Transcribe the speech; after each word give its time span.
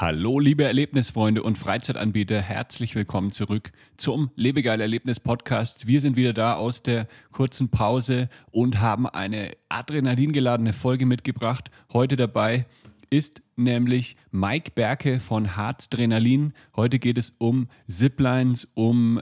Hallo, 0.00 0.38
liebe 0.38 0.64
Erlebnisfreunde 0.64 1.42
und 1.42 1.58
Freizeitanbieter, 1.58 2.40
herzlich 2.40 2.94
willkommen 2.94 3.32
zurück 3.32 3.70
zum 3.98 4.30
Lebegeil 4.34 4.80
Erlebnis 4.80 5.20
Podcast. 5.20 5.86
Wir 5.86 6.00
sind 6.00 6.16
wieder 6.16 6.32
da 6.32 6.54
aus 6.54 6.82
der 6.82 7.06
kurzen 7.32 7.68
Pause 7.68 8.30
und 8.50 8.80
haben 8.80 9.06
eine 9.06 9.50
adrenalingeladene 9.68 10.72
Folge 10.72 11.04
mitgebracht. 11.04 11.70
Heute 11.92 12.16
dabei 12.16 12.64
ist 13.10 13.42
nämlich 13.56 14.16
Mike 14.30 14.70
Berke 14.74 15.20
von 15.20 15.54
Harzdrenalin. 15.54 16.54
Heute 16.74 16.98
geht 16.98 17.18
es 17.18 17.34
um 17.36 17.68
Ziplines, 17.86 18.68
um 18.72 19.20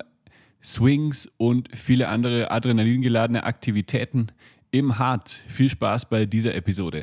Swings 0.62 1.28
und 1.38 1.76
viele 1.76 2.06
andere 2.06 2.52
adrenalingeladene 2.52 3.42
Aktivitäten 3.42 4.28
im 4.70 5.00
Harz. 5.00 5.40
Viel 5.48 5.70
Spaß 5.70 6.08
bei 6.08 6.24
dieser 6.24 6.54
Episode. 6.54 7.02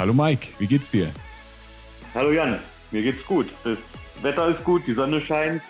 Hallo 0.00 0.14
Mike, 0.14 0.54
wie 0.58 0.66
geht's 0.66 0.90
dir? 0.90 1.10
Hallo 2.14 2.32
Jan, 2.32 2.58
mir 2.90 3.02
geht's 3.02 3.22
gut. 3.26 3.48
Das 3.64 3.76
Wetter 4.22 4.48
ist 4.48 4.64
gut, 4.64 4.86
die 4.86 4.94
Sonne 4.94 5.20
scheint, 5.20 5.60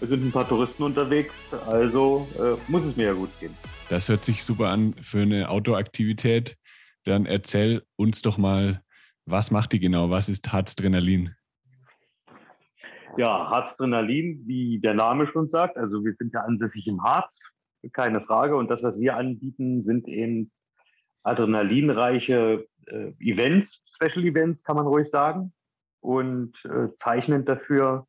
es 0.00 0.08
sind 0.08 0.26
ein 0.26 0.32
paar 0.32 0.48
Touristen 0.48 0.82
unterwegs, 0.82 1.32
also 1.68 2.26
äh, 2.36 2.56
muss 2.68 2.82
es 2.82 2.96
mir 2.96 3.04
ja 3.04 3.12
gut 3.12 3.30
gehen. 3.38 3.54
Das 3.88 4.08
hört 4.08 4.24
sich 4.24 4.42
super 4.42 4.70
an 4.70 4.94
für 4.94 5.20
eine 5.20 5.48
Outdoor-Aktivität. 5.48 6.56
Dann 7.04 7.26
erzähl 7.26 7.84
uns 7.94 8.22
doch 8.22 8.38
mal, 8.38 8.82
was 9.24 9.52
macht 9.52 9.72
die 9.72 9.78
genau? 9.78 10.10
Was 10.10 10.28
ist 10.28 10.52
Harzdrenalin? 10.52 11.32
Ja, 13.18 13.50
Harzdrenalin, 13.50 14.42
wie 14.48 14.80
der 14.80 14.94
Name 14.94 15.28
schon 15.28 15.46
sagt, 15.46 15.76
also 15.76 16.04
wir 16.04 16.14
sind 16.18 16.34
ja 16.34 16.40
ansässig 16.40 16.88
im 16.88 17.04
Harz, 17.04 17.38
keine 17.92 18.20
Frage. 18.20 18.56
Und 18.56 18.68
das, 18.68 18.82
was 18.82 18.98
wir 18.98 19.16
anbieten, 19.16 19.80
sind 19.80 20.08
eben 20.08 20.50
adrenalinreiche 21.22 22.66
äh, 22.90 23.12
Events, 23.20 23.82
Special 23.94 24.24
Events, 24.24 24.62
kann 24.62 24.76
man 24.76 24.86
ruhig 24.86 25.08
sagen. 25.10 25.52
Und 26.00 26.54
äh, 26.64 26.94
zeichnend 26.96 27.48
dafür 27.48 28.06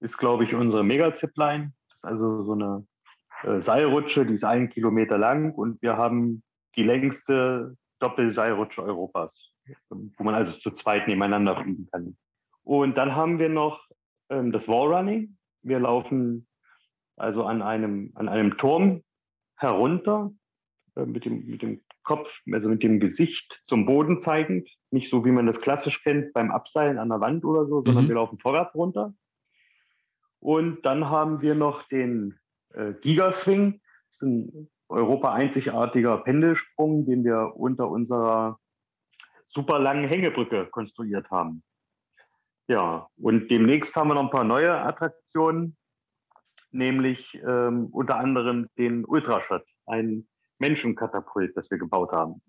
ist, 0.00 0.18
glaube 0.18 0.44
ich, 0.44 0.54
unsere 0.54 0.84
Mega-Zipline. 0.84 1.72
Das 1.88 1.98
ist 1.98 2.04
also 2.04 2.44
so 2.44 2.52
eine 2.52 2.86
äh, 3.42 3.60
Seilrutsche, 3.60 4.26
die 4.26 4.34
ist 4.34 4.44
einen 4.44 4.68
Kilometer 4.68 5.18
lang 5.18 5.52
und 5.52 5.80
wir 5.82 5.96
haben 5.96 6.42
die 6.76 6.82
längste 6.82 7.76
Doppelseilrutsche 8.00 8.82
Europas, 8.82 9.34
wo 9.88 10.24
man 10.24 10.34
also 10.34 10.52
zu 10.52 10.70
zweit 10.72 11.06
nebeneinander 11.06 11.56
fliegen 11.56 11.88
kann. 11.90 12.16
Und 12.64 12.96
dann 12.96 13.14
haben 13.14 13.38
wir 13.38 13.48
noch 13.48 13.86
ähm, 14.28 14.52
das 14.52 14.68
Wallrunning. 14.68 15.36
Wir 15.62 15.78
laufen 15.80 16.46
also 17.16 17.44
an 17.44 17.62
einem, 17.62 18.12
an 18.14 18.28
einem 18.28 18.56
Turm 18.56 19.02
herunter 19.56 20.32
äh, 20.96 21.04
mit, 21.04 21.24
dem, 21.24 21.46
mit 21.46 21.62
dem 21.62 21.80
Kopf, 22.02 22.30
also 22.52 22.68
mit 22.68 22.82
dem 22.82 23.00
Gesicht 23.00 23.60
zum 23.62 23.86
Boden 23.86 24.20
zeigend. 24.20 24.68
Nicht 24.90 25.08
so, 25.10 25.24
wie 25.24 25.30
man 25.30 25.46
das 25.46 25.60
klassisch 25.60 26.02
kennt 26.02 26.32
beim 26.32 26.50
Abseilen 26.50 26.98
an 26.98 27.08
der 27.08 27.20
Wand 27.20 27.44
oder 27.44 27.66
so, 27.66 27.82
sondern 27.82 28.04
mhm. 28.04 28.08
wir 28.08 28.14
laufen 28.16 28.38
vorwärts 28.38 28.74
runter. 28.74 29.14
Und 30.40 30.82
dann 30.84 31.08
haben 31.08 31.40
wir 31.40 31.54
noch 31.54 31.86
den 31.88 32.38
äh, 32.74 32.94
Gigaswing. 33.00 33.80
Das 34.08 34.16
ist 34.16 34.22
ein 34.22 34.68
Europa 34.88 35.32
einzigartiger 35.32 36.18
Pendelsprung, 36.18 37.06
den 37.06 37.24
wir 37.24 37.52
unter 37.56 37.88
unserer 37.88 38.58
super 39.48 39.78
langen 39.78 40.08
Hängebrücke 40.08 40.66
konstruiert 40.66 41.30
haben. 41.30 41.62
Ja, 42.68 43.08
und 43.16 43.50
demnächst 43.50 43.94
haben 43.96 44.08
wir 44.08 44.14
noch 44.14 44.24
ein 44.24 44.30
paar 44.30 44.44
neue 44.44 44.72
Attraktionen, 44.72 45.76
nämlich 46.70 47.34
ähm, 47.46 47.86
unter 47.92 48.18
anderem 48.18 48.68
den 48.78 49.04
Ultrashot, 49.04 49.64
ein 49.86 50.26
Menschenkatapult, 50.62 51.56
das 51.56 51.70
wir 51.70 51.78
gebaut 51.78 52.12
haben. 52.12 52.40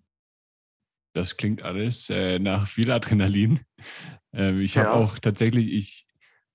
Das 1.13 1.35
klingt 1.35 1.63
alles 1.63 2.09
äh, 2.09 2.39
nach 2.39 2.67
viel 2.67 2.91
Adrenalin. 2.91 3.59
Ähm, 4.35 4.61
ich 4.61 4.79
habe 4.79 4.87
ja. 4.89 4.95
auch 4.95 5.19
tatsächlich, 5.19 5.71
ich 5.71 6.07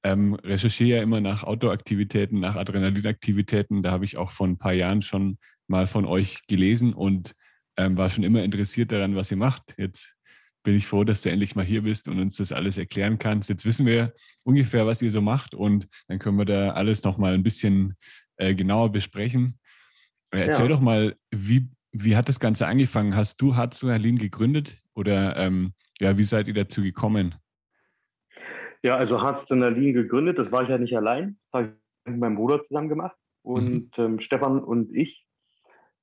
ähm, 0.03 0.35
recherchiere 0.35 0.97
ja 0.97 1.01
immer 1.05 1.21
nach 1.21 1.45
Outdoor-Aktivitäten, 1.45 2.41
nach 2.41 2.57
Adrenalinaktivitäten. 2.57 3.85
Da 3.85 3.93
habe 3.93 4.05
ich 4.05 4.17
auch 4.17 4.33
vor 4.33 4.49
ein 4.49 4.59
paar 4.59 4.73
Jahren 4.73 5.01
schon 5.01 5.39
mal 5.69 5.87
von 5.87 6.05
euch 6.05 6.45
gelesen 6.49 6.93
und 6.93 7.37
ähm, 7.77 7.97
war 7.97 8.11
schon 8.11 8.25
immer 8.25 8.43
interessiert 8.43 8.91
daran, 8.91 9.15
was 9.15 9.31
ihr 9.31 9.37
macht. 9.37 9.77
Jetzt 9.79 10.17
bin 10.65 10.75
ich 10.75 10.89
froh, 10.89 11.05
dass 11.05 11.23
du 11.23 11.31
endlich 11.31 11.55
mal 11.55 11.65
hier 11.65 11.83
bist 11.83 12.09
und 12.09 12.19
uns 12.19 12.37
das 12.37 12.51
alles 12.51 12.79
erklären 12.79 13.21
kannst. 13.21 13.49
Jetzt 13.49 13.65
wissen 13.65 13.87
wir 13.87 14.13
ungefähr, 14.43 14.85
was 14.85 15.01
ihr 15.01 15.13
so 15.13 15.21
macht 15.21 15.55
und 15.55 15.87
dann 16.09 16.19
können 16.19 16.37
wir 16.37 16.47
da 16.47 16.71
alles 16.71 17.05
nochmal 17.05 17.35
ein 17.35 17.45
bisschen 17.45 17.95
äh, 18.39 18.57
genauer 18.57 18.91
besprechen. 18.91 19.59
Erzähl 20.31 20.66
ja. 20.66 20.72
doch 20.72 20.81
mal, 20.81 21.16
wie, 21.31 21.69
wie 21.93 22.16
hat 22.16 22.28
das 22.28 22.41
Ganze 22.41 22.66
angefangen? 22.66 23.16
Hast 23.16 23.41
du 23.41 23.56
Harzdrenalin 23.56 24.19
gegründet 24.19 24.78
oder 24.94 25.37
ähm, 25.37 25.72
ja, 26.00 26.19
wie 26.19 26.25
seid 26.25 26.49
ihr 26.49 26.55
dazu 26.55 26.83
gekommen? 26.83 27.34
Ja, 28.83 28.97
also 28.97 29.21
Harzdrenalin 29.21 29.94
gegründet, 29.94 30.39
das 30.39 30.53
war 30.53 30.62
ich 30.62 30.69
ja 30.69 30.78
nicht 30.78 30.97
allein. 30.97 31.39
Das 31.44 31.53
habe 31.53 31.65
ich 32.05 32.12
mit 32.12 32.21
meinem 32.21 32.37
Bruder 32.37 32.65
zusammen 32.66 32.89
gemacht. 32.89 33.16
Und 33.43 33.97
mhm. 33.97 34.05
ähm, 34.05 34.21
Stefan 34.21 34.62
und 34.62 34.94
ich, 34.94 35.27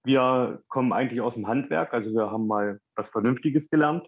wir 0.03 0.63
kommen 0.68 0.94
eigentlich 0.94 1.22
aus 1.22 1.36
dem 1.36 1.47
Handwerk, 1.47 1.94
also 1.94 2.12
wir 2.12 2.31
haben 2.31 2.47
mal 2.47 2.80
was 2.96 3.07
Vernünftiges 3.09 3.69
gelernt 3.69 4.07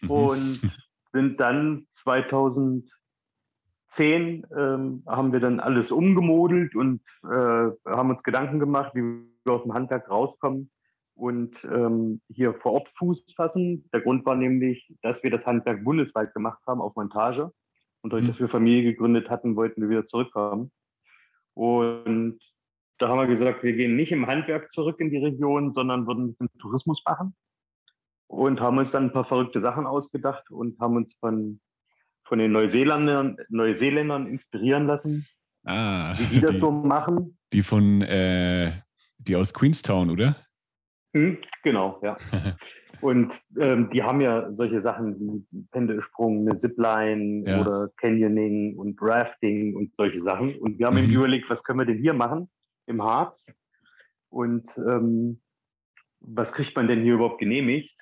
mhm. 0.00 0.10
und 0.10 0.60
sind 1.12 1.40
dann 1.40 1.86
2000 1.90 2.90
10 3.92 4.46
ähm, 4.56 5.02
haben 5.06 5.32
wir 5.32 5.40
dann 5.40 5.60
alles 5.60 5.92
umgemodelt 5.92 6.74
und 6.74 7.02
äh, 7.24 7.70
haben 7.86 8.10
uns 8.10 8.22
Gedanken 8.22 8.58
gemacht, 8.58 8.92
wie 8.94 9.02
wir 9.44 9.52
aus 9.52 9.62
dem 9.62 9.74
Handwerk 9.74 10.08
rauskommen 10.10 10.70
und 11.14 11.62
ähm, 11.64 12.22
hier 12.28 12.54
vor 12.54 12.72
Ort 12.72 12.88
Fuß 12.96 13.24
fassen. 13.36 13.88
Der 13.92 14.00
Grund 14.00 14.24
war 14.24 14.34
nämlich, 14.34 14.94
dass 15.02 15.22
wir 15.22 15.30
das 15.30 15.46
Handwerk 15.46 15.84
bundesweit 15.84 16.32
gemacht 16.32 16.62
haben 16.66 16.80
auf 16.80 16.96
Montage. 16.96 17.52
Und 18.00 18.12
dadurch, 18.12 18.24
mhm. 18.24 18.28
dass 18.28 18.40
wir 18.40 18.48
Familie 18.48 18.82
gegründet 18.82 19.28
hatten, 19.28 19.56
wollten 19.56 19.82
wir 19.82 19.90
wieder 19.90 20.06
zurückkommen. 20.06 20.72
Und 21.54 22.38
da 22.98 23.08
haben 23.08 23.18
wir 23.18 23.26
gesagt, 23.26 23.62
wir 23.62 23.74
gehen 23.74 23.94
nicht 23.94 24.10
im 24.10 24.26
Handwerk 24.26 24.70
zurück 24.70 25.00
in 25.00 25.10
die 25.10 25.18
Region, 25.18 25.74
sondern 25.74 26.06
würden 26.06 26.36
den 26.38 26.48
Tourismus 26.58 27.02
machen. 27.04 27.34
Und 28.26 28.60
haben 28.60 28.78
uns 28.78 28.90
dann 28.90 29.04
ein 29.04 29.12
paar 29.12 29.26
verrückte 29.26 29.60
Sachen 29.60 29.86
ausgedacht 29.86 30.50
und 30.50 30.80
haben 30.80 30.96
uns 30.96 31.14
von 31.20 31.60
von 32.32 32.38
den 32.38 32.52
Neuseeländern, 32.52 33.36
Neuseeländern 33.50 34.26
inspirieren 34.26 34.86
lassen, 34.86 35.26
ah, 35.64 36.14
wie 36.16 36.36
die 36.36 36.40
das 36.40 36.52
die, 36.52 36.60
so 36.60 36.70
machen. 36.70 37.36
Die 37.52 37.62
von, 37.62 38.00
äh, 38.00 38.72
die 39.18 39.36
aus 39.36 39.52
Queenstown, 39.52 40.08
oder? 40.08 40.36
Hm, 41.14 41.36
genau, 41.62 42.00
ja. 42.02 42.16
Und 43.02 43.34
ähm, 43.60 43.90
die 43.90 44.02
haben 44.02 44.22
ja 44.22 44.50
solche 44.54 44.80
Sachen 44.80 45.44
wie 45.50 45.66
Pendelsprung, 45.72 46.48
eine 46.48 46.56
Zipline 46.56 47.44
ja. 47.46 47.60
oder 47.60 47.90
Canyoning 47.98 48.78
und 48.78 48.96
Rafting 49.02 49.76
und 49.76 49.92
solche 49.98 50.22
Sachen. 50.22 50.58
Und 50.58 50.78
wir 50.78 50.86
haben 50.86 51.04
mhm. 51.06 51.12
überlegt, 51.12 51.50
was 51.50 51.62
können 51.62 51.80
wir 51.80 51.86
denn 51.86 51.98
hier 51.98 52.14
machen 52.14 52.48
im 52.86 53.02
Harz? 53.02 53.44
Und 54.30 54.74
ähm, 54.78 55.42
was 56.20 56.54
kriegt 56.54 56.74
man 56.76 56.88
denn 56.88 57.02
hier 57.02 57.12
überhaupt 57.12 57.40
genehmigt? 57.40 57.94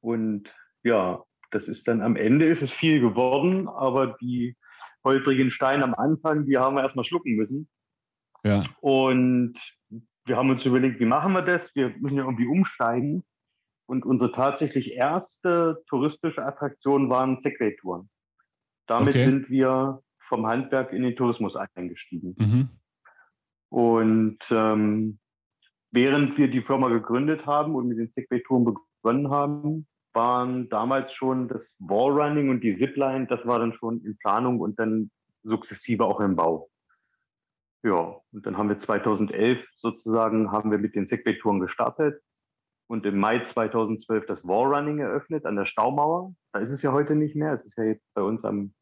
Und 0.00 0.52
ja, 0.82 1.22
das 1.56 1.68
ist 1.68 1.88
dann 1.88 2.02
am 2.02 2.16
Ende 2.16 2.44
ist 2.44 2.60
es 2.60 2.70
viel 2.70 3.00
geworden, 3.00 3.66
aber 3.66 4.16
die 4.20 4.56
holprigen 5.04 5.50
Steine 5.50 5.84
am 5.84 5.94
Anfang, 5.94 6.44
die 6.44 6.58
haben 6.58 6.76
wir 6.76 6.82
erstmal 6.82 7.04
schlucken 7.06 7.34
müssen. 7.36 7.68
Ja. 8.44 8.64
Und 8.80 9.54
wir 10.26 10.36
haben 10.36 10.50
uns 10.50 10.66
überlegt, 10.66 11.00
wie 11.00 11.06
machen 11.06 11.32
wir 11.32 11.42
das? 11.42 11.74
Wir 11.74 11.94
müssen 11.98 12.18
ja 12.18 12.24
irgendwie 12.24 12.46
umsteigen. 12.46 13.24
Und 13.88 14.04
unsere 14.04 14.32
tatsächlich 14.32 14.92
erste 14.92 15.82
touristische 15.88 16.44
Attraktion 16.44 17.08
waren 17.08 17.40
Segway-Touren. 17.40 18.10
Damit 18.86 19.14
okay. 19.14 19.24
sind 19.24 19.48
wir 19.48 20.02
vom 20.28 20.46
Handwerk 20.46 20.92
in 20.92 21.02
den 21.02 21.16
Tourismus 21.16 21.56
eingestiegen. 21.56 22.34
Mhm. 22.38 22.68
Und 23.68 24.38
ähm, 24.50 25.18
während 25.92 26.36
wir 26.36 26.48
die 26.48 26.62
Firma 26.62 26.88
gegründet 26.88 27.46
haben 27.46 27.74
und 27.74 27.88
mit 27.88 27.98
den 27.98 28.10
Segway-Touren 28.10 28.64
begonnen 28.64 29.30
haben, 29.30 29.86
waren 30.16 30.68
damals 30.68 31.12
schon 31.12 31.46
das 31.46 31.72
Wallrunning 31.78 32.48
und 32.48 32.62
die 32.62 32.76
Zipline, 32.76 33.26
das 33.28 33.46
war 33.46 33.60
dann 33.60 33.74
schon 33.74 34.00
in 34.00 34.16
Planung 34.18 34.58
und 34.58 34.78
dann 34.80 35.10
sukzessive 35.44 36.04
auch 36.04 36.18
im 36.18 36.34
Bau. 36.34 36.68
Ja, 37.84 38.16
und 38.32 38.44
dann 38.44 38.58
haben 38.58 38.68
wir 38.68 38.78
2011 38.78 39.64
sozusagen, 39.76 40.50
haben 40.50 40.72
wir 40.72 40.78
mit 40.78 40.96
den 40.96 41.06
Segway-Touren 41.06 41.60
gestartet 41.60 42.20
und 42.88 43.06
im 43.06 43.18
Mai 43.18 43.40
2012 43.40 44.26
das 44.26 44.42
Wallrunning 44.42 44.98
eröffnet 44.98 45.46
an 45.46 45.54
der 45.54 45.66
Staumauer. 45.66 46.34
Da 46.52 46.60
ist 46.60 46.70
es 46.70 46.82
ja 46.82 46.92
heute 46.92 47.14
nicht 47.14 47.36
mehr, 47.36 47.52
es 47.52 47.64
ist 47.64 47.76
ja 47.76 47.84
jetzt 47.84 48.12
bei 48.14 48.22
uns 48.22 48.44
am, 48.44 48.74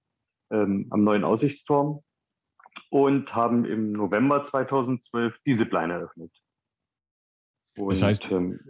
ähm, 0.50 0.86
am 0.90 1.04
neuen 1.04 1.24
Aussichtsturm 1.24 2.02
und 2.90 3.34
haben 3.34 3.64
im 3.64 3.92
November 3.92 4.44
2012 4.44 5.36
die 5.44 5.56
Zipline 5.56 5.92
eröffnet. 5.92 6.32
Und, 7.76 7.92
das 7.92 8.02
heißt, 8.02 8.30
ähm, 8.30 8.60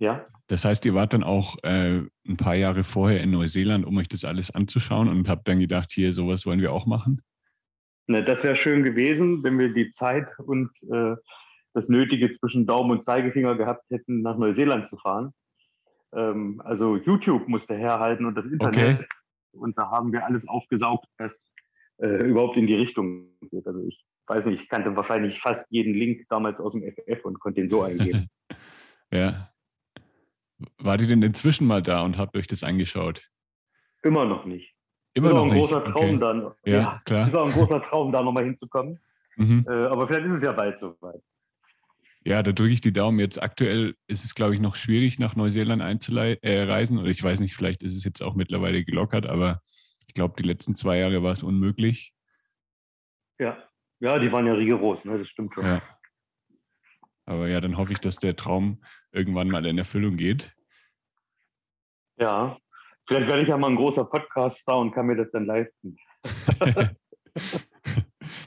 ja. 0.00 0.26
Das 0.48 0.64
heißt, 0.64 0.84
ihr 0.86 0.94
wart 0.94 1.12
dann 1.12 1.22
auch 1.22 1.56
äh, 1.62 2.00
ein 2.26 2.36
paar 2.36 2.56
Jahre 2.56 2.82
vorher 2.82 3.22
in 3.22 3.30
Neuseeland, 3.30 3.86
um 3.86 3.96
euch 3.98 4.08
das 4.08 4.24
alles 4.24 4.50
anzuschauen 4.50 5.08
und 5.08 5.28
habt 5.28 5.46
dann 5.46 5.60
gedacht, 5.60 5.92
hier, 5.92 6.12
sowas 6.12 6.44
wollen 6.44 6.60
wir 6.60 6.72
auch 6.72 6.86
machen? 6.86 7.22
Ne, 8.08 8.24
das 8.24 8.42
wäre 8.42 8.56
schön 8.56 8.82
gewesen, 8.82 9.44
wenn 9.44 9.58
wir 9.58 9.72
die 9.72 9.92
Zeit 9.92 10.26
und 10.38 10.70
äh, 10.90 11.14
das 11.74 11.88
Nötige 11.88 12.36
zwischen 12.38 12.66
Daumen 12.66 12.90
und 12.90 13.04
Zeigefinger 13.04 13.56
gehabt 13.56 13.84
hätten, 13.90 14.22
nach 14.22 14.36
Neuseeland 14.36 14.88
zu 14.88 14.96
fahren. 14.96 15.32
Ähm, 16.12 16.60
also 16.64 16.96
YouTube 16.96 17.46
musste 17.46 17.76
herhalten 17.76 18.24
und 18.24 18.34
das 18.34 18.46
Internet. 18.46 18.98
Okay. 18.98 19.06
Und 19.52 19.78
da 19.78 19.90
haben 19.90 20.12
wir 20.12 20.24
alles 20.24 20.48
aufgesaugt, 20.48 21.06
was 21.18 21.52
äh, 21.98 22.24
überhaupt 22.24 22.56
in 22.56 22.66
die 22.66 22.74
Richtung 22.74 23.28
geht. 23.50 23.66
Also 23.66 23.84
ich 23.86 24.04
weiß 24.26 24.46
nicht, 24.46 24.62
ich 24.62 24.68
kannte 24.68 24.96
wahrscheinlich 24.96 25.40
fast 25.40 25.66
jeden 25.70 25.94
Link 25.94 26.26
damals 26.28 26.58
aus 26.58 26.72
dem 26.72 26.82
FF 26.82 27.24
und 27.24 27.38
konnte 27.38 27.60
den 27.60 27.70
so 27.70 27.82
eingeben. 27.82 28.28
ja. 29.12 29.49
Wart 30.78 31.00
ihr 31.00 31.08
denn 31.08 31.22
inzwischen 31.22 31.66
mal 31.66 31.82
da 31.82 32.02
und 32.02 32.18
habt 32.18 32.36
euch 32.36 32.46
das 32.46 32.62
angeschaut? 32.62 33.28
Immer 34.02 34.24
noch 34.24 34.44
nicht. 34.44 34.74
Immer 35.14 35.28
ist 35.28 35.34
noch 35.34 35.42
ein 35.42 35.48
nicht. 35.50 35.58
großer 35.58 35.84
Traum 35.84 36.16
okay. 36.16 36.18
dann. 36.18 36.42
Ja, 36.64 36.72
ja, 36.72 37.02
klar. 37.04 37.28
Ist 37.28 37.34
auch 37.34 37.46
ein 37.46 37.52
großer 37.52 37.82
Traum, 37.82 38.12
da 38.12 38.22
nochmal 38.22 38.44
hinzukommen. 38.44 38.98
Mhm. 39.36 39.66
Äh, 39.68 39.86
aber 39.86 40.06
vielleicht 40.06 40.26
ist 40.26 40.32
es 40.34 40.42
ja 40.42 40.52
bald 40.52 40.78
soweit. 40.78 41.22
Ja, 42.22 42.42
da 42.42 42.52
drücke 42.52 42.72
ich 42.72 42.82
die 42.82 42.92
Daumen. 42.92 43.18
Jetzt 43.18 43.42
aktuell 43.42 43.94
ist 44.06 44.24
es, 44.24 44.34
glaube 44.34 44.54
ich, 44.54 44.60
noch 44.60 44.74
schwierig, 44.74 45.18
nach 45.18 45.36
Neuseeland 45.36 45.80
einzureisen. 45.80 46.98
Oder 46.98 47.08
ich 47.08 47.22
weiß 47.22 47.40
nicht, 47.40 47.54
vielleicht 47.54 47.82
ist 47.82 47.96
es 47.96 48.04
jetzt 48.04 48.22
auch 48.22 48.34
mittlerweile 48.34 48.84
gelockert, 48.84 49.26
aber 49.26 49.62
ich 50.06 50.14
glaube, 50.14 50.34
die 50.36 50.46
letzten 50.46 50.74
zwei 50.74 50.98
Jahre 50.98 51.22
war 51.22 51.32
es 51.32 51.42
unmöglich. 51.42 52.12
Ja, 53.38 53.56
ja, 54.00 54.18
die 54.18 54.30
waren 54.32 54.46
ja 54.46 54.54
rigoros, 54.54 55.04
ne? 55.04 55.18
das 55.18 55.28
stimmt 55.28 55.54
schon. 55.54 55.64
Ja. 55.64 55.82
Aber 57.30 57.46
ja, 57.46 57.60
dann 57.60 57.76
hoffe 57.76 57.92
ich, 57.92 58.00
dass 58.00 58.16
der 58.16 58.34
Traum 58.34 58.82
irgendwann 59.12 59.46
mal 59.46 59.64
in 59.64 59.78
Erfüllung 59.78 60.16
geht. 60.16 60.52
Ja, 62.18 62.58
vielleicht 63.06 63.30
werde 63.30 63.42
ich 63.42 63.48
ja 63.48 63.56
mal 63.56 63.70
ein 63.70 63.76
großer 63.76 64.04
Podcast-Star 64.04 64.80
und 64.80 64.92
kann 64.92 65.06
mir 65.06 65.14
das 65.14 65.30
dann 65.30 65.46
leisten. 65.46 65.96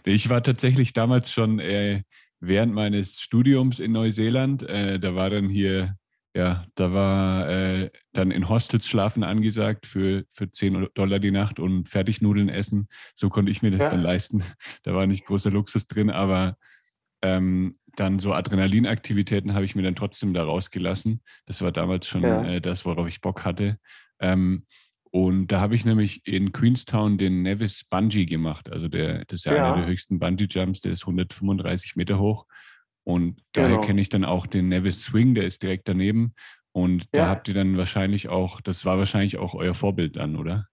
ich 0.03 0.29
war 0.29 0.43
tatsächlich 0.43 0.91
damals 0.91 1.31
schon 1.31 1.59
äh, 1.59 2.03
während 2.41 2.73
meines 2.73 3.21
Studiums 3.21 3.79
in 3.79 3.93
Neuseeland. 3.93 4.63
Äh, 4.63 4.99
da 4.99 5.15
war 5.15 5.29
dann 5.29 5.47
hier, 5.47 5.95
ja, 6.35 6.65
da 6.75 6.91
war 6.91 7.49
äh, 7.49 7.89
dann 8.11 8.31
in 8.31 8.49
Hostels 8.49 8.85
schlafen 8.85 9.23
angesagt 9.23 9.85
für, 9.85 10.25
für 10.29 10.51
10 10.51 10.89
Dollar 10.93 11.19
die 11.19 11.31
Nacht 11.31 11.57
und 11.57 11.87
Fertignudeln 11.87 12.49
essen. 12.49 12.89
So 13.15 13.29
konnte 13.29 13.49
ich 13.49 13.61
mir 13.61 13.71
das 13.71 13.79
ja. 13.79 13.89
dann 13.91 14.01
leisten. 14.01 14.43
Da 14.83 14.93
war 14.93 15.07
nicht 15.07 15.23
großer 15.23 15.51
Luxus 15.51 15.87
drin, 15.87 16.09
aber 16.09 16.57
ähm, 17.21 17.77
dann 17.95 18.19
so 18.19 18.33
Adrenalinaktivitäten 18.33 19.53
habe 19.53 19.65
ich 19.65 19.75
mir 19.75 19.83
dann 19.83 19.95
trotzdem 19.95 20.33
da 20.33 20.43
rausgelassen. 20.43 21.21
Das 21.45 21.61
war 21.61 21.71
damals 21.71 22.07
schon 22.07 22.23
ja. 22.23 22.43
äh, 22.43 22.61
das, 22.61 22.85
worauf 22.85 23.07
ich 23.07 23.21
Bock 23.21 23.45
hatte. 23.45 23.77
Ähm, 24.19 24.65
und 25.11 25.47
da 25.47 25.59
habe 25.59 25.75
ich 25.75 25.85
nämlich 25.85 26.25
in 26.25 26.51
Queenstown 26.51 27.19
den 27.19 27.43
Nevis 27.43 27.83
Bungee 27.83 28.25
gemacht. 28.25 28.71
Also 28.71 28.87
der, 28.87 29.25
das 29.25 29.41
ist 29.41 29.45
ja, 29.45 29.55
ja. 29.55 29.67
einer 29.67 29.81
der 29.81 29.85
höchsten 29.85 30.17
Bungee-Jumps, 30.17 30.81
der 30.81 30.91
ist 30.91 31.03
135 31.03 31.95
Meter 31.95 32.17
hoch. 32.17 32.47
Und 33.03 33.43
daher 33.51 33.75
genau. 33.75 33.81
kenne 33.81 34.01
ich 34.01 34.09
dann 34.09 34.25
auch 34.25 34.47
den 34.47 34.69
Nevis 34.69 35.03
Swing, 35.03 35.35
der 35.35 35.45
ist 35.45 35.61
direkt 35.61 35.87
daneben. 35.87 36.33
Und 36.71 37.03
ja. 37.03 37.07
da 37.11 37.29
habt 37.29 37.47
ihr 37.47 37.53
dann 37.53 37.77
wahrscheinlich 37.77 38.29
auch, 38.29 38.59
das 38.59 38.85
war 38.85 38.97
wahrscheinlich 38.97 39.37
auch 39.37 39.53
euer 39.53 39.75
Vorbild 39.75 40.15
dann, 40.15 40.35
oder? 40.35 40.67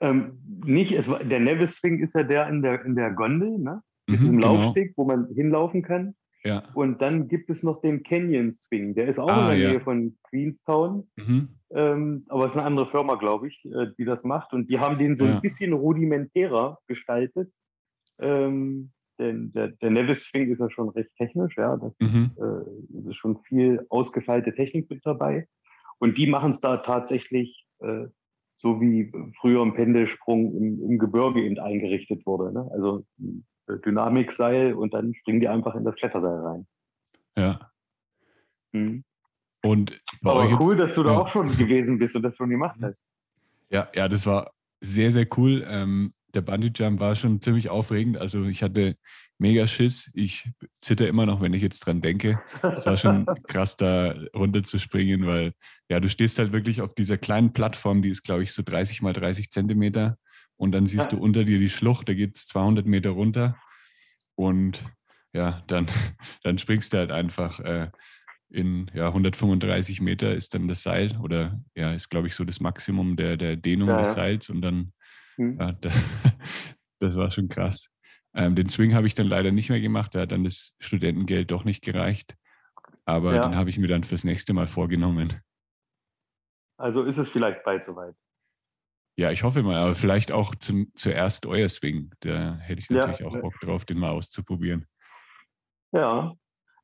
Ähm, 0.00 0.40
nicht, 0.64 0.90
es 0.90 1.06
war, 1.06 1.22
der 1.22 1.38
Nevis 1.38 1.76
Swing 1.76 2.02
ist 2.02 2.14
ja 2.14 2.24
der 2.24 2.48
in 2.48 2.62
der, 2.62 2.84
in 2.84 2.96
der 2.96 3.12
Gondel, 3.12 3.58
ne? 3.58 3.82
Mit 4.10 4.20
mhm, 4.20 4.24
diesem 4.24 4.40
genau. 4.40 4.54
Laufsteg, 4.56 4.94
wo 4.96 5.04
man 5.04 5.28
hinlaufen 5.34 5.82
kann. 5.82 6.14
Ja. 6.44 6.64
Und 6.74 7.02
dann 7.02 7.28
gibt 7.28 7.50
es 7.50 7.62
noch 7.62 7.82
den 7.82 8.02
Canyon 8.02 8.52
Swing, 8.52 8.94
der 8.94 9.08
ist 9.08 9.18
auch 9.18 9.28
ah, 9.28 9.52
in 9.52 9.58
der 9.58 9.58
ja. 9.58 9.70
Nähe 9.72 9.80
von 9.80 10.16
Queenstown. 10.28 11.06
Mhm. 11.16 11.48
Ähm, 11.72 12.24
aber 12.28 12.46
es 12.46 12.52
ist 12.52 12.58
eine 12.58 12.66
andere 12.66 12.90
Firma, 12.90 13.16
glaube 13.16 13.48
ich, 13.48 13.64
äh, 13.66 13.88
die 13.98 14.04
das 14.04 14.24
macht. 14.24 14.52
Und 14.52 14.70
die 14.70 14.78
haben 14.78 14.98
den 14.98 15.16
so 15.16 15.26
ja. 15.26 15.34
ein 15.34 15.40
bisschen 15.40 15.72
rudimentärer 15.72 16.78
gestaltet. 16.86 17.52
Ähm, 18.18 18.90
denn 19.18 19.52
der, 19.52 19.68
der 19.68 19.90
Nevis 19.90 20.24
Swing 20.24 20.50
ist 20.50 20.60
ja 20.60 20.70
schon 20.70 20.88
recht 20.88 21.10
technisch, 21.16 21.56
ja. 21.58 21.76
Das 21.76 21.92
mhm. 22.00 22.30
äh, 22.38 23.10
ist 23.10 23.16
schon 23.16 23.38
viel 23.42 23.84
ausgefeilte 23.90 24.54
Technik 24.54 24.88
mit 24.88 25.04
dabei. 25.04 25.46
Und 25.98 26.16
die 26.16 26.26
machen 26.26 26.52
es 26.52 26.60
da 26.60 26.78
tatsächlich 26.78 27.66
äh, 27.80 28.06
so 28.54 28.80
wie 28.80 29.12
früher 29.40 29.62
ein 29.62 29.74
Pendelsprung 29.74 30.54
im, 30.56 30.82
im 30.82 30.98
Gebirge 30.98 31.42
eben 31.42 31.58
eingerichtet 31.58 32.24
wurde. 32.26 32.52
Ne? 32.52 32.68
Also 32.72 33.04
Dynamikseil 33.78 34.74
und 34.74 34.94
dann 34.94 35.14
springen 35.14 35.40
die 35.40 35.48
einfach 35.48 35.74
in 35.74 35.84
das 35.84 35.94
Kletterseil 35.96 36.38
rein. 36.40 36.66
Ja. 37.36 37.70
Mhm. 38.72 39.04
Und 39.62 40.00
Aber 40.24 40.60
cool, 40.60 40.76
dass 40.76 40.94
du 40.94 41.02
da 41.02 41.18
auch 41.18 41.28
schon 41.28 41.56
gewesen 41.56 41.98
bist 41.98 42.16
und 42.16 42.22
das 42.22 42.36
schon 42.36 42.50
gemacht 42.50 42.78
hast. 42.82 43.04
Ja, 43.70 43.88
ja, 43.94 44.08
das 44.08 44.26
war 44.26 44.52
sehr, 44.80 45.12
sehr 45.12 45.26
cool. 45.36 45.64
Ähm, 45.68 46.12
der 46.34 46.40
Bungee 46.40 46.70
Jump 46.74 47.00
war 47.00 47.14
schon 47.14 47.40
ziemlich 47.40 47.68
aufregend. 47.68 48.16
Also 48.16 48.44
ich 48.44 48.62
hatte 48.62 48.96
mega 49.38 49.66
Schiss. 49.66 50.10
Ich 50.14 50.48
zitter 50.80 51.08
immer 51.08 51.26
noch, 51.26 51.40
wenn 51.40 51.54
ich 51.54 51.62
jetzt 51.62 51.80
dran 51.80 52.00
denke. 52.00 52.40
Es 52.62 52.86
war 52.86 52.96
schon 52.96 53.26
krass, 53.48 53.76
da 53.76 54.14
runterzuspringen, 54.34 55.26
weil 55.26 55.52
ja, 55.88 56.00
du 56.00 56.08
stehst 56.08 56.38
halt 56.38 56.52
wirklich 56.52 56.80
auf 56.80 56.94
dieser 56.94 57.18
kleinen 57.18 57.52
Plattform, 57.52 58.02
die 58.02 58.10
ist, 58.10 58.22
glaube 58.22 58.44
ich, 58.44 58.52
so 58.52 58.62
30 58.62 59.02
mal 59.02 59.12
30 59.12 59.50
Zentimeter 59.50 60.18
und 60.60 60.72
dann 60.72 60.84
siehst 60.84 61.10
ja. 61.10 61.16
du 61.16 61.16
unter 61.16 61.44
dir 61.44 61.58
die 61.58 61.70
Schlucht, 61.70 62.06
da 62.10 62.12
geht 62.12 62.36
es 62.36 62.46
200 62.48 62.84
Meter 62.84 63.10
runter 63.10 63.56
und 64.34 64.84
ja, 65.32 65.62
dann, 65.68 65.86
dann 66.42 66.58
springst 66.58 66.92
du 66.92 66.98
halt 66.98 67.10
einfach 67.10 67.60
äh, 67.60 67.90
in 68.50 68.90
ja, 68.92 69.06
135 69.08 70.02
Meter 70.02 70.34
ist 70.34 70.52
dann 70.52 70.68
das 70.68 70.82
Seil 70.82 71.16
oder 71.22 71.58
ja, 71.74 71.94
ist 71.94 72.10
glaube 72.10 72.26
ich 72.26 72.34
so 72.34 72.44
das 72.44 72.60
Maximum 72.60 73.16
der, 73.16 73.38
der 73.38 73.56
Dehnung 73.56 73.88
ja, 73.88 74.00
des 74.00 74.12
Seils 74.12 74.50
und 74.50 74.60
dann, 74.60 74.92
mhm. 75.38 75.56
ja, 75.58 75.72
da, 75.72 75.90
das 77.00 77.16
war 77.16 77.30
schon 77.30 77.48
krass. 77.48 77.90
Ähm, 78.34 78.54
den 78.54 78.68
Swing 78.68 78.94
habe 78.94 79.06
ich 79.06 79.14
dann 79.14 79.28
leider 79.28 79.52
nicht 79.52 79.70
mehr 79.70 79.80
gemacht, 79.80 80.14
da 80.14 80.20
hat 80.20 80.32
dann 80.32 80.44
das 80.44 80.74
Studentengeld 80.78 81.50
doch 81.50 81.64
nicht 81.64 81.82
gereicht, 81.82 82.36
aber 83.06 83.32
den 83.32 83.56
habe 83.56 83.70
ich 83.70 83.78
mir 83.78 83.88
dann 83.88 84.04
fürs 84.04 84.24
nächste 84.24 84.52
Mal 84.52 84.68
vorgenommen. 84.68 85.40
Also 86.76 87.02
ist 87.04 87.16
es 87.16 87.28
vielleicht 87.30 87.64
bald 87.64 87.82
soweit. 87.82 88.14
Ja, 89.16 89.30
ich 89.30 89.42
hoffe 89.42 89.62
mal, 89.62 89.76
aber 89.76 89.94
vielleicht 89.94 90.32
auch 90.32 90.54
zum, 90.54 90.92
zuerst 90.94 91.46
euer 91.46 91.68
Swing. 91.68 92.10
Da 92.20 92.56
hätte 92.56 92.80
ich 92.80 92.90
natürlich 92.90 93.20
ja, 93.20 93.26
auch 93.26 93.38
Bock 93.40 93.54
drauf, 93.60 93.84
den 93.84 93.98
mal 93.98 94.10
auszuprobieren. 94.10 94.86
Ja, 95.92 96.34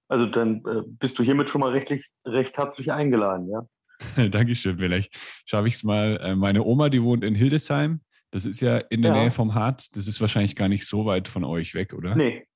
also 0.09 0.27
dann 0.27 0.63
äh, 0.67 0.83
bist 0.85 1.19
du 1.19 1.23
hiermit 1.23 1.51
schon 1.51 1.61
mal 1.61 1.71
rechtlich, 1.71 2.07
recht 2.25 2.57
herzlich 2.57 2.93
eingeladen, 2.93 3.49
ja. 3.49 3.67
Dankeschön, 4.29 4.79
vielleicht 4.79 5.17
schaffe 5.47 5.69
ich 5.69 5.75
es 5.75 5.85
mal. 5.85 6.19
Äh, 6.23 6.37
meine 6.37 6.63
Oma, 6.63 6.91
die 6.91 7.03
wohnt 7.03 7.25
in 7.25 7.35
Hildesheim. 7.35 8.01
Das 8.31 8.45
ist 8.45 8.61
ja 8.61 8.79
in 8.79 9.03
der 9.03 9.15
ja. 9.15 9.23
Nähe 9.23 9.31
vom 9.31 9.55
Harz. 9.55 9.91
Das 9.91 10.07
ist 10.07 10.21
wahrscheinlich 10.21 10.57
gar 10.57 10.69
nicht 10.69 10.87
so 10.87 11.07
weit 11.07 11.29
von 11.29 11.45
euch 11.45 11.75
weg, 11.75 11.95
oder? 11.95 12.15
Nee, 12.15 12.47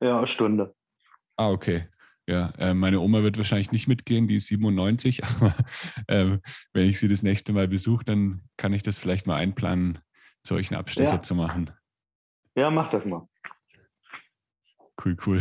ja, 0.00 0.18
eine 0.18 0.26
Stunde. 0.26 0.74
Ah, 1.36 1.50
okay. 1.50 1.88
Ja, 2.26 2.52
äh, 2.58 2.72
meine 2.72 3.00
Oma 3.00 3.22
wird 3.22 3.36
wahrscheinlich 3.36 3.70
nicht 3.70 3.86
mitgehen, 3.86 4.28
die 4.28 4.36
ist 4.36 4.46
97, 4.46 5.24
aber 5.40 5.54
äh, 6.06 6.38
wenn 6.72 6.88
ich 6.88 6.98
sie 6.98 7.08
das 7.08 7.22
nächste 7.22 7.52
Mal 7.52 7.68
besuche, 7.68 8.04
dann 8.04 8.42
kann 8.56 8.72
ich 8.72 8.82
das 8.82 8.98
vielleicht 8.98 9.26
mal 9.26 9.36
einplanen, 9.36 9.98
solchen 10.42 10.74
Abstecher 10.74 11.14
ja. 11.14 11.22
zu 11.22 11.34
machen. 11.34 11.70
Ja, 12.56 12.70
mach 12.70 12.90
das 12.90 13.04
mal. 13.04 13.28
Cool, 15.04 15.16
cool. 15.26 15.40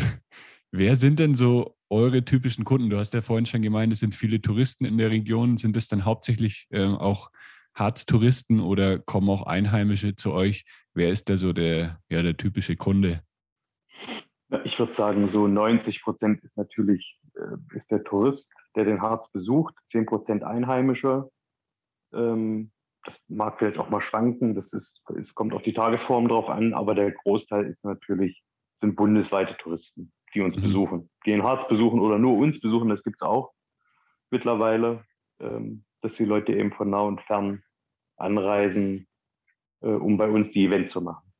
Wer 0.71 0.95
sind 0.95 1.19
denn 1.19 1.35
so 1.35 1.77
eure 1.89 2.25
typischen 2.25 2.65
Kunden? 2.65 2.89
Du 2.89 2.97
hast 2.97 3.13
ja 3.13 3.21
vorhin 3.21 3.45
schon 3.45 3.61
gemeint, 3.61 3.93
es 3.93 3.99
sind 3.99 4.15
viele 4.15 4.41
Touristen 4.41 4.85
in 4.85 4.97
der 4.97 5.11
Region. 5.11 5.57
Sind 5.57 5.77
es 5.77 5.87
dann 5.87 6.05
hauptsächlich 6.05 6.67
äh, 6.71 6.85
auch 6.85 7.29
Harz-Touristen 7.75 8.59
oder 8.59 8.99
kommen 8.99 9.29
auch 9.29 9.43
Einheimische 9.43 10.15
zu 10.15 10.33
euch? 10.33 10.65
Wer 10.93 11.11
ist 11.11 11.29
da 11.29 11.37
so 11.37 11.53
der, 11.53 11.99
ja, 12.09 12.23
der 12.23 12.35
typische 12.35 12.75
Kunde? 12.75 13.21
Ich 14.63 14.77
würde 14.79 14.93
sagen, 14.93 15.27
so 15.29 15.47
90 15.47 16.03
Prozent 16.03 16.43
ist 16.43 16.57
natürlich 16.57 17.19
äh, 17.35 17.77
ist 17.77 17.91
der 17.91 18.03
Tourist, 18.03 18.51
der 18.75 18.85
den 18.85 19.01
Harz 19.01 19.31
besucht, 19.31 19.75
10 19.89 20.05
Prozent 20.05 20.43
Einheimische. 20.43 21.29
Ähm, 22.13 22.71
das 23.03 23.23
mag 23.27 23.59
vielleicht 23.59 23.77
auch 23.77 23.89
mal 23.89 24.01
schwanken, 24.01 24.55
das 24.55 24.71
ist, 24.71 25.01
es 25.19 25.35
kommt 25.35 25.53
auf 25.53 25.63
die 25.63 25.73
Tagesform 25.73 26.27
drauf 26.29 26.49
an, 26.49 26.73
aber 26.73 26.95
der 26.95 27.11
Großteil 27.11 27.65
ist 27.65 27.83
natürlich, 27.83 28.43
sind 28.75 28.95
bundesweite 28.95 29.57
Touristen, 29.57 30.13
die 30.33 30.41
uns 30.41 30.55
mhm. 30.55 30.61
besuchen, 30.61 31.09
die 31.25 31.31
den 31.31 31.43
Harz 31.43 31.67
besuchen 31.67 31.99
oder 31.99 32.17
nur 32.17 32.37
uns 32.37 32.61
besuchen, 32.61 32.89
das 32.89 33.03
gibt 33.03 33.17
es 33.17 33.21
auch 33.21 33.51
mittlerweile, 34.29 35.05
ähm, 35.39 35.83
dass 36.01 36.15
die 36.15 36.25
Leute 36.25 36.53
eben 36.53 36.71
von 36.71 36.89
nah 36.89 37.01
und 37.01 37.21
fern 37.21 37.61
anreisen, 38.15 39.07
äh, 39.81 39.87
um 39.87 40.17
bei 40.17 40.29
uns 40.29 40.51
die 40.51 40.65
Events 40.65 40.91
zu 40.91 41.01
machen. 41.01 41.32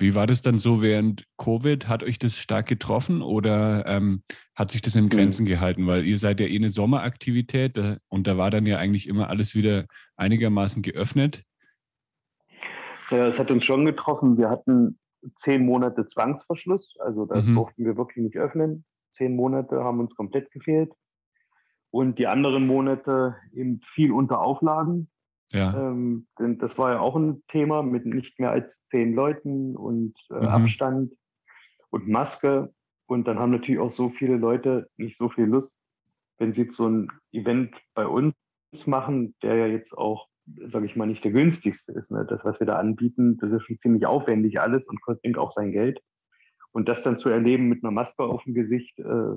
Wie 0.00 0.14
war 0.14 0.26
das 0.26 0.40
dann 0.40 0.58
so 0.58 0.80
während 0.80 1.26
Covid? 1.36 1.86
Hat 1.86 2.02
euch 2.02 2.18
das 2.18 2.38
stark 2.38 2.66
getroffen 2.66 3.20
oder 3.20 3.84
ähm, 3.86 4.22
hat 4.54 4.70
sich 4.70 4.80
das 4.80 4.96
in 4.96 5.10
Grenzen 5.10 5.44
mhm. 5.44 5.48
gehalten? 5.48 5.86
Weil 5.86 6.06
ihr 6.06 6.18
seid 6.18 6.40
ja 6.40 6.46
eh 6.46 6.56
eine 6.56 6.70
Sommeraktivität 6.70 7.76
da, 7.76 7.98
und 8.08 8.26
da 8.26 8.38
war 8.38 8.50
dann 8.50 8.64
ja 8.64 8.78
eigentlich 8.78 9.06
immer 9.08 9.28
alles 9.28 9.54
wieder 9.54 9.84
einigermaßen 10.16 10.82
geöffnet. 10.82 11.44
Ja, 13.10 13.26
es 13.26 13.38
hat 13.38 13.50
uns 13.50 13.64
schon 13.64 13.84
getroffen. 13.84 14.38
Wir 14.38 14.48
hatten 14.48 14.98
zehn 15.36 15.66
Monate 15.66 16.06
Zwangsverschluss, 16.06 16.96
also 17.00 17.26
da 17.26 17.42
mhm. 17.42 17.54
durften 17.54 17.84
wir 17.84 17.96
wirklich 17.98 18.24
nicht 18.24 18.36
öffnen. 18.36 18.86
Zehn 19.10 19.36
Monate 19.36 19.84
haben 19.84 20.00
uns 20.00 20.14
komplett 20.14 20.50
gefehlt. 20.50 20.92
Und 21.90 22.18
die 22.18 22.26
anderen 22.26 22.66
Monate 22.66 23.36
eben 23.52 23.80
viel 23.94 24.12
unter 24.12 24.40
Auflagen. 24.40 25.10
Ja. 25.52 25.74
Ähm, 25.76 26.26
denn 26.38 26.58
das 26.58 26.78
war 26.78 26.92
ja 26.92 27.00
auch 27.00 27.16
ein 27.16 27.42
Thema 27.48 27.82
mit 27.82 28.06
nicht 28.06 28.38
mehr 28.38 28.50
als 28.50 28.84
zehn 28.90 29.14
Leuten 29.14 29.76
und 29.76 30.14
äh, 30.30 30.34
mhm. 30.34 30.48
Abstand 30.48 31.12
und 31.90 32.08
Maske. 32.08 32.72
Und 33.06 33.26
dann 33.26 33.38
haben 33.38 33.50
natürlich 33.50 33.80
auch 33.80 33.90
so 33.90 34.10
viele 34.10 34.36
Leute 34.36 34.88
nicht 34.96 35.18
so 35.18 35.28
viel 35.28 35.46
Lust, 35.46 35.80
wenn 36.38 36.52
sie 36.52 36.70
so 36.70 36.88
ein 36.88 37.08
Event 37.32 37.74
bei 37.94 38.06
uns 38.06 38.34
machen, 38.86 39.34
der 39.42 39.56
ja 39.56 39.66
jetzt 39.66 39.96
auch, 39.98 40.28
sage 40.66 40.86
ich 40.86 40.94
mal, 40.94 41.06
nicht 41.06 41.24
der 41.24 41.32
günstigste 41.32 41.92
ist. 41.92 42.12
Ne? 42.12 42.24
Das, 42.28 42.44
was 42.44 42.60
wir 42.60 42.66
da 42.68 42.78
anbieten, 42.78 43.36
das 43.38 43.50
ist 43.50 43.64
schon 43.64 43.78
ziemlich 43.78 44.06
aufwendig 44.06 44.60
alles 44.60 44.86
und 44.86 45.00
kostet 45.00 45.36
auch 45.36 45.50
sein 45.50 45.72
Geld. 45.72 46.00
Und 46.70 46.88
das 46.88 47.02
dann 47.02 47.18
zu 47.18 47.28
erleben 47.28 47.68
mit 47.68 47.82
einer 47.82 47.90
Maske 47.90 48.22
auf 48.22 48.44
dem 48.44 48.54
Gesicht, 48.54 48.96
äh, 49.00 49.34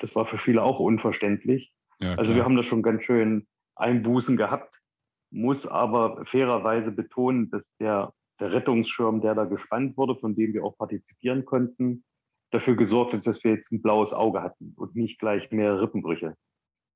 das 0.00 0.16
war 0.16 0.24
für 0.24 0.38
viele 0.38 0.62
auch 0.62 0.80
unverständlich. 0.80 1.74
Ja, 2.00 2.14
also 2.14 2.34
wir 2.34 2.44
haben 2.44 2.56
da 2.56 2.62
schon 2.62 2.82
ganz 2.82 3.04
schön 3.04 3.46
Einbußen 3.76 4.38
gehabt 4.38 4.74
muss 5.34 5.66
aber 5.66 6.24
fairerweise 6.26 6.92
betonen, 6.92 7.50
dass 7.50 7.68
der, 7.78 8.12
der 8.40 8.52
Rettungsschirm, 8.52 9.20
der 9.20 9.34
da 9.34 9.44
gespannt 9.44 9.96
wurde, 9.96 10.16
von 10.16 10.36
dem 10.36 10.54
wir 10.54 10.64
auch 10.64 10.78
partizipieren 10.78 11.44
konnten, 11.44 12.04
dafür 12.50 12.76
gesorgt 12.76 13.14
hat, 13.14 13.26
dass 13.26 13.42
wir 13.42 13.50
jetzt 13.50 13.72
ein 13.72 13.82
blaues 13.82 14.12
Auge 14.12 14.42
hatten 14.42 14.74
und 14.76 14.94
nicht 14.94 15.18
gleich 15.18 15.50
mehr 15.50 15.80
Rippenbrüche. 15.80 16.36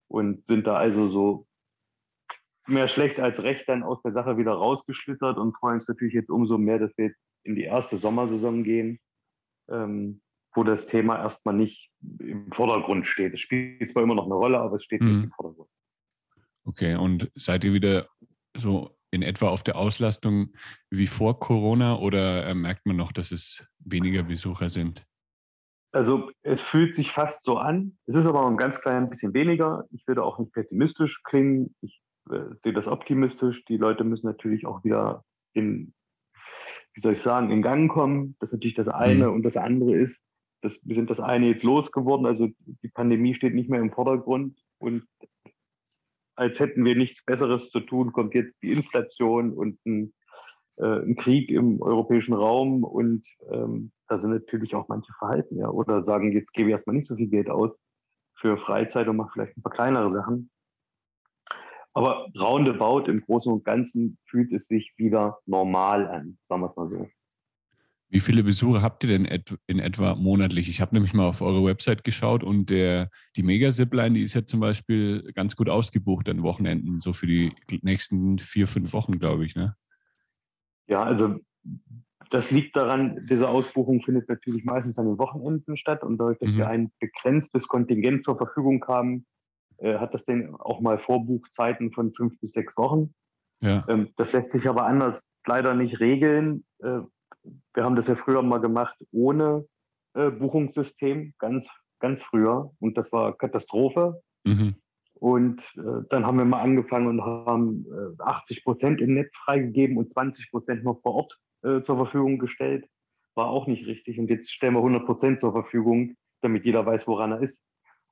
Und 0.06 0.46
sind 0.46 0.66
da 0.66 0.76
also 0.76 1.08
so 1.08 1.46
mehr 2.68 2.88
schlecht 2.88 3.18
als 3.18 3.42
recht 3.42 3.68
dann 3.68 3.82
aus 3.82 4.00
der 4.02 4.12
Sache 4.12 4.38
wieder 4.38 4.52
rausgeschlittert 4.52 5.36
und 5.36 5.56
freuen 5.56 5.74
uns 5.74 5.88
natürlich 5.88 6.14
jetzt 6.14 6.30
umso 6.30 6.58
mehr, 6.58 6.78
dass 6.78 6.96
wir 6.96 7.06
jetzt 7.06 7.20
in 7.42 7.56
die 7.56 7.64
erste 7.64 7.96
Sommersaison 7.96 8.62
gehen, 8.62 9.00
ähm, 9.68 10.20
wo 10.54 10.62
das 10.62 10.86
Thema 10.86 11.18
erstmal 11.18 11.54
nicht 11.54 11.90
im 12.20 12.52
Vordergrund 12.52 13.06
steht. 13.06 13.34
Es 13.34 13.40
spielt 13.40 13.90
zwar 13.90 14.04
immer 14.04 14.14
noch 14.14 14.26
eine 14.26 14.34
Rolle, 14.34 14.60
aber 14.60 14.76
es 14.76 14.84
steht 14.84 15.00
mhm. 15.00 15.08
nicht 15.08 15.24
im 15.24 15.32
Vordergrund. 15.32 15.68
Okay, 16.68 16.96
und 16.96 17.30
seid 17.34 17.64
ihr 17.64 17.72
wieder 17.72 18.08
so 18.58 18.98
in 19.10 19.22
etwa 19.22 19.48
auf 19.48 19.62
der 19.62 19.76
Auslastung 19.76 20.52
wie 20.90 21.06
vor 21.06 21.40
Corona 21.40 21.98
oder 21.98 22.46
äh, 22.46 22.54
merkt 22.54 22.86
man 22.86 22.96
noch, 22.96 23.12
dass 23.12 23.32
es 23.32 23.64
weniger 23.78 24.22
Besucher 24.22 24.68
sind? 24.68 25.06
Also 25.92 26.30
es 26.42 26.60
fühlt 26.60 26.94
sich 26.94 27.12
fast 27.12 27.42
so 27.42 27.56
an. 27.56 27.96
Es 28.06 28.14
ist 28.14 28.26
aber 28.26 28.46
ein 28.46 28.58
ganz 28.58 28.80
klein 28.80 29.08
bisschen 29.08 29.32
weniger. 29.32 29.86
Ich 29.90 30.06
würde 30.06 30.22
auch 30.22 30.38
nicht 30.38 30.52
pessimistisch 30.52 31.22
klingen. 31.22 31.74
Ich 31.80 32.02
äh, 32.30 32.54
sehe 32.62 32.74
das 32.74 32.86
optimistisch. 32.86 33.64
Die 33.64 33.78
Leute 33.78 34.04
müssen 34.04 34.26
natürlich 34.26 34.66
auch 34.66 34.84
wieder 34.84 35.24
in, 35.54 35.94
wie 36.92 37.00
soll 37.00 37.14
ich 37.14 37.22
sagen, 37.22 37.50
in 37.50 37.62
Gang 37.62 37.90
kommen. 37.90 38.36
Das 38.38 38.50
ist 38.50 38.54
natürlich 38.54 38.76
das 38.76 38.88
eine. 38.88 39.28
Mhm. 39.28 39.34
Und 39.34 39.42
das 39.44 39.56
andere 39.56 39.96
ist, 39.96 40.20
dass 40.60 40.86
wir 40.86 40.94
sind 40.94 41.08
das 41.08 41.20
eine 41.20 41.46
jetzt 41.46 41.62
losgeworden. 41.62 42.26
Also 42.26 42.48
die 42.58 42.88
Pandemie 42.88 43.34
steht 43.34 43.54
nicht 43.54 43.70
mehr 43.70 43.80
im 43.80 43.92
Vordergrund. 43.92 44.58
Und 44.78 45.04
als 46.38 46.60
hätten 46.60 46.84
wir 46.84 46.94
nichts 46.94 47.24
Besseres 47.24 47.70
zu 47.70 47.80
tun, 47.80 48.12
kommt 48.12 48.34
jetzt 48.34 48.62
die 48.62 48.70
Inflation 48.70 49.52
und 49.52 49.84
ein, 49.84 50.14
äh, 50.76 51.00
ein 51.00 51.16
Krieg 51.16 51.50
im 51.50 51.82
europäischen 51.82 52.32
Raum. 52.32 52.84
Und 52.84 53.26
ähm, 53.50 53.90
da 54.06 54.18
sind 54.18 54.30
natürlich 54.30 54.74
auch 54.76 54.86
manche 54.88 55.12
Verhalten, 55.18 55.58
ja. 55.58 55.68
Oder 55.68 56.02
sagen, 56.02 56.32
jetzt 56.32 56.52
gebe 56.52 56.68
ich 56.68 56.74
erstmal 56.74 56.94
nicht 56.94 57.08
so 57.08 57.16
viel 57.16 57.28
Geld 57.28 57.50
aus 57.50 57.72
für 58.36 58.56
Freizeit 58.56 59.08
und 59.08 59.16
mache 59.16 59.30
vielleicht 59.32 59.56
ein 59.56 59.62
paar 59.62 59.72
kleinere 59.72 60.12
Sachen. 60.12 60.48
Aber 61.92 62.28
roundabout 62.38 63.10
im 63.10 63.20
Großen 63.22 63.52
und 63.52 63.64
Ganzen 63.64 64.18
fühlt 64.26 64.52
es 64.52 64.68
sich 64.68 64.94
wieder 64.96 65.40
normal 65.46 66.06
an, 66.06 66.38
sagen 66.40 66.62
wir 66.62 66.70
es 66.70 66.76
mal 66.76 66.88
so. 66.88 67.08
Wie 68.10 68.20
viele 68.20 68.42
Besucher 68.42 68.80
habt 68.80 69.04
ihr 69.04 69.10
denn 69.10 69.26
in 69.66 69.78
etwa 69.78 70.14
monatlich? 70.14 70.70
Ich 70.70 70.80
habe 70.80 70.94
nämlich 70.94 71.12
mal 71.12 71.28
auf 71.28 71.42
eure 71.42 71.64
Website 71.64 72.04
geschaut 72.04 72.42
und 72.42 72.70
der, 72.70 73.10
die 73.36 73.42
Mega-Zipline, 73.42 74.14
die 74.14 74.22
ist 74.22 74.34
ja 74.34 74.46
zum 74.46 74.60
Beispiel 74.60 75.30
ganz 75.34 75.56
gut 75.56 75.68
ausgebucht 75.68 76.28
an 76.30 76.42
Wochenenden, 76.42 77.00
so 77.00 77.12
für 77.12 77.26
die 77.26 77.52
nächsten 77.82 78.38
vier, 78.38 78.66
fünf 78.66 78.94
Wochen, 78.94 79.18
glaube 79.18 79.44
ich. 79.44 79.56
Ne? 79.56 79.76
Ja, 80.86 81.02
also 81.02 81.38
das 82.30 82.50
liegt 82.50 82.76
daran, 82.76 83.26
diese 83.28 83.48
Ausbuchung 83.48 84.02
findet 84.02 84.28
natürlich 84.28 84.64
meistens 84.64 84.98
an 84.98 85.06
den 85.06 85.18
Wochenenden 85.18 85.76
statt 85.76 86.02
und 86.02 86.18
dadurch, 86.18 86.38
dass 86.38 86.52
mhm. 86.52 86.58
wir 86.58 86.68
ein 86.68 86.92
begrenztes 87.00 87.68
Kontingent 87.68 88.24
zur 88.24 88.36
Verfügung 88.38 88.82
haben, 88.88 89.26
äh, 89.78 89.98
hat 89.98 90.14
das 90.14 90.24
dann 90.24 90.54
auch 90.56 90.80
mal 90.80 90.98
Vorbuchzeiten 90.98 91.92
von 91.92 92.12
fünf 92.14 92.38
bis 92.40 92.52
sechs 92.52 92.76
Wochen. 92.76 93.14
Ja. 93.60 93.84
Ähm, 93.88 94.08
das 94.16 94.32
lässt 94.32 94.50
sich 94.50 94.66
aber 94.68 94.86
anders 94.86 95.22
leider 95.46 95.74
nicht 95.74 96.00
regeln, 96.00 96.64
äh, 96.80 97.00
wir 97.74 97.84
haben 97.84 97.96
das 97.96 98.08
ja 98.08 98.14
früher 98.14 98.42
mal 98.42 98.58
gemacht 98.58 98.96
ohne 99.12 99.66
äh, 100.14 100.30
Buchungssystem, 100.30 101.34
ganz, 101.38 101.66
ganz 102.00 102.22
früher. 102.22 102.72
Und 102.80 102.96
das 102.98 103.12
war 103.12 103.36
Katastrophe. 103.36 104.22
Mhm. 104.44 104.76
Und 105.14 105.60
äh, 105.76 106.04
dann 106.10 106.26
haben 106.26 106.38
wir 106.38 106.44
mal 106.44 106.60
angefangen 106.60 107.08
und 107.08 107.22
haben 107.22 107.86
äh, 108.18 108.22
80 108.22 108.64
Prozent 108.64 109.00
im 109.00 109.14
Netz 109.14 109.34
freigegeben 109.44 109.96
und 109.96 110.12
20 110.12 110.50
Prozent 110.50 110.84
noch 110.84 111.00
vor 111.02 111.14
Ort 111.14 111.38
äh, 111.62 111.80
zur 111.82 111.96
Verfügung 111.96 112.38
gestellt. 112.38 112.88
War 113.34 113.48
auch 113.48 113.66
nicht 113.66 113.86
richtig. 113.86 114.18
Und 114.18 114.30
jetzt 114.30 114.52
stellen 114.52 114.74
wir 114.74 114.78
100 114.78 115.06
Prozent 115.06 115.40
zur 115.40 115.52
Verfügung, 115.52 116.14
damit 116.40 116.64
jeder 116.64 116.86
weiß, 116.86 117.06
woran 117.08 117.32
er 117.32 117.42
ist. 117.42 117.60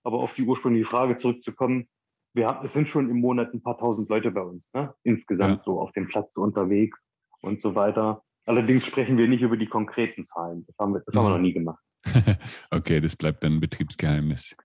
Aber 0.02 0.18
auf 0.18 0.34
die 0.34 0.42
ursprüngliche 0.42 0.88
Frage 0.88 1.16
zurückzukommen, 1.16 1.88
wir 2.34 2.48
haben, 2.48 2.66
es 2.66 2.74
sind 2.74 2.88
schon 2.88 3.08
im 3.08 3.20
Monat 3.20 3.54
ein 3.54 3.62
paar 3.62 3.78
tausend 3.78 4.08
Leute 4.08 4.30
bei 4.30 4.42
uns, 4.42 4.72
ne? 4.74 4.94
insgesamt 5.04 5.58
ja. 5.58 5.62
so 5.64 5.80
auf 5.80 5.90
dem 5.92 6.06
Platz 6.06 6.36
unterwegs 6.36 6.98
und 7.40 7.62
so 7.62 7.74
weiter. 7.74 8.22
Allerdings 8.46 8.86
sprechen 8.86 9.18
wir 9.18 9.28
nicht 9.28 9.42
über 9.42 9.56
die 9.56 9.66
konkreten 9.66 10.24
Zahlen. 10.24 10.64
Das 10.66 10.76
haben 10.78 10.94
wir, 10.94 11.00
das 11.00 11.14
mhm. 11.14 11.18
haben 11.18 11.26
wir 11.26 11.30
noch 11.30 11.38
nie 11.38 11.52
gemacht. 11.52 11.82
okay, 12.70 13.00
das 13.00 13.16
bleibt 13.16 13.42
dann 13.44 13.54
ein 13.54 13.60
Betriebsgeheimnis. 13.60 14.56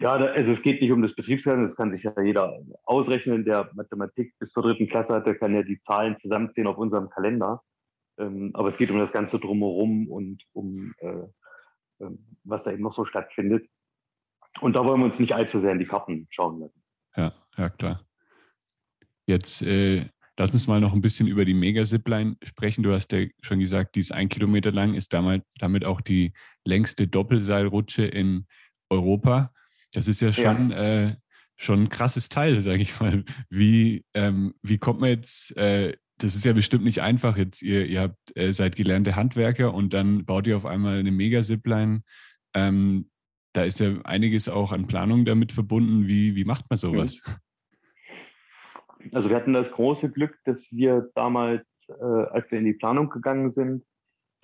Ja, 0.00 0.12
also 0.12 0.52
es 0.52 0.62
geht 0.62 0.80
nicht 0.80 0.92
um 0.92 1.02
das 1.02 1.14
Betriebsgeheimnis, 1.14 1.70
das 1.70 1.76
kann 1.76 1.90
sich 1.90 2.04
ja 2.04 2.12
jeder 2.22 2.56
ausrechnen, 2.84 3.44
der 3.44 3.68
Mathematik 3.74 4.32
bis 4.38 4.52
zur 4.52 4.62
dritten 4.62 4.88
Klasse 4.88 5.14
hat, 5.14 5.26
der 5.26 5.34
kann 5.34 5.54
ja 5.54 5.62
die 5.64 5.80
Zahlen 5.80 6.16
zusammenziehen 6.20 6.68
auf 6.68 6.78
unserem 6.78 7.10
Kalender. 7.10 7.62
Ähm, 8.16 8.50
aber 8.54 8.68
es 8.68 8.78
geht 8.78 8.90
um 8.90 8.98
das 8.98 9.12
Ganze 9.12 9.40
drumherum 9.40 10.08
und 10.08 10.44
um 10.52 10.94
äh, 10.98 11.24
äh, 12.00 12.10
was 12.44 12.64
da 12.64 12.72
eben 12.72 12.82
noch 12.82 12.94
so 12.94 13.04
stattfindet. 13.04 13.68
Und 14.60 14.74
da 14.74 14.84
wollen 14.84 15.00
wir 15.00 15.06
uns 15.06 15.18
nicht 15.18 15.34
allzu 15.34 15.60
sehr 15.60 15.72
in 15.72 15.78
die 15.78 15.86
Karten 15.86 16.26
schauen 16.30 16.60
lassen. 16.60 16.82
Ja, 17.16 17.32
ja, 17.56 17.68
klar. 17.68 18.04
Jetzt 19.26 19.62
äh, 19.62 20.06
Lass 20.38 20.52
uns 20.52 20.68
mal 20.68 20.80
noch 20.80 20.92
ein 20.92 21.00
bisschen 21.00 21.26
über 21.26 21.44
die 21.44 21.54
Mega-Zipline 21.54 22.36
sprechen. 22.44 22.84
Du 22.84 22.92
hast 22.94 23.10
ja 23.12 23.26
schon 23.42 23.58
gesagt, 23.58 23.96
die 23.96 24.00
ist 24.00 24.12
ein 24.12 24.28
Kilometer 24.28 24.70
lang, 24.70 24.94
ist 24.94 25.12
damit, 25.12 25.42
damit 25.58 25.84
auch 25.84 26.00
die 26.00 26.32
längste 26.64 27.08
Doppelseilrutsche 27.08 28.04
in 28.04 28.46
Europa. 28.88 29.52
Das 29.92 30.06
ist 30.06 30.20
ja 30.20 30.32
schon, 30.32 30.70
ja. 30.70 31.08
Äh, 31.08 31.16
schon 31.56 31.82
ein 31.82 31.88
krasses 31.88 32.28
Teil, 32.28 32.60
sage 32.62 32.82
ich 32.82 33.00
mal. 33.00 33.24
Wie, 33.50 34.04
ähm, 34.14 34.54
wie 34.62 34.78
kommt 34.78 35.00
man 35.00 35.10
jetzt, 35.10 35.56
äh, 35.56 35.96
das 36.18 36.36
ist 36.36 36.44
ja 36.44 36.52
bestimmt 36.52 36.84
nicht 36.84 37.02
einfach 37.02 37.36
jetzt, 37.36 37.60
ihr, 37.62 37.86
ihr 37.86 38.02
habt, 38.02 38.36
äh, 38.36 38.52
seid 38.52 38.76
gelernte 38.76 39.16
Handwerker 39.16 39.74
und 39.74 39.92
dann 39.92 40.24
baut 40.24 40.46
ihr 40.46 40.56
auf 40.56 40.66
einmal 40.66 41.00
eine 41.00 41.10
Mega-Zipline. 41.10 42.02
Ähm, 42.54 43.10
da 43.54 43.64
ist 43.64 43.80
ja 43.80 44.00
einiges 44.04 44.48
auch 44.48 44.70
an 44.70 44.86
Planung 44.86 45.24
damit 45.24 45.52
verbunden. 45.52 46.06
Wie, 46.06 46.36
wie 46.36 46.44
macht 46.44 46.66
man 46.70 46.78
sowas? 46.78 47.22
Mhm. 47.26 47.32
Also 49.12 49.28
wir 49.28 49.36
hatten 49.36 49.52
das 49.52 49.72
große 49.72 50.10
Glück, 50.10 50.38
dass 50.44 50.70
wir 50.72 51.10
damals, 51.14 51.86
äh, 51.88 52.02
als 52.02 52.50
wir 52.50 52.58
in 52.58 52.64
die 52.64 52.74
Planung 52.74 53.10
gegangen 53.10 53.50
sind, 53.50 53.84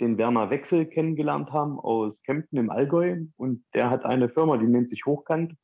den 0.01 0.19
Werner 0.19 0.51
Wechsel 0.51 0.87
kennengelernt 0.87 1.53
haben 1.53 1.79
aus 1.79 2.21
Kempten 2.23 2.59
im 2.59 2.71
Allgäu. 2.71 3.27
Und 3.37 3.65
der 3.75 3.91
hat 3.91 4.05
eine 4.05 4.29
Firma, 4.29 4.57
die 4.57 4.67
nennt 4.67 4.89
sich 4.89 5.07
Hochkant. 5.07 5.55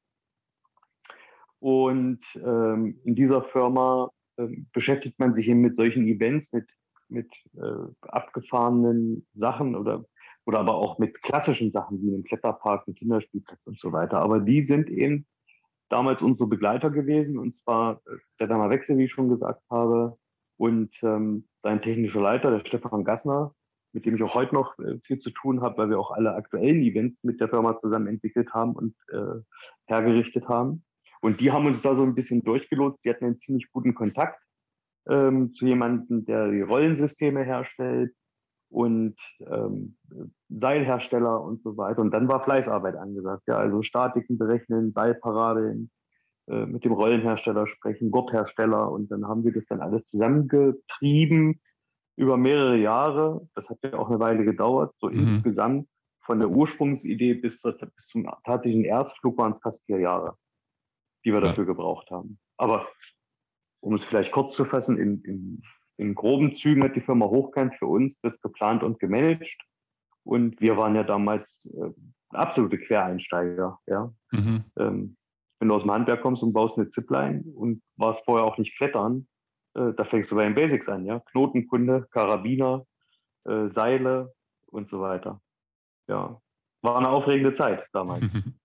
Und 1.59 2.21
ähm, 2.37 3.01
in 3.05 3.15
dieser 3.15 3.43
Firma 3.43 4.11
äh, 4.37 4.47
beschäftigt 4.73 5.19
man 5.19 5.35
sich 5.35 5.49
eben 5.49 5.61
mit 5.61 5.77
solchen 5.77 6.07
Events, 6.07 6.53
mit, 6.53 6.67
mit 7.09 7.31
äh, 7.55 8.09
abgefahrenen 8.09 9.27
Sachen 9.35 9.75
oder, 9.75 10.05
oder 10.47 10.61
aber 10.61 10.75
auch 10.75 10.99
mit 10.99 11.23
klassischen 11.23 11.71
Sachen 11.71 12.01
wie 12.01 12.09
einem 12.09 12.25
Kletterpark, 12.25 12.87
einem 12.87 12.95
Kinderspielplatz 12.95 13.67
und 13.67 13.79
so 13.79 13.93
weiter. 13.93 14.21
Aber 14.21 14.41
die 14.41 14.63
sind 14.63 14.89
eben 14.89 15.27
damals 15.91 16.23
unsere 16.23 16.49
Begleiter 16.49 16.91
gewesen, 16.91 17.39
und 17.39 17.53
zwar 17.53 18.01
äh, 18.07 18.17
der 18.39 18.47
Dama 18.47 18.71
Wechsel, 18.71 18.97
wie 18.97 19.05
ich 19.05 19.13
schon 19.13 19.29
gesagt 19.29 19.63
habe, 19.71 20.17
und 20.57 20.95
ähm, 21.03 21.49
sein 21.63 21.83
technischer 21.83 22.21
Leiter, 22.21 22.51
der 22.51 22.67
Stefan 22.67 23.05
Gassner, 23.05 23.55
mit 23.93 24.07
dem 24.07 24.15
ich 24.15 24.23
auch 24.23 24.35
heute 24.35 24.55
noch 24.55 24.79
äh, 24.79 24.99
viel 25.05 25.19
zu 25.19 25.31
tun 25.31 25.61
habe, 25.61 25.79
weil 25.79 25.91
wir 25.91 25.99
auch 25.99 26.11
alle 26.11 26.35
aktuellen 26.35 26.83
Events 26.83 27.25
mit 27.25 27.41
der 27.41 27.49
Firma 27.49 27.77
zusammen 27.77 28.07
entwickelt 28.07 28.53
haben 28.53 28.75
und 28.75 28.95
äh, 29.13 29.41
hergerichtet 29.87 30.49
haben. 30.49 30.85
Und 31.21 31.41
die 31.41 31.51
haben 31.51 31.67
uns 31.67 31.83
da 31.83 31.95
so 31.97 32.03
ein 32.03 32.15
bisschen 32.15 32.43
durchgelotst. 32.43 33.05
Die 33.05 33.11
hatten 33.11 33.25
einen 33.25 33.37
ziemlich 33.37 33.71
guten 33.73 33.95
Kontakt 33.95 34.41
ähm, 35.09 35.53
zu 35.53 35.67
jemandem, 35.67 36.25
der 36.25 36.51
die 36.51 36.63
Rollensysteme 36.63 37.43
herstellt 37.43 38.15
und 38.71 39.17
ähm, 39.41 39.97
Seilhersteller 40.49 41.43
und 41.43 41.63
so 41.63 41.77
weiter. 41.77 42.01
Und 42.01 42.13
dann 42.13 42.29
war 42.29 42.43
Fleißarbeit 42.43 42.97
angesagt. 42.97 43.43
Ja, 43.47 43.57
also 43.57 43.83
Statiken 43.83 44.39
berechnen, 44.39 44.93
Seilparabeln, 44.93 45.91
äh, 46.49 46.67
mit 46.67 46.85
dem 46.85 46.93
Rollenhersteller 46.93 47.67
sprechen, 47.67 48.11
Gurthersteller. 48.11 48.91
Und 48.91 49.11
dann 49.11 49.27
haben 49.27 49.45
wir 49.45 49.53
das 49.53 49.67
dann 49.67 49.81
alles 49.81 50.07
zusammengetrieben 50.07 51.61
über 52.17 52.37
mehrere 52.37 52.77
Jahre. 52.77 53.49
Das 53.55 53.69
hat 53.69 53.79
ja 53.83 53.95
auch 53.95 54.09
eine 54.09 54.21
Weile 54.21 54.45
gedauert. 54.45 54.95
So 54.99 55.09
mhm. 55.09 55.19
insgesamt 55.19 55.89
von 56.21 56.39
der 56.39 56.51
Ursprungsidee 56.51 57.35
bis, 57.35 57.61
zur, 57.61 57.73
bis 57.73 58.07
zum 58.07 58.31
tatsächlichen 58.45 58.85
Erstflug 58.85 59.37
waren 59.37 59.55
es 59.55 59.63
fast 59.63 59.85
vier 59.87 59.99
Jahre, 59.99 60.37
die 61.25 61.33
wir 61.33 61.41
ja. 61.41 61.49
dafür 61.49 61.67
gebraucht 61.67 62.11
haben. 62.11 62.39
Aber 62.57 62.87
um 63.81 63.95
es 63.95 64.05
vielleicht 64.05 64.31
kurz 64.31 64.55
zu 64.55 64.65
fassen, 64.65 64.99
in, 64.99 65.23
in, 65.23 65.63
in 66.01 66.15
groben 66.15 66.55
Zügen 66.55 66.83
hat 66.83 66.97
die 66.97 67.03
Firma 67.03 67.27
Hochkant 67.27 67.75
für 67.75 67.87
uns 67.87 68.19
das 68.23 68.41
geplant 68.41 68.83
und 68.83 68.99
gemanagt. 68.99 69.63
Und 70.25 70.59
wir 70.61 70.79
waren 70.79 70.95
ja 70.95 71.03
damals 71.03 71.69
äh, 71.75 71.91
absolute 72.31 72.79
Quereinsteiger. 72.79 73.79
Ja? 73.87 74.11
Mhm. 74.31 74.65
Ähm, 74.79 75.17
wenn 75.59 75.69
du 75.69 75.75
aus 75.75 75.83
dem 75.83 75.91
Handwerk 75.91 76.23
kommst 76.23 76.43
und 76.43 76.55
baust 76.55 76.79
eine 76.79 76.89
Zipline 76.89 77.43
und 77.55 77.83
warst 77.97 78.25
vorher 78.25 78.47
auch 78.47 78.57
nicht 78.57 78.79
klettern, 78.79 79.29
äh, 79.75 79.93
da 79.95 80.05
fängst 80.05 80.31
du 80.31 80.37
bei 80.37 80.45
den 80.45 80.55
Basics 80.55 80.89
an. 80.89 81.05
Ja? 81.05 81.21
Knotenkunde, 81.21 82.09
Karabiner, 82.11 82.87
äh, 83.45 83.69
Seile 83.75 84.33
und 84.69 84.89
so 84.89 85.03
weiter. 85.03 85.43
Ja, 86.09 86.41
war 86.81 86.97
eine 86.97 87.11
aufregende 87.11 87.53
Zeit 87.53 87.87
damals. 87.93 88.25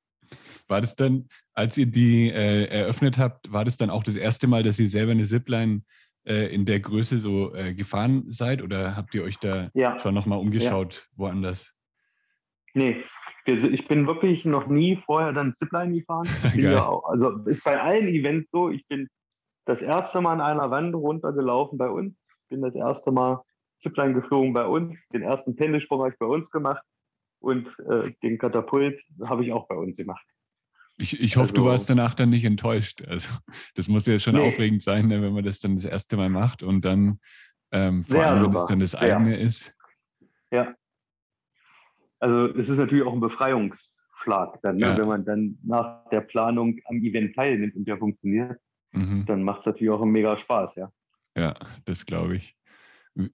War 0.68 0.82
das 0.82 0.96
dann, 0.96 1.30
als 1.54 1.78
ihr 1.78 1.86
die 1.86 2.32
äh, 2.32 2.66
eröffnet 2.66 3.20
habt, 3.20 3.54
war 3.54 3.66
das 3.66 3.78
dann 3.78 3.92
auch 3.92 4.02
das 4.02 4.16
erste 4.16 4.48
Mal, 4.48 4.64
dass 4.64 4.80
ihr 4.80 4.90
selber 4.90 5.12
eine 5.12 5.26
Zipline 5.26 5.84
äh, 6.26 6.54
in 6.54 6.66
der 6.66 6.80
Größe 6.80 7.18
so 7.18 7.54
äh, 7.54 7.74
gefahren 7.74 8.26
seid 8.32 8.62
oder 8.62 8.96
habt 8.96 9.16
ihr 9.16 9.24
euch 9.24 9.38
da 9.40 9.70
ja. 9.74 9.98
schon 10.00 10.14
nochmal 10.14 10.40
umgeschaut 10.40 11.08
ja. 11.12 11.18
woanders? 11.18 11.74
Nee, 12.74 13.04
ich 13.46 13.88
bin 13.88 14.08
wirklich 14.08 14.44
noch 14.44 14.68
nie 14.68 15.02
vorher 15.06 15.32
dann 15.32 15.54
Zipline 15.56 15.94
gefahren. 15.94 16.28
Ja 16.56 16.88
auch, 16.88 17.06
also 17.06 17.38
ist 17.46 17.64
bei 17.64 17.80
allen 17.80 18.08
Events 18.08 18.50
so, 18.52 18.70
ich 18.70 18.86
bin 18.88 19.08
das 19.66 19.82
erste 19.82 20.22
Mal 20.22 20.34
an 20.34 20.42
einer 20.42 20.72
Wand 20.72 20.94
runtergelaufen 20.96 21.78
bei 21.78 21.90
uns, 21.90 22.16
bin 22.50 22.62
das 22.62 22.76
erste 22.76 23.12
Mal 23.12 23.44
Zipline 23.78 24.14
geflogen 24.14 24.54
bei 24.54 24.66
uns, 24.66 25.00
den 25.10 25.22
ersten 25.22 25.56
Pendelsprung 25.56 26.00
habe 26.00 26.12
ich 26.12 26.20
bei 26.20 26.26
uns 26.26 26.50
gemacht 26.50 26.84
und 27.40 27.68
äh, 27.90 28.12
den 28.24 28.38
Katapult 28.38 29.02
habe 29.24 29.44
ich 29.44 29.52
auch 29.52 29.68
bei 29.68 29.76
uns 29.76 29.98
gemacht. 29.98 30.26
Ich, 30.98 31.20
ich 31.20 31.36
hoffe, 31.36 31.52
also, 31.52 31.56
du 31.56 31.66
warst 31.66 31.90
danach 31.90 32.14
dann 32.14 32.30
nicht 32.30 32.46
enttäuscht. 32.46 33.04
Also 33.08 33.30
das 33.76 33.88
muss 33.88 34.06
ja 34.06 34.18
schon 34.18 34.36
nee. 34.36 34.48
aufregend 34.48 34.82
sein, 34.82 35.08
ne, 35.08 35.22
wenn 35.22 35.34
man 35.34 35.44
das 35.44 35.60
dann 35.60 35.76
das 35.76 35.86
erste 35.86 36.18
Mal 36.18 36.30
macht 36.30 36.64
und 36.64 36.86
dann 36.86 37.20
ähm, 37.72 38.04
vor 38.04 38.24
allem, 38.24 38.44
wenn 38.44 38.56
es 38.56 38.66
dann 38.66 38.80
das 38.80 38.96
eigene 38.96 39.32
ja. 39.32 39.38
ist. 39.38 39.76
Ja. 40.52 40.74
Also 42.20 42.48
es 42.58 42.70
ist 42.70 42.78
natürlich 42.78 43.06
auch 43.06 43.14
ein 43.14 43.20
Befreiungsschlag 43.20 44.62
dann, 44.62 44.78
ne? 44.78 44.88
ja. 44.88 44.98
wenn 44.98 45.08
man 45.08 45.26
dann 45.26 45.58
nach 45.64 46.08
der 46.10 46.22
Planung 46.22 46.80
am 46.86 46.98
Event 47.04 47.36
teilnimmt 47.36 47.76
und 47.76 47.86
der 47.86 47.98
funktioniert, 47.98 48.58
mhm. 48.94 49.26
dann 49.26 49.44
macht 49.44 49.62
es 49.62 49.66
natürlich 49.66 49.92
auch 49.92 50.02
einen 50.02 50.12
mega 50.12 50.38
Spaß, 50.38 50.76
ja. 50.76 50.92
Ja, 51.38 51.54
das 51.84 52.06
glaube 52.06 52.38
ich. 52.38 52.56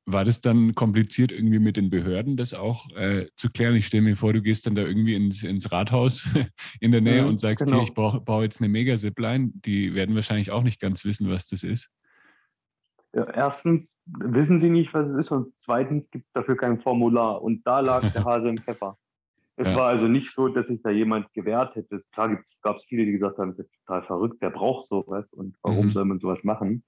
War 0.05 0.25
das 0.25 0.41
dann 0.41 0.75
kompliziert, 0.75 1.31
irgendwie 1.31 1.57
mit 1.57 1.75
den 1.75 1.89
Behörden 1.89 2.37
das 2.37 2.53
auch 2.53 2.89
äh, 2.95 3.27
zu 3.35 3.49
klären? 3.49 3.75
Ich 3.75 3.87
stelle 3.87 4.03
mir 4.03 4.15
vor, 4.15 4.31
du 4.31 4.41
gehst 4.41 4.67
dann 4.67 4.75
da 4.75 4.83
irgendwie 4.83 5.15
ins, 5.15 5.43
ins 5.43 5.71
Rathaus 5.71 6.29
in 6.79 6.91
der 6.91 7.01
Nähe 7.01 7.23
mhm, 7.23 7.29
und 7.29 7.39
sagst, 7.39 7.65
genau. 7.65 7.77
hier, 7.77 7.85
ich 7.85 7.93
baue, 7.93 8.21
baue 8.21 8.43
jetzt 8.43 8.61
eine 8.61 8.69
Mega-Zipline. 8.69 9.51
Die 9.53 9.95
werden 9.95 10.13
wahrscheinlich 10.13 10.51
auch 10.51 10.61
nicht 10.61 10.79
ganz 10.79 11.03
wissen, 11.03 11.29
was 11.29 11.47
das 11.47 11.63
ist. 11.63 11.91
Ja, 13.13 13.25
erstens 13.25 13.97
wissen 14.05 14.59
sie 14.59 14.69
nicht, 14.69 14.93
was 14.93 15.09
es 15.09 15.17
ist 15.17 15.31
und 15.31 15.57
zweitens 15.57 16.09
gibt 16.11 16.25
es 16.27 16.31
dafür 16.33 16.55
kein 16.55 16.79
Formular. 16.79 17.41
Und 17.41 17.65
da 17.65 17.79
lag 17.79 18.09
der 18.13 18.23
Hase 18.23 18.49
im 18.49 18.59
Pfeffer. 18.59 18.97
Es 19.57 19.67
ja. 19.67 19.75
war 19.75 19.87
also 19.87 20.07
nicht 20.07 20.31
so, 20.33 20.47
dass 20.47 20.67
sich 20.67 20.81
da 20.81 20.91
jemand 20.91 21.31
gewehrt 21.33 21.75
hätte. 21.75 21.97
Klar 22.13 22.39
gab 22.61 22.77
es 22.77 22.85
viele, 22.85 23.05
die 23.05 23.11
gesagt 23.11 23.37
haben, 23.37 23.55
das 23.57 23.65
ist 23.65 23.85
total 23.85 24.03
verrückt, 24.03 24.37
wer 24.39 24.49
braucht 24.49 24.87
sowas 24.87 25.33
und 25.33 25.55
warum 25.61 25.87
mhm. 25.87 25.91
soll 25.91 26.05
man 26.05 26.19
sowas 26.19 26.43
machen? 26.43 26.83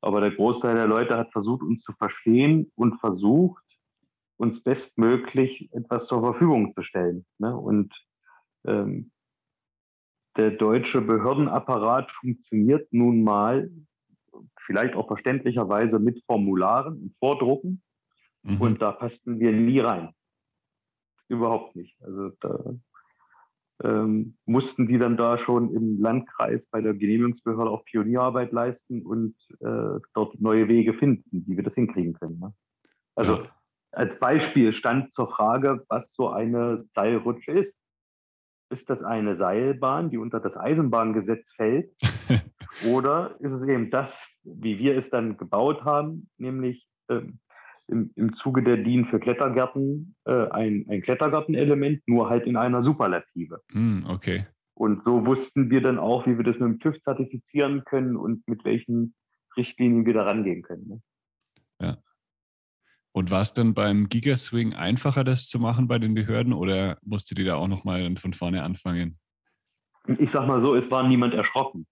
Aber 0.00 0.20
der 0.20 0.30
Großteil 0.30 0.74
der 0.74 0.86
Leute 0.86 1.16
hat 1.16 1.32
versucht, 1.32 1.62
uns 1.62 1.82
zu 1.82 1.92
verstehen 1.92 2.72
und 2.74 2.98
versucht, 3.00 3.62
uns 4.36 4.62
bestmöglich 4.62 5.70
etwas 5.72 6.06
zur 6.06 6.20
Verfügung 6.20 6.74
zu 6.74 6.82
stellen. 6.82 7.26
Ne? 7.38 7.54
Und 7.54 7.94
ähm, 8.64 9.10
der 10.36 10.52
deutsche 10.52 11.02
Behördenapparat 11.02 12.10
funktioniert 12.12 12.90
nun 12.92 13.22
mal, 13.22 13.70
vielleicht 14.56 14.94
auch 14.94 15.08
verständlicherweise 15.08 15.98
mit 15.98 16.22
Formularen 16.24 17.02
und 17.02 17.16
Vordrucken. 17.18 17.82
Mhm. 18.42 18.60
Und 18.60 18.82
da 18.82 18.92
passten 18.92 19.38
wir 19.38 19.52
nie 19.52 19.80
rein. 19.80 20.14
Überhaupt 21.28 21.76
nicht. 21.76 22.00
Also 22.02 22.30
da 22.40 22.74
ähm, 23.82 24.36
mussten 24.44 24.86
die 24.86 24.98
dann 24.98 25.16
da 25.16 25.38
schon 25.38 25.74
im 25.74 26.00
Landkreis 26.00 26.66
bei 26.66 26.80
der 26.80 26.94
Genehmigungsbehörde 26.94 27.70
auch 27.70 27.84
Pionierarbeit 27.84 28.52
leisten 28.52 29.02
und 29.02 29.34
äh, 29.60 30.00
dort 30.14 30.40
neue 30.40 30.68
Wege 30.68 30.94
finden, 30.94 31.44
wie 31.46 31.56
wir 31.56 31.64
das 31.64 31.74
hinkriegen 31.74 32.14
können. 32.14 32.38
Ne? 32.38 32.52
Also 33.14 33.36
ja. 33.36 33.48
als 33.92 34.18
Beispiel 34.18 34.72
stand 34.72 35.12
zur 35.12 35.30
Frage, 35.30 35.84
was 35.88 36.14
so 36.14 36.28
eine 36.28 36.84
Seilrutsche 36.88 37.52
ist. 37.52 37.74
Ist 38.72 38.88
das 38.88 39.02
eine 39.02 39.36
Seilbahn, 39.36 40.10
die 40.10 40.18
unter 40.18 40.40
das 40.40 40.56
Eisenbahngesetz 40.56 41.50
fällt? 41.56 41.90
oder 42.86 43.36
ist 43.40 43.52
es 43.52 43.66
eben 43.66 43.90
das, 43.90 44.26
wie 44.44 44.78
wir 44.78 44.96
es 44.96 45.10
dann 45.10 45.36
gebaut 45.36 45.84
haben, 45.84 46.28
nämlich 46.38 46.86
ähm, 47.08 47.40
im, 47.90 48.10
im 48.16 48.32
Zuge 48.32 48.62
der 48.62 48.78
DIN 48.78 49.06
für 49.06 49.20
Klettergärten 49.20 50.14
äh, 50.24 50.48
ein, 50.50 50.86
ein 50.88 51.02
Klettergartenelement, 51.02 52.06
nur 52.06 52.30
halt 52.30 52.46
in 52.46 52.56
einer 52.56 52.82
Superlative. 52.82 53.60
Mm, 53.72 54.06
okay. 54.06 54.46
Und 54.74 55.02
so 55.04 55.26
wussten 55.26 55.70
wir 55.70 55.82
dann 55.82 55.98
auch, 55.98 56.26
wie 56.26 56.36
wir 56.36 56.44
das 56.44 56.58
mit 56.58 56.62
dem 56.62 56.80
TÜV 56.80 57.02
zertifizieren 57.02 57.84
können 57.84 58.16
und 58.16 58.46
mit 58.48 58.64
welchen 58.64 59.14
Richtlinien 59.56 60.06
wir 60.06 60.14
da 60.14 60.22
rangehen 60.22 60.62
können. 60.62 60.88
Ne? 60.88 61.02
Ja. 61.80 61.98
Und 63.12 63.30
war 63.30 63.42
es 63.42 63.52
dann 63.52 63.74
beim 63.74 64.08
Gigaswing 64.08 64.72
einfacher, 64.72 65.24
das 65.24 65.48
zu 65.48 65.58
machen 65.58 65.88
bei 65.88 65.98
den 65.98 66.14
Behörden 66.14 66.52
oder 66.52 66.98
musstet 67.02 67.38
ihr 67.38 67.44
da 67.44 67.56
auch 67.56 67.68
nochmal 67.68 68.14
von 68.16 68.32
vorne 68.32 68.62
anfangen? 68.62 69.18
Ich 70.18 70.30
sag 70.30 70.46
mal 70.46 70.62
so, 70.62 70.74
es 70.74 70.90
war 70.90 71.06
niemand 71.06 71.34
erschrocken. 71.34 71.86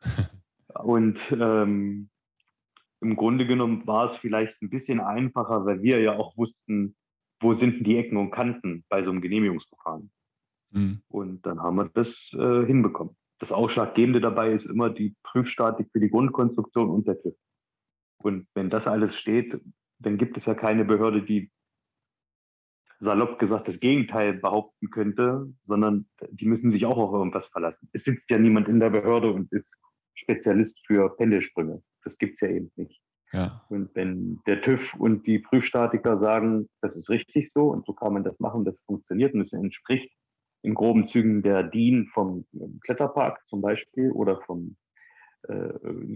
und 0.74 1.18
ähm, 1.30 2.08
im 3.00 3.16
Grunde 3.16 3.46
genommen 3.46 3.86
war 3.86 4.12
es 4.12 4.18
vielleicht 4.18 4.60
ein 4.62 4.70
bisschen 4.70 5.00
einfacher, 5.00 5.66
weil 5.66 5.82
wir 5.82 6.00
ja 6.00 6.16
auch 6.16 6.36
wussten, 6.36 6.96
wo 7.40 7.54
sind 7.54 7.86
die 7.86 7.96
Ecken 7.96 8.16
und 8.16 8.30
Kanten 8.30 8.84
bei 8.88 9.02
so 9.02 9.10
einem 9.10 9.20
Genehmigungsverfahren. 9.20 10.10
Mhm. 10.70 11.02
Und 11.08 11.46
dann 11.46 11.60
haben 11.60 11.76
wir 11.76 11.90
das 11.92 12.30
äh, 12.32 12.64
hinbekommen. 12.64 13.16
Das 13.38 13.52
Ausschlaggebende 13.52 14.20
dabei 14.20 14.52
ist 14.52 14.66
immer 14.66 14.90
die 14.90 15.14
Prüfstatik 15.22 15.88
für 15.92 16.00
die 16.00 16.10
Grundkonstruktion 16.10 16.88
und 16.88 17.06
der 17.06 17.20
TÜV. 17.20 17.34
Und 18.18 18.46
wenn 18.54 18.70
das 18.70 18.86
alles 18.86 19.16
steht, 19.16 19.60
dann 19.98 20.16
gibt 20.16 20.36
es 20.36 20.46
ja 20.46 20.54
keine 20.54 20.84
Behörde, 20.84 21.22
die 21.22 21.50
salopp 23.00 23.38
gesagt 23.38 23.68
das 23.68 23.80
Gegenteil 23.80 24.34
behaupten 24.34 24.90
könnte, 24.90 25.52
sondern 25.60 26.06
die 26.30 26.46
müssen 26.46 26.70
sich 26.70 26.86
auch 26.86 26.96
auf 26.96 27.12
irgendwas 27.12 27.46
verlassen. 27.48 27.88
Es 27.92 28.04
sitzt 28.04 28.30
ja 28.30 28.38
niemand 28.38 28.68
in 28.68 28.80
der 28.80 28.90
Behörde 28.90 29.32
und 29.32 29.52
ist 29.52 29.74
Spezialist 30.14 30.78
für 30.86 31.14
Pendelsprünge. 31.16 31.82
Das 32.04 32.18
gibt 32.18 32.34
es 32.34 32.40
ja 32.40 32.48
eben 32.48 32.70
nicht. 32.76 33.00
Ja. 33.32 33.64
Und 33.68 33.94
wenn 33.94 34.40
der 34.46 34.60
TÜV 34.60 34.94
und 34.94 35.26
die 35.26 35.40
Prüfstatiker 35.40 36.18
sagen, 36.18 36.68
das 36.80 36.96
ist 36.96 37.10
richtig 37.10 37.52
so 37.52 37.68
und 37.70 37.84
so 37.84 37.92
kann 37.92 38.12
man 38.12 38.22
das 38.22 38.38
machen, 38.38 38.64
das 38.64 38.80
funktioniert 38.82 39.34
und 39.34 39.42
es 39.42 39.52
entspricht 39.52 40.12
in 40.62 40.74
groben 40.74 41.06
Zügen 41.06 41.42
der 41.42 41.64
DIN 41.64 42.06
vom 42.14 42.46
Kletterpark 42.84 43.44
zum 43.46 43.60
Beispiel 43.60 44.12
oder 44.12 44.40
von 44.42 44.76
äh, 45.48 45.74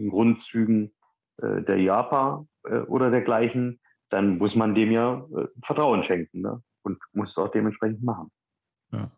Grundzügen 0.09 0.95
äh, 1.39 1.63
der 1.63 1.81
JAPA 1.81 2.47
äh, 2.65 2.79
oder 2.81 3.11
dergleichen, 3.11 3.81
dann 4.11 4.39
muss 4.39 4.55
man 4.55 4.75
dem 4.75 4.91
ja 4.91 5.27
äh, 5.37 5.49
Vertrauen 5.63 6.03
schenken 6.03 6.41
ne? 6.41 6.63
und 6.83 6.99
muss 7.13 7.33
es 7.33 7.39
auch 7.39 7.51
dementsprechend 7.51 8.03
machen. 8.03 8.31
Ja. 8.93 9.11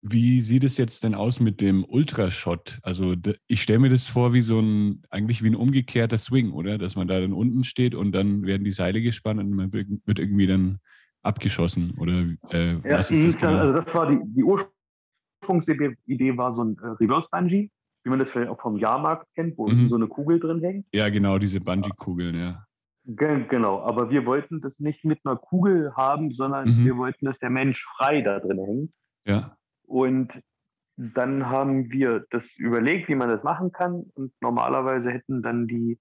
Wie 0.00 0.40
sieht 0.40 0.64
es 0.64 0.76
jetzt 0.76 1.02
denn 1.02 1.14
aus 1.14 1.40
mit 1.40 1.60
dem 1.60 1.84
Ultrashot? 1.84 2.78
Also 2.82 3.14
ich 3.46 3.62
stelle 3.62 3.80
mir 3.80 3.90
das 3.90 4.06
vor 4.06 4.32
wie 4.32 4.42
so 4.42 4.60
ein, 4.60 5.02
eigentlich 5.10 5.42
wie 5.42 5.50
ein 5.50 5.56
umgekehrter 5.56 6.18
Swing, 6.18 6.52
oder? 6.52 6.78
Dass 6.78 6.94
man 6.94 7.08
da 7.08 7.20
dann 7.20 7.32
unten 7.32 7.64
steht 7.64 7.94
und 7.94 8.12
dann 8.12 8.44
werden 8.44 8.64
die 8.64 8.70
Seile 8.70 9.02
gespannt 9.02 9.40
und 9.40 9.50
man 9.50 9.72
wird 9.72 10.18
irgendwie 10.18 10.46
dann 10.46 10.78
abgeschossen, 11.22 11.94
oder 12.00 12.26
äh, 12.52 12.74
ja, 12.74 12.98
was 12.98 13.10
ist 13.10 13.26
das 13.26 13.36
genau? 13.38 13.58
Also 13.58 13.80
das 13.80 13.92
war 13.92 14.08
die, 14.08 14.20
die 14.24 14.44
Ursprungsidee 14.44 16.36
war 16.36 16.52
so 16.52 16.62
ein 16.62 16.78
äh, 16.78 16.86
Reverse 17.00 17.28
Bungee, 17.30 17.70
wie 18.04 18.10
man 18.10 18.20
das 18.20 18.30
vielleicht 18.30 18.50
auch 18.50 18.60
vom 18.60 18.78
Jahrmarkt 18.78 19.26
kennt, 19.34 19.58
wo 19.58 19.68
mhm. 19.68 19.88
so 19.88 19.96
eine 19.96 20.06
Kugel 20.06 20.38
drin 20.38 20.60
hängt. 20.60 20.86
Ja, 20.92 21.08
genau, 21.08 21.38
diese 21.38 21.60
Bungee-Kugeln, 21.60 22.36
ja. 22.36 22.64
Genau, 23.04 23.80
aber 23.80 24.10
wir 24.10 24.26
wollten 24.26 24.60
das 24.60 24.78
nicht 24.78 25.04
mit 25.04 25.20
einer 25.24 25.36
Kugel 25.36 25.92
haben, 25.96 26.30
sondern 26.30 26.68
mhm. 26.68 26.84
wir 26.84 26.96
wollten, 26.96 27.26
dass 27.26 27.38
der 27.38 27.50
Mensch 27.50 27.84
frei 27.96 28.22
da 28.22 28.38
drin 28.38 28.58
hängt. 28.64 28.92
Ja. 29.26 29.57
Und 29.88 30.42
dann 30.96 31.48
haben 31.48 31.90
wir 31.90 32.26
das 32.30 32.56
überlegt, 32.56 33.08
wie 33.08 33.14
man 33.14 33.28
das 33.28 33.42
machen 33.42 33.72
kann. 33.72 34.04
Und 34.14 34.32
normalerweise 34.40 35.10
hätten 35.10 35.42
dann 35.42 35.66
die 35.66 35.98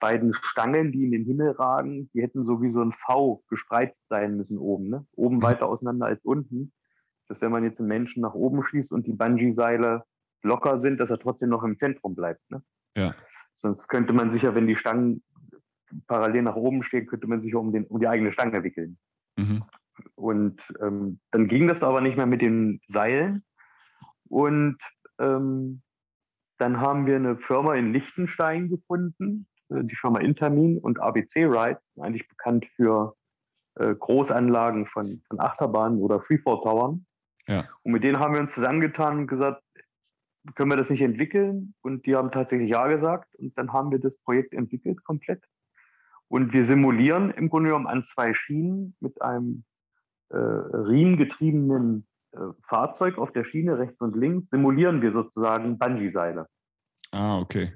beiden 0.00 0.32
Stangen, 0.34 0.92
die 0.92 1.04
in 1.04 1.12
den 1.12 1.24
Himmel 1.24 1.50
ragen, 1.52 2.10
die 2.12 2.22
hätten 2.22 2.42
so 2.42 2.62
wie 2.62 2.70
so 2.70 2.82
ein 2.82 2.92
V 2.92 3.42
gespreizt 3.48 4.06
sein 4.06 4.36
müssen 4.36 4.58
oben. 4.58 4.88
Ne? 4.88 5.06
Oben 5.12 5.36
mhm. 5.36 5.42
weiter 5.42 5.68
auseinander 5.68 6.06
als 6.06 6.24
unten. 6.24 6.72
Dass 7.28 7.40
wenn 7.40 7.52
man 7.52 7.64
jetzt 7.64 7.78
einen 7.78 7.88
Menschen 7.88 8.22
nach 8.22 8.34
oben 8.34 8.62
schießt 8.64 8.90
und 8.90 9.06
die 9.06 9.12
Bungee-Seile 9.12 10.04
locker 10.42 10.80
sind, 10.80 10.98
dass 10.98 11.10
er 11.10 11.18
trotzdem 11.18 11.50
noch 11.50 11.62
im 11.62 11.76
Zentrum 11.76 12.14
bleibt. 12.14 12.50
Ne? 12.50 12.62
Ja. 12.96 13.14
Sonst 13.54 13.88
könnte 13.88 14.12
man 14.12 14.32
sicher, 14.32 14.54
wenn 14.54 14.66
die 14.66 14.76
Stangen 14.76 15.22
parallel 16.06 16.42
nach 16.42 16.56
oben 16.56 16.82
stehen, 16.82 17.06
könnte 17.06 17.26
man 17.26 17.40
sich 17.40 17.54
um, 17.54 17.72
den, 17.72 17.84
um 17.84 18.00
die 18.00 18.08
eigene 18.08 18.32
Stange 18.32 18.62
wickeln. 18.64 18.98
Mhm. 19.36 19.64
Und 20.14 20.60
ähm, 20.80 21.20
dann 21.30 21.48
ging 21.48 21.68
das 21.68 21.82
aber 21.82 22.00
nicht 22.00 22.16
mehr 22.16 22.26
mit 22.26 22.42
den 22.42 22.80
Seilen. 22.88 23.44
Und 24.28 24.78
ähm, 25.18 25.82
dann 26.58 26.80
haben 26.80 27.06
wir 27.06 27.16
eine 27.16 27.36
Firma 27.36 27.74
in 27.74 27.92
Liechtenstein 27.92 28.68
gefunden, 28.68 29.46
äh, 29.70 29.84
die 29.84 29.96
Firma 29.96 30.20
Intermin 30.20 30.78
und 30.78 31.00
ABC 31.00 31.46
Rides, 31.46 31.82
eigentlich 31.98 32.28
bekannt 32.28 32.66
für 32.76 33.14
äh, 33.76 33.94
Großanlagen 33.94 34.86
von, 34.86 35.22
von 35.28 35.40
Achterbahnen 35.40 36.00
oder 36.00 36.20
Freefall-Towern. 36.20 37.06
Ja. 37.46 37.64
Und 37.82 37.92
mit 37.92 38.04
denen 38.04 38.18
haben 38.18 38.34
wir 38.34 38.40
uns 38.40 38.52
zusammengetan 38.52 39.18
und 39.20 39.26
gesagt, 39.26 39.62
können 40.54 40.70
wir 40.70 40.76
das 40.76 40.90
nicht 40.90 41.02
entwickeln? 41.02 41.74
Und 41.82 42.06
die 42.06 42.16
haben 42.16 42.30
tatsächlich 42.30 42.70
Ja 42.70 42.86
gesagt. 42.88 43.34
Und 43.36 43.56
dann 43.58 43.72
haben 43.72 43.90
wir 43.90 43.98
das 43.98 44.16
Projekt 44.18 44.52
entwickelt 44.52 45.04
komplett. 45.04 45.42
Und 46.28 46.52
wir 46.52 46.66
simulieren 46.66 47.30
im 47.30 47.48
Grunde 47.48 47.70
genommen 47.70 47.86
an 47.86 48.04
zwei 48.04 48.34
Schienen 48.34 48.94
mit 49.00 49.20
einem 49.22 49.64
äh, 50.30 50.36
riemengetriebenen 50.36 52.06
äh, 52.32 52.38
Fahrzeug 52.68 53.18
auf 53.18 53.32
der 53.32 53.44
Schiene 53.44 53.78
rechts 53.78 54.00
und 54.00 54.16
links, 54.16 54.50
simulieren 54.50 55.00
wir 55.02 55.12
sozusagen 55.12 55.78
Bungee-Seile. 55.78 56.46
Ah, 57.12 57.38
okay. 57.40 57.74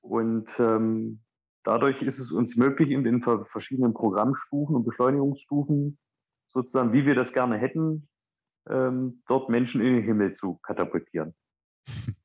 Und 0.00 0.48
ähm, 0.58 1.20
dadurch 1.62 2.02
ist 2.02 2.18
es 2.18 2.32
uns 2.32 2.56
möglich, 2.56 2.90
in 2.90 3.04
den 3.04 3.22
verschiedenen 3.22 3.94
Programmstufen 3.94 4.74
und 4.74 4.84
Beschleunigungsstufen, 4.84 5.98
sozusagen, 6.48 6.92
wie 6.92 7.06
wir 7.06 7.14
das 7.14 7.32
gerne 7.32 7.56
hätten, 7.58 8.08
ähm, 8.68 9.22
dort 9.28 9.48
Menschen 9.48 9.80
in 9.80 9.94
den 9.94 10.04
Himmel 10.04 10.34
zu 10.34 10.58
katapultieren. 10.62 11.34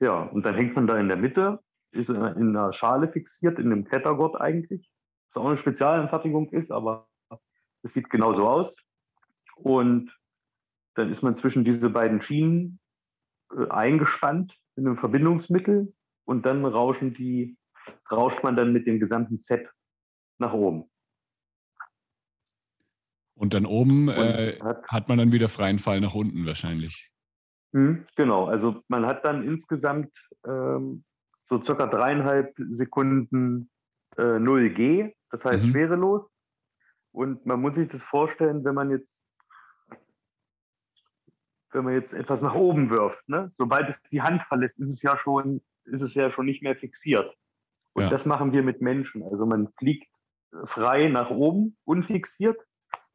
ja, 0.00 0.22
und 0.22 0.44
dann 0.44 0.54
hängt 0.54 0.74
man 0.74 0.86
da 0.86 0.98
in 0.98 1.08
der 1.08 1.16
Mitte, 1.16 1.60
ist 1.92 2.10
in 2.10 2.16
einer 2.16 2.72
Schale 2.72 3.08
fixiert, 3.08 3.58
in 3.58 3.72
einem 3.72 3.84
Klettergurt 3.84 4.40
eigentlich, 4.40 4.90
was 5.28 5.42
auch 5.42 5.46
eine 5.46 5.58
Spezialanfertigung 5.58 6.50
ist, 6.50 6.70
aber 6.70 7.08
es 7.86 7.94
sieht 7.94 8.10
genau 8.10 8.34
so 8.34 8.46
aus. 8.46 8.74
Und 9.56 10.14
dann 10.94 11.10
ist 11.10 11.22
man 11.22 11.36
zwischen 11.36 11.64
diese 11.64 11.88
beiden 11.88 12.20
Schienen 12.20 12.78
äh, 13.56 13.68
eingespannt 13.68 14.54
in 14.76 14.86
einem 14.86 14.98
Verbindungsmittel 14.98 15.94
und 16.24 16.44
dann 16.44 16.64
rauschen 16.64 17.14
die, 17.14 17.56
rauscht 18.10 18.42
man 18.42 18.56
dann 18.56 18.72
mit 18.72 18.86
dem 18.86 19.00
gesamten 19.00 19.38
Set 19.38 19.68
nach 20.38 20.52
oben. 20.52 20.90
Und 23.34 23.54
dann 23.54 23.66
oben 23.66 24.08
äh, 24.08 24.58
hat, 24.60 24.86
hat, 24.88 25.08
man 25.08 25.18
dann 25.18 25.32
wieder 25.32 25.48
freien 25.48 25.78
Fall 25.78 26.00
nach 26.00 26.14
unten 26.14 26.46
wahrscheinlich. 26.46 27.10
Mh, 27.72 28.04
genau, 28.16 28.46
also 28.46 28.82
man 28.88 29.06
hat 29.06 29.24
dann 29.24 29.42
insgesamt 29.42 30.10
ähm, 30.46 31.04
so 31.42 31.62
circa 31.62 31.86
dreieinhalb 31.86 32.54
Sekunden 32.70 33.70
äh, 34.16 34.22
0G, 34.22 35.12
das 35.30 35.44
heißt 35.44 35.64
mhm. 35.64 35.70
schwerelos. 35.70 36.30
Und 37.16 37.46
man 37.46 37.62
muss 37.62 37.74
sich 37.74 37.88
das 37.88 38.02
vorstellen, 38.02 38.62
wenn 38.62 38.74
man 38.74 38.90
jetzt 38.90 39.24
wenn 41.72 41.84
man 41.84 41.94
jetzt 41.94 42.12
etwas 42.12 42.42
nach 42.42 42.54
oben 42.54 42.90
wirft, 42.90 43.26
ne? 43.26 43.48
sobald 43.56 43.88
es 43.88 44.00
die 44.10 44.20
Hand 44.20 44.42
verlässt, 44.42 44.78
ist 44.78 44.90
es 44.90 45.00
ja 45.00 45.16
schon 45.16 45.62
ist 45.86 46.02
es 46.02 46.14
ja 46.14 46.30
schon 46.30 46.44
nicht 46.44 46.62
mehr 46.62 46.76
fixiert. 46.76 47.34
Und 47.94 48.02
ja. 48.02 48.10
das 48.10 48.26
machen 48.26 48.52
wir 48.52 48.62
mit 48.62 48.82
Menschen. 48.82 49.22
Also 49.22 49.46
man 49.46 49.68
fliegt 49.78 50.06
frei 50.64 51.08
nach 51.08 51.30
oben, 51.30 51.78
unfixiert, 51.84 52.58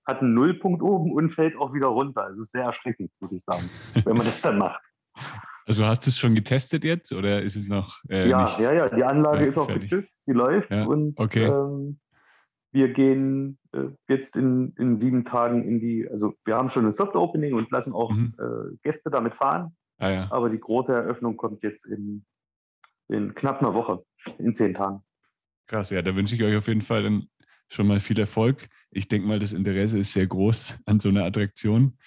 hat 0.07 0.21
einen 0.21 0.33
Nullpunkt 0.33 0.81
oben 0.81 1.11
und 1.11 1.35
fällt 1.35 1.55
auch 1.55 1.71
wieder 1.71 1.87
runter. 1.87 2.23
Also 2.23 2.43
sehr 2.43 2.63
erschreckend, 2.63 3.11
muss 3.19 3.31
ich 3.31 3.43
sagen, 3.43 3.69
wenn 4.03 4.17
man 4.17 4.25
das 4.25 4.41
dann 4.41 4.57
macht. 4.57 4.81
Also 5.67 5.85
hast 5.85 6.07
du 6.07 6.09
es 6.09 6.17
schon 6.17 6.33
getestet 6.33 6.83
jetzt 6.83 7.13
oder 7.13 7.43
ist 7.43 7.55
es 7.55 7.67
noch? 7.67 7.99
Äh, 8.09 8.27
ja, 8.27 8.59
ja, 8.59 8.73
ja, 8.73 8.89
die 8.89 9.03
Anlage 9.03 9.45
ist 9.45 9.57
auch 9.59 9.67
getüft, 9.67 10.09
sie 10.17 10.31
läuft 10.31 10.71
ja, 10.71 10.85
und 10.85 11.19
okay. 11.19 11.45
ähm, 11.45 11.99
wir 12.71 12.93
gehen 12.93 13.57
äh, 13.73 13.87
jetzt 14.07 14.35
in, 14.35 14.73
in 14.77 14.99
sieben 14.99 15.25
Tagen 15.25 15.63
in 15.63 15.79
die, 15.79 16.07
also 16.09 16.33
wir 16.45 16.55
haben 16.55 16.69
schon 16.69 16.85
ein 16.85 16.93
Soft 16.93 17.15
Opening 17.15 17.53
und 17.53 17.71
lassen 17.71 17.93
auch 17.93 18.11
mhm. 18.11 18.33
äh, 18.39 18.77
Gäste 18.83 19.09
damit 19.09 19.35
fahren. 19.35 19.75
Ah, 19.97 20.09
ja. 20.09 20.27
Aber 20.31 20.49
die 20.49 20.59
große 20.59 20.91
Eröffnung 20.91 21.37
kommt 21.37 21.63
jetzt 21.63 21.85
in 21.85 22.25
in 23.11 23.35
knapp 23.35 23.61
einer 23.61 23.73
Woche, 23.73 24.03
in 24.37 24.53
zehn 24.53 24.73
Tagen. 24.73 25.03
Krass, 25.67 25.89
ja, 25.89 26.01
da 26.01 26.15
wünsche 26.15 26.35
ich 26.35 26.43
euch 26.43 26.55
auf 26.55 26.67
jeden 26.67 26.81
Fall 26.81 27.03
dann 27.03 27.27
schon 27.69 27.87
mal 27.87 27.99
viel 27.99 28.19
Erfolg. 28.19 28.67
Ich 28.89 29.07
denke 29.07 29.27
mal, 29.27 29.39
das 29.39 29.53
Interesse 29.53 29.99
ist 29.99 30.13
sehr 30.13 30.27
groß 30.27 30.77
an 30.85 30.99
so 30.99 31.09
einer 31.09 31.25
Attraktion. 31.25 31.97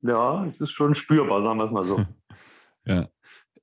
Ja, 0.00 0.46
es 0.46 0.60
ist 0.60 0.72
schon 0.72 0.94
spürbar, 0.94 1.42
sagen 1.42 1.58
wir 1.58 1.64
es 1.64 1.70
mal 1.70 1.84
so. 1.84 2.04
ja. 2.86 3.08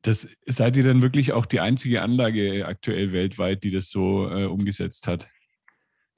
Das, 0.02 0.30
seid 0.46 0.78
ihr 0.78 0.86
dann 0.86 1.02
wirklich 1.02 1.34
auch 1.34 1.46
die 1.46 1.60
einzige 1.60 2.02
Anlage 2.02 2.66
aktuell 2.66 3.12
weltweit, 3.12 3.64
die 3.64 3.72
das 3.72 3.90
so 3.90 4.30
äh, 4.30 4.46
umgesetzt 4.46 5.08
hat? 5.08 5.30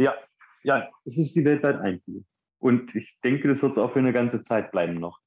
Ja, 0.02 0.16
ja, 0.64 0.90
es 1.06 1.18
ist 1.18 1.36
die 1.36 1.46
weltweit 1.46 1.80
einzige. 1.80 2.24
Und 2.60 2.94
ich 2.96 3.18
denke, 3.24 3.48
das 3.48 3.62
wird 3.62 3.74
es 3.74 3.78
auch 3.78 3.94
für 3.94 4.00
eine 4.00 4.14
ganze 4.14 4.42
Zeit 4.42 4.72
bleiben 4.72 4.96
noch. 4.96 5.20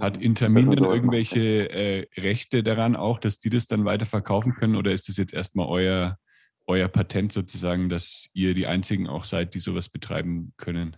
Hat 0.00 0.16
Intermin 0.16 0.70
denn 0.70 0.84
irgendwelche 0.84 1.70
äh, 1.70 2.06
Rechte 2.18 2.62
daran 2.62 2.96
auch, 2.96 3.18
dass 3.18 3.38
die 3.38 3.48
das 3.48 3.66
dann 3.66 3.84
weiter 3.84 4.04
verkaufen 4.04 4.54
können 4.54 4.76
oder 4.76 4.92
ist 4.92 5.08
das 5.08 5.16
jetzt 5.16 5.32
erstmal 5.32 5.68
euer, 5.68 6.18
euer 6.66 6.88
Patent 6.88 7.32
sozusagen, 7.32 7.88
dass 7.88 8.28
ihr 8.34 8.54
die 8.54 8.66
einzigen 8.66 9.06
auch 9.06 9.24
seid, 9.24 9.54
die 9.54 9.60
sowas 9.60 9.88
betreiben 9.88 10.52
können? 10.58 10.96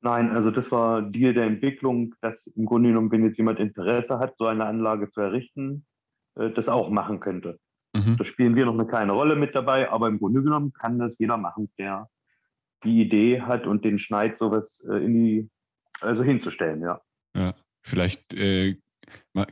Nein, 0.00 0.30
also 0.30 0.50
das 0.50 0.70
war 0.70 1.02
Deal 1.02 1.34
der 1.34 1.44
Entwicklung, 1.44 2.14
dass 2.20 2.46
im 2.46 2.64
Grunde 2.64 2.90
genommen, 2.90 3.10
wenn 3.10 3.24
jetzt 3.24 3.38
jemand 3.38 3.58
Interesse 3.58 4.18
hat, 4.20 4.36
so 4.38 4.46
eine 4.46 4.64
Anlage 4.64 5.10
zu 5.10 5.20
errichten, 5.20 5.84
äh, 6.36 6.50
das 6.50 6.68
auch 6.68 6.88
machen 6.90 7.20
könnte. 7.20 7.58
Mhm. 7.96 8.16
Da 8.16 8.24
spielen 8.24 8.56
wir 8.56 8.66
noch 8.66 8.74
eine 8.74 8.86
kleine 8.86 9.12
Rolle 9.12 9.36
mit 9.36 9.54
dabei, 9.54 9.90
aber 9.90 10.08
im 10.08 10.18
Grunde 10.18 10.42
genommen 10.42 10.72
kann 10.72 10.98
das 10.98 11.18
jeder 11.18 11.36
machen, 11.36 11.70
der 11.78 12.08
die 12.84 13.02
Idee 13.02 13.42
hat 13.42 13.66
und 13.66 13.84
den 13.84 13.98
Schneid 13.98 14.38
sowas 14.38 14.80
äh, 14.88 15.04
in 15.04 15.14
die, 15.14 15.50
also 16.00 16.22
hinzustellen, 16.22 16.82
ja. 16.82 17.00
Ja. 17.34 17.54
Vielleicht 17.82 18.34
äh, 18.34 18.76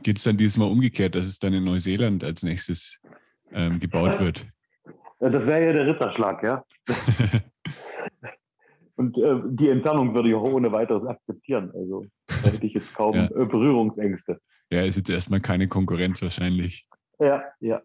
geht 0.03 0.17
es 0.17 0.23
dann 0.23 0.37
dieses 0.37 0.57
Mal 0.57 0.65
umgekehrt, 0.65 1.15
dass 1.15 1.25
es 1.25 1.39
dann 1.39 1.53
in 1.53 1.63
Neuseeland 1.63 2.23
als 2.23 2.43
nächstes 2.43 2.99
ähm, 3.51 3.79
gebaut 3.79 4.19
wird. 4.19 4.45
Ja, 5.21 5.29
das 5.29 5.45
wäre 5.45 5.65
ja 5.65 5.73
der 5.73 5.87
Ritterschlag, 5.87 6.43
ja. 6.43 6.63
Und 8.97 9.17
äh, 9.17 9.41
die 9.49 9.69
Entfernung 9.69 10.13
würde 10.13 10.29
ich 10.29 10.35
auch 10.35 10.43
ohne 10.43 10.71
weiteres 10.71 11.05
akzeptieren. 11.05 11.71
Also 11.73 12.05
da 12.27 12.49
hätte 12.49 12.65
ich 12.65 12.73
jetzt 12.73 12.93
kaum 12.93 13.15
ja. 13.15 13.27
Berührungsängste. 13.27 14.39
Ja, 14.69 14.81
ist 14.81 14.95
jetzt 14.95 15.09
erstmal 15.09 15.41
keine 15.41 15.67
Konkurrenz 15.67 16.21
wahrscheinlich. 16.21 16.87
Ja, 17.19 17.43
ja. 17.59 17.81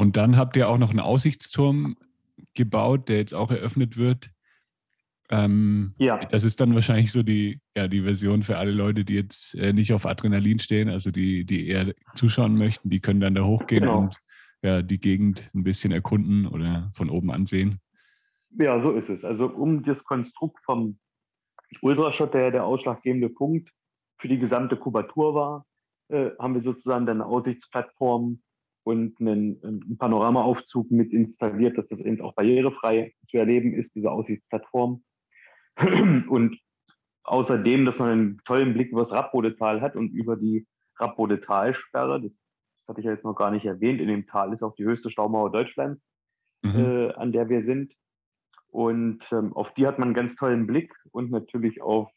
Und 0.00 0.16
dann 0.16 0.38
habt 0.38 0.56
ihr 0.56 0.66
auch 0.66 0.78
noch 0.78 0.88
einen 0.88 1.00
Aussichtsturm 1.00 1.94
gebaut, 2.54 3.10
der 3.10 3.18
jetzt 3.18 3.34
auch 3.34 3.50
eröffnet 3.50 3.98
wird. 3.98 4.30
Ähm, 5.28 5.94
ja. 5.98 6.16
Das 6.16 6.42
ist 6.42 6.58
dann 6.58 6.74
wahrscheinlich 6.74 7.12
so 7.12 7.22
die, 7.22 7.60
ja, 7.76 7.86
die 7.86 8.00
Version 8.00 8.42
für 8.42 8.56
alle 8.56 8.72
Leute, 8.72 9.04
die 9.04 9.14
jetzt 9.14 9.54
äh, 9.56 9.74
nicht 9.74 9.92
auf 9.92 10.06
Adrenalin 10.06 10.58
stehen, 10.58 10.88
also 10.88 11.10
die, 11.10 11.44
die 11.44 11.68
eher 11.68 11.92
zuschauen 12.14 12.56
möchten, 12.56 12.88
die 12.88 13.00
können 13.00 13.20
dann 13.20 13.34
da 13.34 13.44
hochgehen 13.44 13.82
genau. 13.82 13.98
und 13.98 14.16
ja, 14.62 14.80
die 14.80 14.98
Gegend 14.98 15.50
ein 15.54 15.64
bisschen 15.64 15.92
erkunden 15.92 16.46
oder 16.46 16.90
von 16.94 17.10
oben 17.10 17.30
ansehen. 17.30 17.78
Ja, 18.58 18.80
so 18.80 18.92
ist 18.92 19.10
es. 19.10 19.22
Also 19.22 19.48
um 19.48 19.84
das 19.84 20.02
Konstrukt 20.02 20.64
vom 20.64 20.98
Ultraschott, 21.82 22.32
der 22.32 22.50
der 22.50 22.64
ausschlaggebende 22.64 23.28
Punkt 23.28 23.70
für 24.18 24.28
die 24.28 24.38
gesamte 24.38 24.78
Kubatur 24.78 25.34
war, 25.34 25.66
äh, 26.08 26.30
haben 26.38 26.54
wir 26.54 26.62
sozusagen 26.62 27.04
dann 27.04 27.20
eine 27.20 27.26
Aussichtsplattform 27.26 28.40
und 28.82 29.20
einen, 29.20 29.62
einen 29.62 29.98
Panoramaaufzug 29.98 30.90
mit 30.90 31.12
installiert, 31.12 31.76
dass 31.78 31.88
das 31.88 32.00
eben 32.00 32.20
auch 32.20 32.34
barrierefrei 32.34 33.14
zu 33.28 33.36
erleben 33.36 33.74
ist, 33.74 33.94
diese 33.94 34.10
Aussichtsplattform. 34.10 35.02
Und 36.28 36.58
außerdem, 37.24 37.84
dass 37.84 37.98
man 37.98 38.08
einen 38.10 38.38
tollen 38.44 38.74
Blick 38.74 38.90
über 38.90 39.00
das 39.00 39.12
Rappodetal 39.12 39.80
hat 39.80 39.94
und 39.96 40.10
über 40.10 40.36
die 40.36 40.66
Rappode-Talsperre, 40.98 42.20
das, 42.20 42.32
das 42.32 42.88
hatte 42.88 43.00
ich 43.00 43.06
ja 43.06 43.12
jetzt 43.12 43.24
noch 43.24 43.34
gar 43.34 43.50
nicht 43.50 43.64
erwähnt, 43.64 44.00
in 44.00 44.08
dem 44.08 44.26
Tal 44.26 44.52
ist 44.52 44.62
auch 44.62 44.74
die 44.74 44.84
höchste 44.84 45.10
Staumauer 45.10 45.52
Deutschlands, 45.52 46.02
mhm. 46.62 46.78
äh, 46.78 47.12
an 47.12 47.32
der 47.32 47.48
wir 47.48 47.62
sind. 47.62 47.94
Und 48.68 49.24
ähm, 49.32 49.52
auf 49.54 49.72
die 49.74 49.86
hat 49.86 49.98
man 49.98 50.08
einen 50.08 50.14
ganz 50.14 50.36
tollen 50.36 50.66
Blick 50.66 50.94
und 51.12 51.30
natürlich 51.30 51.82
auf 51.82 52.10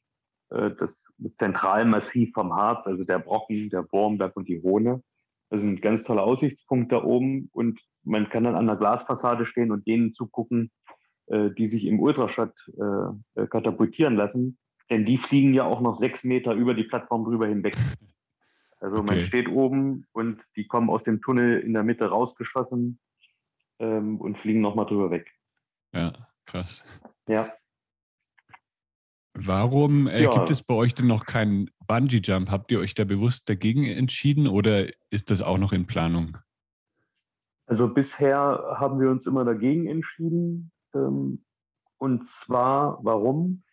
äh, 0.49 0.71
das 0.71 1.04
Zentralmassiv 1.38 2.32
vom 2.34 2.54
Harz, 2.54 2.86
also 2.88 3.04
der 3.04 3.19
Brocken, 3.19 3.69
der 3.69 3.84
Bornberg 3.84 4.36
und 4.36 4.47
die 4.47 4.62
Hohne. 4.62 5.04
Das 5.54 5.62
ist 5.62 5.68
ein 5.68 5.82
ganz 5.82 6.04
toller 6.04 6.24
Aussichtspunkt 6.24 6.92
da 6.92 7.04
oben 7.04 7.48
und 7.54 7.80
man 8.02 8.28
kann 8.28 8.44
dann 8.44 8.56
an 8.56 8.66
der 8.66 8.76
Glasfassade 8.76 9.46
stehen 9.46 9.72
und 9.72 9.86
denen 9.86 10.16
zugucken, 10.16 10.72
äh, 11.28 11.52
die 11.52 11.68
sich 11.68 11.86
im 11.86 12.00
Ultraschall 12.00 12.52
äh, 12.70 13.42
äh, 13.44 13.46
katapultieren 13.46 14.16
lassen. 14.16 14.58
denn 14.89 15.06
die 15.06 15.20
fliegen 15.20 15.54
ja 15.54 15.66
auch 15.66 15.80
noch 15.80 15.94
sechs 15.96 16.24
Meter 16.24 16.54
über 16.56 16.74
die 16.74 16.86
Plattform 16.86 17.24
drüber 17.24 17.46
hinweg. 17.46 17.78
Also 18.80 18.98
okay. 18.98 19.13
man 19.13 19.24
steht 19.26 19.48
oben 19.48 20.08
und 20.12 20.44
die 20.56 20.66
kommen 20.66 20.89
aus 20.89 21.04
dem 21.04 21.22
Tunnel 21.22 21.60
in 21.60 21.74
der 21.74 21.84
Mitte 21.84 22.06
rausgeschossen 22.06 23.00
ähm, 23.78 24.20
und 24.20 24.39
fliegen 24.39 24.62
nochmal 24.62 24.88
drüber 24.88 25.12
weg. 25.12 25.32
Ja, 25.94 26.13
krass. 26.48 26.84
Ja. 27.28 27.54
Warum 29.34 30.08
äh, 30.08 30.24
ja. 30.24 30.32
gibt 30.32 30.50
es 30.52 30.62
bei 30.62 30.76
euch 30.76 30.93
denn 30.93 31.08
noch 31.08 31.26
keinen 31.26 31.69
Bungee-Jump? 31.88 32.52
Habt 32.52 32.72
ihr 32.72 32.80
euch 32.80 32.93
da 32.93 33.04
bewusst 33.04 33.50
dagegen 33.50 33.86
entschieden 33.86 34.48
oder 34.48 34.88
ist 35.10 35.32
das 35.32 35.41
auch 35.41 35.58
noch 35.58 35.74
in 35.74 35.88
Planung? 35.88 36.38
Also 37.65 37.88
bisher 37.88 38.76
haben 38.78 39.00
wir 39.00 39.10
uns 39.10 39.26
immer 39.26 39.46
dagegen 39.46 39.88
entschieden. 39.88 40.72
Ähm, 40.93 41.43
und 41.98 42.28
zwar, 42.28 43.00
warum? 43.04 43.63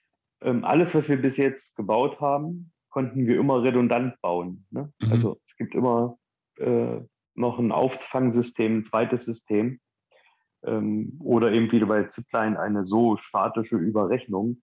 Ähm, 0.41 0.65
alles, 0.65 0.95
was 0.95 1.09
wir 1.09 1.21
bis 1.21 1.37
jetzt 1.37 1.75
gebaut 1.77 2.21
haben, 2.21 2.73
konnten 2.89 3.27
wir 3.27 3.39
immer 3.39 3.63
redundant 3.63 4.21
bauen. 4.23 4.67
Ne? 4.71 4.93
Mhm. 5.01 5.13
Also 5.13 5.41
es 5.47 5.57
gibt 5.57 5.75
immer 5.75 6.17
äh, 6.57 7.01
noch 7.35 7.59
ein 7.59 7.73
Auffangsystem, 7.73 8.79
ein 8.79 8.85
zweites 8.85 9.27
System. 9.27 9.81
Ähm, 10.63 11.19
oder 11.21 11.53
eben 11.53 11.71
wieder 11.73 11.87
bei 11.87 12.05
Zipline 12.05 12.59
eine 12.59 12.85
so 12.85 13.17
statische 13.19 13.77
Überrechnung, 13.77 14.63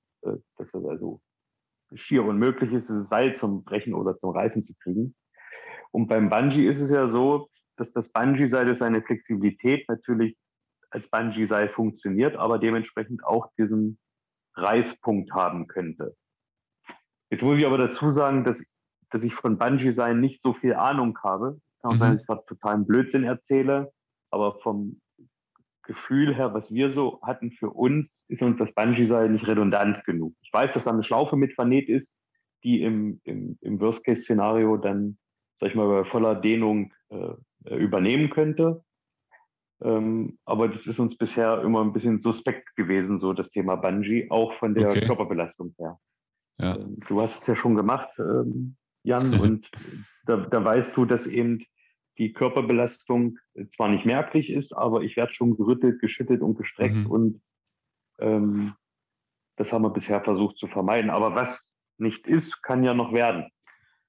dass 0.58 0.74
es 0.74 0.86
also 0.86 1.22
schier 1.94 2.26
unmöglich 2.26 2.72
ist, 2.74 2.90
das 2.90 3.10
Seil 3.10 3.36
zum 3.36 3.64
Brechen 3.64 3.94
oder 3.94 4.18
zum 4.18 4.32
Reißen 4.32 4.64
zu 4.64 4.74
kriegen. 4.82 5.16
Und 5.92 6.08
beim 6.08 6.30
Bungee 6.30 6.68
ist 6.68 6.82
es 6.82 6.90
ja 6.90 7.10
so, 7.10 7.50
dass 7.78 7.94
das 7.94 8.12
Bungee-Seil 8.12 8.66
durch 8.66 8.80
seine 8.80 9.02
Flexibilität 9.02 9.88
natürlich 9.88 10.36
als 10.90 11.10
Bungee-Seil 11.10 11.70
funktioniert, 11.70 12.36
aber 12.36 12.60
dementsprechend 12.60 13.24
auch 13.24 13.48
diesen 13.58 14.00
Reißpunkt 14.56 15.32
haben 15.32 15.68
könnte. 15.68 16.16
Jetzt 17.30 17.44
muss 17.44 17.58
ich 17.58 17.66
aber 17.66 17.78
dazu 17.78 18.12
sagen, 18.12 18.44
dass, 18.44 18.62
dass 19.12 19.24
ich 19.24 19.34
von 19.34 19.58
Bungee-Seilen 19.58 20.20
nicht 20.20 20.42
so 20.42 20.54
viel 20.54 20.74
Ahnung 20.74 21.18
habe. 21.24 21.60
Kann 21.82 21.92
auch 21.92 21.96
mhm. 21.96 22.00
sein, 22.00 22.12
dass 22.14 22.22
ich 22.22 22.28
gerade 22.28 22.46
totalen 22.48 22.88
Blödsinn 22.88 23.24
erzähle, 23.24 23.92
aber 24.32 24.60
vom 24.60 25.00
Gefühl 25.88 26.36
her, 26.36 26.54
was 26.54 26.72
wir 26.72 26.92
so 26.92 27.20
hatten 27.24 27.52
für 27.52 27.72
uns, 27.72 28.24
ist 28.28 28.42
uns 28.42 28.60
das 28.60 28.74
Bungee-Seil 28.74 29.30
nicht 29.30 29.48
redundant 29.48 30.04
genug. 30.06 30.36
Ich 30.42 30.54
weiß, 30.54 30.74
dass 30.74 30.84
da 30.84 30.92
eine 30.92 31.04
Schlaufe 31.04 31.36
mit 31.36 31.54
vernäht 31.54 31.90
ist, 31.90 32.16
die 32.64 32.82
im, 32.84 33.20
im, 33.24 33.58
im 33.62 33.80
Worst-Case-Szenario 33.80 34.78
dann, 34.78 35.18
sag 35.56 35.70
ich 35.70 35.76
mal, 35.76 35.88
bei 35.88 36.10
voller 36.10 36.36
Dehnung 36.36 36.94
äh, 37.10 37.76
übernehmen 37.76 38.30
könnte. 38.30 38.84
Ähm, 39.82 40.38
aber 40.46 40.68
das 40.68 40.88
ist 40.88 41.00
uns 41.00 41.18
bisher 41.18 41.62
immer 41.62 41.84
ein 41.84 41.94
bisschen 41.94 42.22
suspekt 42.22 42.76
gewesen, 42.76 43.20
so 43.20 43.34
das 43.34 43.52
Thema 43.52 43.76
Bungee, 43.76 44.28
auch 44.30 44.54
von 44.54 44.74
der 44.74 44.90
okay. 44.90 45.06
Körperbelastung 45.06 45.76
her. 45.78 46.00
Ja. 46.60 46.76
Ähm, 46.76 46.98
du 47.08 47.22
hast 47.22 47.42
es 47.42 47.48
ja 47.48 47.56
schon 47.56 47.76
gemacht, 47.76 48.10
ähm, 48.20 48.76
Jan, 49.04 49.34
und 49.40 49.70
da, 50.26 50.38
da, 50.38 50.64
weißt 50.64 50.98
du, 50.98 51.06
dass 51.06 51.28
eben 51.28 51.64
die 52.18 52.34
Körperbelastung 52.34 53.38
zwar 53.76 53.90
nicht 53.90 54.06
merklich 54.06 54.50
ist, 54.50 54.74
aber 54.74 55.02
ich 55.02 55.16
werde 55.16 55.34
schon 55.34 55.56
gerüttelt, 55.56 56.00
geschüttelt 56.02 56.42
und 56.42 56.58
gestreckt 56.58 56.96
mhm. 56.96 57.06
und 57.08 57.42
ähm, 58.20 58.74
das 59.58 59.74
haben 59.74 59.84
wir 59.84 59.90
bisher 59.90 60.24
versucht 60.24 60.58
zu 60.58 60.68
vermeiden. 60.68 61.10
Aber 61.10 61.36
was 61.36 61.74
nicht 61.98 62.28
ist, 62.28 62.62
kann 62.62 62.84
ja 62.84 62.94
noch 62.94 63.12
werden. 63.12 63.50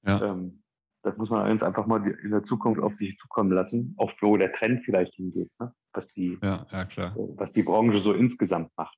Ja. 0.06 0.22
Ähm, 0.22 0.62
das 1.02 1.16
muss 1.16 1.30
man 1.30 1.50
uns 1.50 1.62
einfach 1.62 1.86
mal 1.86 2.06
in 2.06 2.30
der 2.30 2.44
Zukunft 2.44 2.80
auf 2.80 2.94
sich 2.94 3.16
zukommen 3.18 3.50
lassen, 3.50 3.94
auch 3.98 4.12
wo 4.20 4.36
der 4.36 4.52
Trend 4.52 4.84
vielleicht 4.84 5.14
hingeht, 5.14 5.50
ne? 5.58 5.72
was, 5.92 6.08
die, 6.08 6.38
ja, 6.42 6.66
ja, 6.70 6.84
klar. 6.84 7.14
was 7.16 7.52
die 7.52 7.62
Branche 7.62 7.98
so 7.98 8.12
insgesamt 8.12 8.70
macht. 8.76 8.96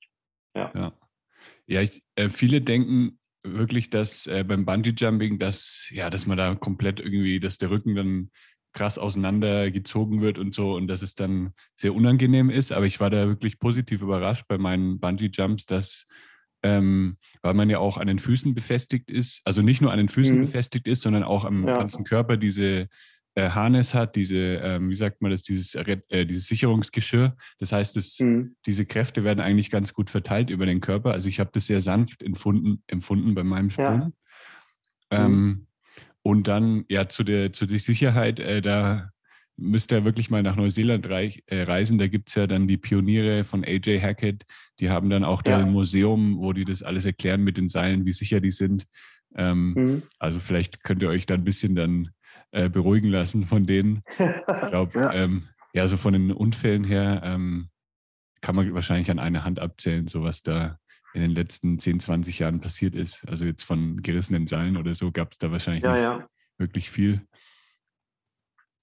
Ja, 0.54 0.72
ja. 0.74 0.92
ja 1.66 1.80
ich, 1.82 2.02
äh, 2.16 2.28
viele 2.28 2.62
denken 2.62 3.18
wirklich, 3.42 3.90
dass 3.90 4.26
äh, 4.26 4.44
beim 4.44 4.64
Bungee-Jumping, 4.64 5.38
dass, 5.38 5.88
ja, 5.90 6.10
dass 6.10 6.26
man 6.26 6.38
da 6.38 6.54
komplett 6.54 7.00
irgendwie, 7.00 7.38
dass 7.38 7.58
der 7.58 7.70
Rücken 7.70 7.94
dann 7.94 8.30
krass 8.72 8.98
auseinandergezogen 8.98 10.20
wird 10.20 10.38
und 10.38 10.54
so 10.54 10.74
und 10.74 10.86
dass 10.86 11.02
es 11.02 11.14
dann 11.14 11.52
sehr 11.76 11.94
unangenehm 11.94 12.50
ist. 12.50 12.72
Aber 12.72 12.86
ich 12.86 13.00
war 13.00 13.10
da 13.10 13.26
wirklich 13.26 13.58
positiv 13.58 14.02
überrascht 14.02 14.44
bei 14.48 14.58
meinen 14.58 15.00
Bungee-Jumps, 15.00 15.66
dass 15.66 16.06
ähm, 16.62 17.16
weil 17.42 17.54
man 17.54 17.70
ja 17.70 17.78
auch 17.78 17.96
an 17.96 18.06
den 18.06 18.18
Füßen 18.18 18.54
befestigt 18.54 19.10
ist, 19.10 19.40
also 19.44 19.62
nicht 19.62 19.80
nur 19.80 19.92
an 19.92 19.98
den 19.98 20.10
Füßen 20.10 20.36
mhm. 20.36 20.42
befestigt 20.42 20.86
ist, 20.86 21.02
sondern 21.02 21.22
auch 21.22 21.44
am 21.44 21.66
ja. 21.66 21.76
ganzen 21.76 22.04
Körper 22.04 22.36
diese 22.36 22.88
äh, 23.34 23.48
Harness 23.50 23.94
hat, 23.94 24.16
diese, 24.16 24.56
ähm, 24.56 24.90
wie 24.90 24.94
sagt 24.94 25.22
man 25.22 25.30
das, 25.30 25.42
dieses, 25.42 25.74
äh, 25.74 26.26
dieses 26.26 26.46
Sicherungsgeschirr. 26.46 27.36
Das 27.58 27.72
heißt, 27.72 27.96
das, 27.96 28.18
mhm. 28.18 28.56
diese 28.66 28.86
Kräfte 28.86 29.24
werden 29.24 29.40
eigentlich 29.40 29.70
ganz 29.70 29.94
gut 29.94 30.10
verteilt 30.10 30.50
über 30.50 30.66
den 30.66 30.80
Körper. 30.80 31.12
Also 31.12 31.28
ich 31.28 31.40
habe 31.40 31.50
das 31.52 31.66
sehr 31.66 31.80
sanft 31.80 32.22
empfunden, 32.22 32.82
empfunden 32.88 33.34
bei 33.34 33.44
meinem 33.44 33.70
Sprung. 33.70 34.12
Ja. 35.12 35.24
Ähm, 35.24 35.32
mhm. 35.32 35.66
Und 36.22 36.48
dann, 36.48 36.84
ja, 36.88 37.08
zu 37.08 37.24
der, 37.24 37.52
zu 37.52 37.66
der 37.66 37.78
Sicherheit, 37.78 38.40
äh, 38.40 38.60
da 38.60 39.10
müsst 39.56 39.92
ihr 39.92 40.04
wirklich 40.04 40.30
mal 40.30 40.42
nach 40.42 40.56
Neuseeland 40.56 41.08
reich, 41.08 41.42
äh, 41.46 41.62
reisen. 41.62 41.98
Da 41.98 42.08
gibt 42.08 42.28
es 42.28 42.34
ja 42.34 42.46
dann 42.46 42.66
die 42.66 42.78
Pioniere 42.78 43.44
von 43.44 43.64
AJ 43.64 44.00
Hackett. 44.00 44.44
Die 44.80 44.90
haben 44.90 45.10
dann 45.10 45.24
auch 45.24 45.42
ja. 45.44 45.58
da 45.58 45.64
ein 45.64 45.72
Museum, 45.72 46.38
wo 46.38 46.52
die 46.52 46.64
das 46.64 46.82
alles 46.82 47.04
erklären 47.04 47.42
mit 47.42 47.56
den 47.56 47.68
Seilen, 47.68 48.06
wie 48.06 48.12
sicher 48.12 48.40
die 48.40 48.50
sind. 48.50 48.86
Ähm, 49.36 49.74
mhm. 49.74 50.02
Also 50.18 50.40
vielleicht 50.40 50.82
könnt 50.82 51.02
ihr 51.02 51.08
euch 51.08 51.26
da 51.26 51.34
ein 51.34 51.44
bisschen 51.44 51.76
dann 51.76 52.10
äh, 52.52 52.68
beruhigen 52.68 53.10
lassen 53.10 53.44
von 53.44 53.64
denen. 53.64 54.02
Ich 54.08 54.16
glaube, 54.70 54.98
ja. 54.98 55.12
Ähm, 55.12 55.44
ja, 55.72 55.86
so 55.86 55.96
von 55.96 56.12
den 56.12 56.32
Unfällen 56.32 56.84
her 56.84 57.20
ähm, 57.24 57.68
kann 58.40 58.56
man 58.56 58.72
wahrscheinlich 58.74 59.10
an 59.10 59.18
einer 59.18 59.44
Hand 59.44 59.60
abzählen, 59.60 60.08
so 60.08 60.22
was 60.22 60.42
da 60.42 60.78
in 61.12 61.22
den 61.22 61.30
letzten 61.32 61.78
10, 61.78 62.00
20 62.00 62.38
Jahren 62.38 62.60
passiert 62.60 62.94
ist. 62.94 63.26
Also 63.28 63.44
jetzt 63.44 63.62
von 63.62 64.00
gerissenen 64.02 64.46
Seilen 64.46 64.76
oder 64.76 64.94
so 64.94 65.10
gab 65.10 65.32
es 65.32 65.38
da 65.38 65.50
wahrscheinlich 65.50 65.82
ja, 65.82 65.92
nicht 65.92 66.02
ja. 66.02 66.28
wirklich 66.58 66.90
viel. 66.90 67.26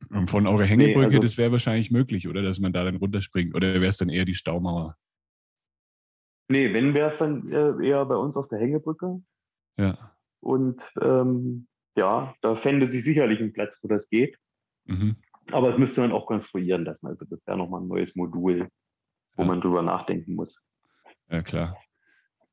Und 0.09 0.29
von 0.29 0.47
eurer 0.47 0.65
Hängebrücke, 0.65 0.99
nee, 0.99 1.05
also, 1.05 1.19
das 1.19 1.37
wäre 1.37 1.51
wahrscheinlich 1.51 1.91
möglich, 1.91 2.27
oder? 2.27 2.41
Dass 2.41 2.59
man 2.59 2.71
da 2.71 2.83
dann 2.83 2.97
runterspringt. 2.97 3.55
Oder 3.55 3.73
wäre 3.73 3.87
es 3.87 3.97
dann 3.97 4.09
eher 4.09 4.25
die 4.25 4.35
Staumauer? 4.35 4.95
Nee, 6.49 6.73
wenn 6.73 6.93
wäre 6.93 7.11
es 7.11 7.17
dann 7.17 7.51
äh, 7.51 7.87
eher 7.87 8.05
bei 8.05 8.15
uns 8.15 8.37
auf 8.37 8.47
der 8.47 8.59
Hängebrücke. 8.59 9.21
Ja. 9.77 10.15
Und 10.39 10.81
ähm, 11.01 11.67
ja, 11.97 12.35
da 12.41 12.55
fände 12.55 12.87
sich 12.87 13.03
sicherlich 13.03 13.39
ein 13.39 13.53
Platz, 13.53 13.79
wo 13.81 13.87
das 13.87 14.07
geht. 14.09 14.37
Mhm. 14.85 15.17
Aber 15.51 15.71
es 15.71 15.77
müsste 15.77 16.01
man 16.01 16.11
auch 16.11 16.25
konstruieren 16.25 16.85
lassen. 16.85 17.07
Also 17.07 17.25
das 17.25 17.45
wäre 17.45 17.57
nochmal 17.57 17.81
ein 17.81 17.87
neues 17.87 18.15
Modul, 18.15 18.69
wo 19.35 19.41
ja. 19.41 19.47
man 19.47 19.61
drüber 19.61 19.81
nachdenken 19.81 20.35
muss. 20.35 20.57
Ja, 21.29 21.41
klar. 21.41 21.75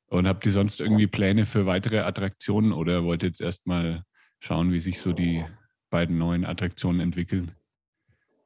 Und 0.09 0.29
habt 0.29 0.47
ihr 0.47 0.53
sonst 0.53 0.81
irgendwie 0.81 1.07
Pläne 1.07 1.45
für 1.45 1.67
weitere 1.67 1.99
Attraktionen 2.01 2.73
oder 2.73 3.05
wollt 3.05 3.23
ihr 3.23 3.29
jetzt 3.29 3.41
erstmal 3.41 4.05
schauen, 4.39 4.73
wie 4.73 4.81
sich 4.81 5.01
so 5.01 5.13
die 5.13 5.45
beiden 5.91 6.19
neuen 6.19 6.45
Attraktionen 6.45 7.01
entwickeln? 7.01 7.53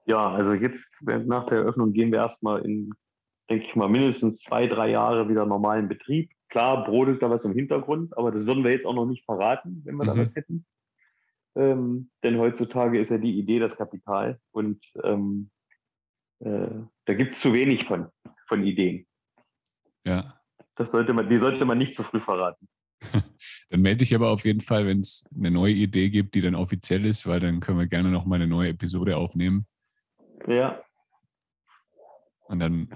Ja, 0.07 0.31
also 0.31 0.55
jetzt 0.55 0.89
nach 1.03 1.47
der 1.47 1.59
Eröffnung 1.59 1.93
gehen 1.93 2.11
wir 2.13 2.21
erstmal 2.21 2.65
in, 2.65 2.91
denke 3.51 3.67
ich 3.67 3.77
mal, 3.77 3.89
mindestens 3.89 4.41
zwei, 4.41 4.67
drei 4.67 4.91
Jahre 4.91 5.29
wieder 5.29 5.45
normalen 5.45 5.89
Betrieb. 5.89 6.31
Klar 6.49 6.85
brodelt 6.85 7.23
da 7.23 7.29
was 7.29 7.45
im 7.45 7.53
Hintergrund, 7.53 8.17
aber 8.17 8.33
das 8.33 8.47
würden 8.47 8.65
wir 8.65 8.71
jetzt 8.71 8.87
auch 8.87 8.95
noch 8.95 9.05
nicht 9.05 9.25
verraten, 9.27 9.83
wenn 9.85 9.97
wir 9.97 10.05
mhm. 10.05 10.09
da 10.09 10.17
was 10.17 10.35
hätten. 10.35 10.65
Ähm, 11.57 12.11
denn 12.23 12.39
heutzutage 12.39 12.99
ist 12.99 13.11
ja 13.11 13.19
die 13.19 13.39
Idee 13.39 13.59
das 13.59 13.77
Kapital 13.77 14.39
und 14.53 14.83
ähm, 15.03 15.51
äh, 16.41 16.69
da 17.05 17.15
gibt 17.15 17.35
es 17.35 17.41
zu 17.41 17.53
wenig 17.53 17.87
von, 17.87 18.09
von 18.47 18.65
Ideen. 18.65 19.07
Ja. 20.05 20.38
Das 20.79 20.93
sollte 20.93 21.13
man, 21.13 21.29
die 21.29 21.39
sollte 21.39 21.65
man 21.65 21.77
nicht 21.77 21.95
zu 21.95 22.05
früh 22.05 22.21
verraten. 22.21 22.69
Dann 23.71 23.81
melde 23.83 24.05
ich 24.05 24.15
aber 24.15 24.31
auf 24.31 24.45
jeden 24.45 24.61
Fall, 24.61 24.87
wenn 24.87 25.01
es 25.01 25.25
eine 25.37 25.51
neue 25.51 25.75
Idee 25.75 26.09
gibt, 26.09 26.35
die 26.35 26.41
dann 26.41 26.55
offiziell 26.55 27.05
ist, 27.05 27.27
weil 27.27 27.39
dann 27.39 27.61
können 27.61 27.79
wir 27.79 27.87
gerne 27.87 28.11
noch 28.11 28.25
mal 28.25 28.37
eine 28.37 28.47
neue 28.47 28.71
Episode 28.71 29.17
aufnehmen. 29.17 29.67
Ja. 30.47 30.83
Und 32.47 32.61
dann 32.61 32.89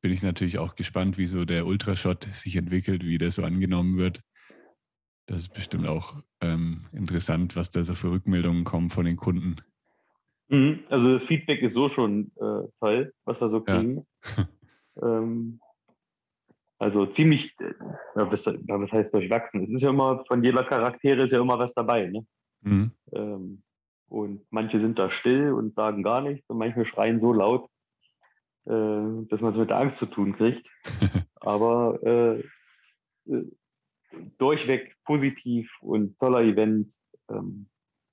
bin 0.00 0.12
ich 0.12 0.22
natürlich 0.22 0.58
auch 0.58 0.74
gespannt, 0.74 1.18
wie 1.18 1.26
so 1.26 1.44
der 1.44 1.66
Ultrashot 1.66 2.24
sich 2.32 2.56
entwickelt, 2.56 3.04
wie 3.04 3.18
der 3.18 3.30
so 3.30 3.42
angenommen 3.42 3.96
wird. 3.96 4.22
Das 5.26 5.38
ist 5.38 5.54
bestimmt 5.54 5.86
auch 5.86 6.22
ähm, 6.40 6.86
interessant, 6.92 7.56
was 7.56 7.70
da 7.70 7.84
so 7.84 7.94
für 7.94 8.10
Rückmeldungen 8.10 8.64
kommen 8.64 8.90
von 8.90 9.04
den 9.04 9.16
Kunden. 9.16 9.56
Mhm. 10.48 10.84
Also 10.88 11.18
das 11.18 11.24
Feedback 11.24 11.62
ist 11.62 11.74
so 11.74 11.88
schon 11.88 12.32
äh, 12.36 12.68
toll, 12.80 13.12
was 13.24 13.40
wir 13.40 13.50
so 13.50 13.60
kriegen. 13.62 14.04
Ja. 14.36 14.48
ähm, 15.02 15.60
also 16.82 17.06
ziemlich, 17.06 17.54
äh, 17.60 17.74
ja, 18.16 18.30
was, 18.30 18.44
was, 18.44 18.92
heißt 18.92 19.14
durchwachsen? 19.14 19.62
Es 19.64 19.70
ist 19.70 19.82
ja 19.82 19.90
immer, 19.90 20.24
von 20.26 20.42
jeder 20.42 20.64
Charaktere 20.64 21.26
ist 21.26 21.32
ja 21.32 21.40
immer 21.40 21.56
was 21.56 21.72
dabei. 21.74 22.08
Ne? 22.08 22.26
Mhm. 22.62 22.90
Ähm, 23.12 23.62
und 24.08 24.44
manche 24.50 24.80
sind 24.80 24.98
da 24.98 25.08
still 25.08 25.52
und 25.52 25.76
sagen 25.76 26.02
gar 26.02 26.20
nichts 26.20 26.50
und 26.50 26.58
manche 26.58 26.84
schreien 26.84 27.20
so 27.20 27.32
laut, 27.32 27.70
äh, 28.64 28.72
dass 29.28 29.40
man 29.40 29.52
es 29.52 29.58
mit 29.58 29.70
der 29.70 29.78
Angst 29.78 29.98
zu 29.98 30.06
tun 30.06 30.36
kriegt. 30.36 30.68
Aber 31.40 32.00
äh, 32.02 32.40
äh, 33.32 33.44
durchweg 34.38 34.96
positiv 35.04 35.70
und 35.82 36.18
toller 36.18 36.40
Event. 36.40 36.92
Ähm, 37.30 37.68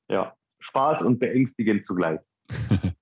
ja, 0.09 0.35
Spaß 0.59 1.01
und 1.01 1.17
beängstigend 1.17 1.85
zugleich. 1.85 2.19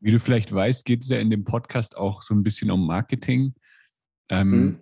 Wie 0.00 0.12
du 0.12 0.20
vielleicht 0.20 0.52
weißt, 0.52 0.84
geht 0.84 1.02
es 1.02 1.08
ja 1.08 1.18
in 1.18 1.30
dem 1.30 1.44
Podcast 1.44 1.96
auch 1.96 2.22
so 2.22 2.34
ein 2.34 2.42
bisschen 2.42 2.70
um 2.70 2.86
Marketing. 2.86 3.54
Ähm, 4.30 4.50
mhm. 4.50 4.78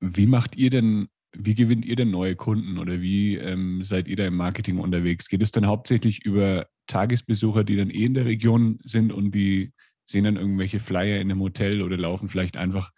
Wie 0.00 0.26
macht 0.26 0.56
ihr 0.56 0.70
denn, 0.70 1.08
wie 1.32 1.54
gewinnt 1.54 1.84
ihr 1.84 1.96
denn 1.96 2.10
neue 2.10 2.36
Kunden 2.36 2.78
oder 2.78 3.00
wie 3.00 3.36
ähm, 3.36 3.82
seid 3.84 4.08
ihr 4.08 4.16
da 4.16 4.26
im 4.26 4.36
Marketing 4.36 4.78
unterwegs? 4.78 5.28
Geht 5.28 5.42
es 5.42 5.52
dann 5.52 5.66
hauptsächlich 5.66 6.24
über 6.24 6.66
Tagesbesucher, 6.86 7.64
die 7.64 7.76
dann 7.76 7.90
eh 7.90 8.04
in 8.04 8.14
der 8.14 8.24
Region 8.24 8.78
sind 8.82 9.12
und 9.12 9.32
die 9.32 9.72
sehen 10.06 10.24
dann 10.24 10.36
irgendwelche 10.36 10.80
Flyer 10.80 11.20
in 11.20 11.30
einem 11.30 11.40
Hotel 11.40 11.82
oder 11.82 11.96
laufen 11.96 12.28
vielleicht 12.28 12.56
einfach 12.56 12.90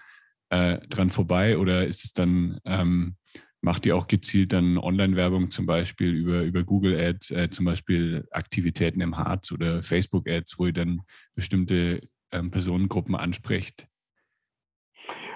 äh, 0.50 0.78
dran 0.88 1.10
vorbei? 1.10 1.58
Oder 1.58 1.86
ist 1.86 2.04
es 2.04 2.12
dann, 2.12 2.60
ähm, 2.64 3.16
macht 3.62 3.84
ihr 3.86 3.96
auch 3.96 4.06
gezielt 4.06 4.52
dann 4.52 4.78
Online-Werbung 4.78 5.50
zum 5.50 5.66
Beispiel 5.66 6.14
über, 6.14 6.42
über 6.42 6.64
Google 6.64 6.98
Ads, 6.98 7.30
äh, 7.30 7.50
zum 7.50 7.66
Beispiel 7.66 8.26
Aktivitäten 8.30 9.00
im 9.00 9.16
Harz 9.18 9.52
oder 9.52 9.82
Facebook 9.82 10.28
Ads, 10.28 10.58
wo 10.58 10.66
ihr 10.66 10.72
dann 10.72 11.02
bestimmte 11.34 12.00
ähm, 12.32 12.50
Personengruppen 12.50 13.14
ansprecht? 13.14 13.86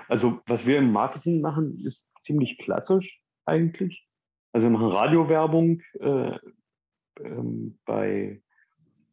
Also 0.09 0.41
was 0.47 0.67
wir 0.67 0.79
im 0.79 0.93
Marketing 0.93 1.41
machen, 1.41 1.85
ist 1.85 2.07
ziemlich 2.25 2.59
klassisch 2.59 3.21
eigentlich. 3.45 4.07
Also 4.53 4.67
wir 4.67 4.71
machen 4.71 4.93
Radiowerbung 4.93 5.83
äh, 6.01 6.39
ähm, 7.21 7.79
bei 7.85 8.41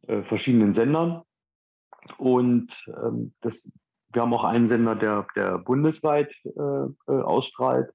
äh, 0.07 0.23
verschiedenen 0.23 0.73
Sendern 0.73 1.23
und 2.17 2.85
ähm, 2.87 3.33
das, 3.41 3.69
wir 4.13 4.21
haben 4.21 4.33
auch 4.33 4.43
einen 4.43 4.67
Sender, 4.67 4.95
der, 4.95 5.27
der 5.35 5.57
bundesweit 5.59 6.33
äh, 6.43 6.51
äh 6.51 7.21
ausstrahlt. 7.21 7.91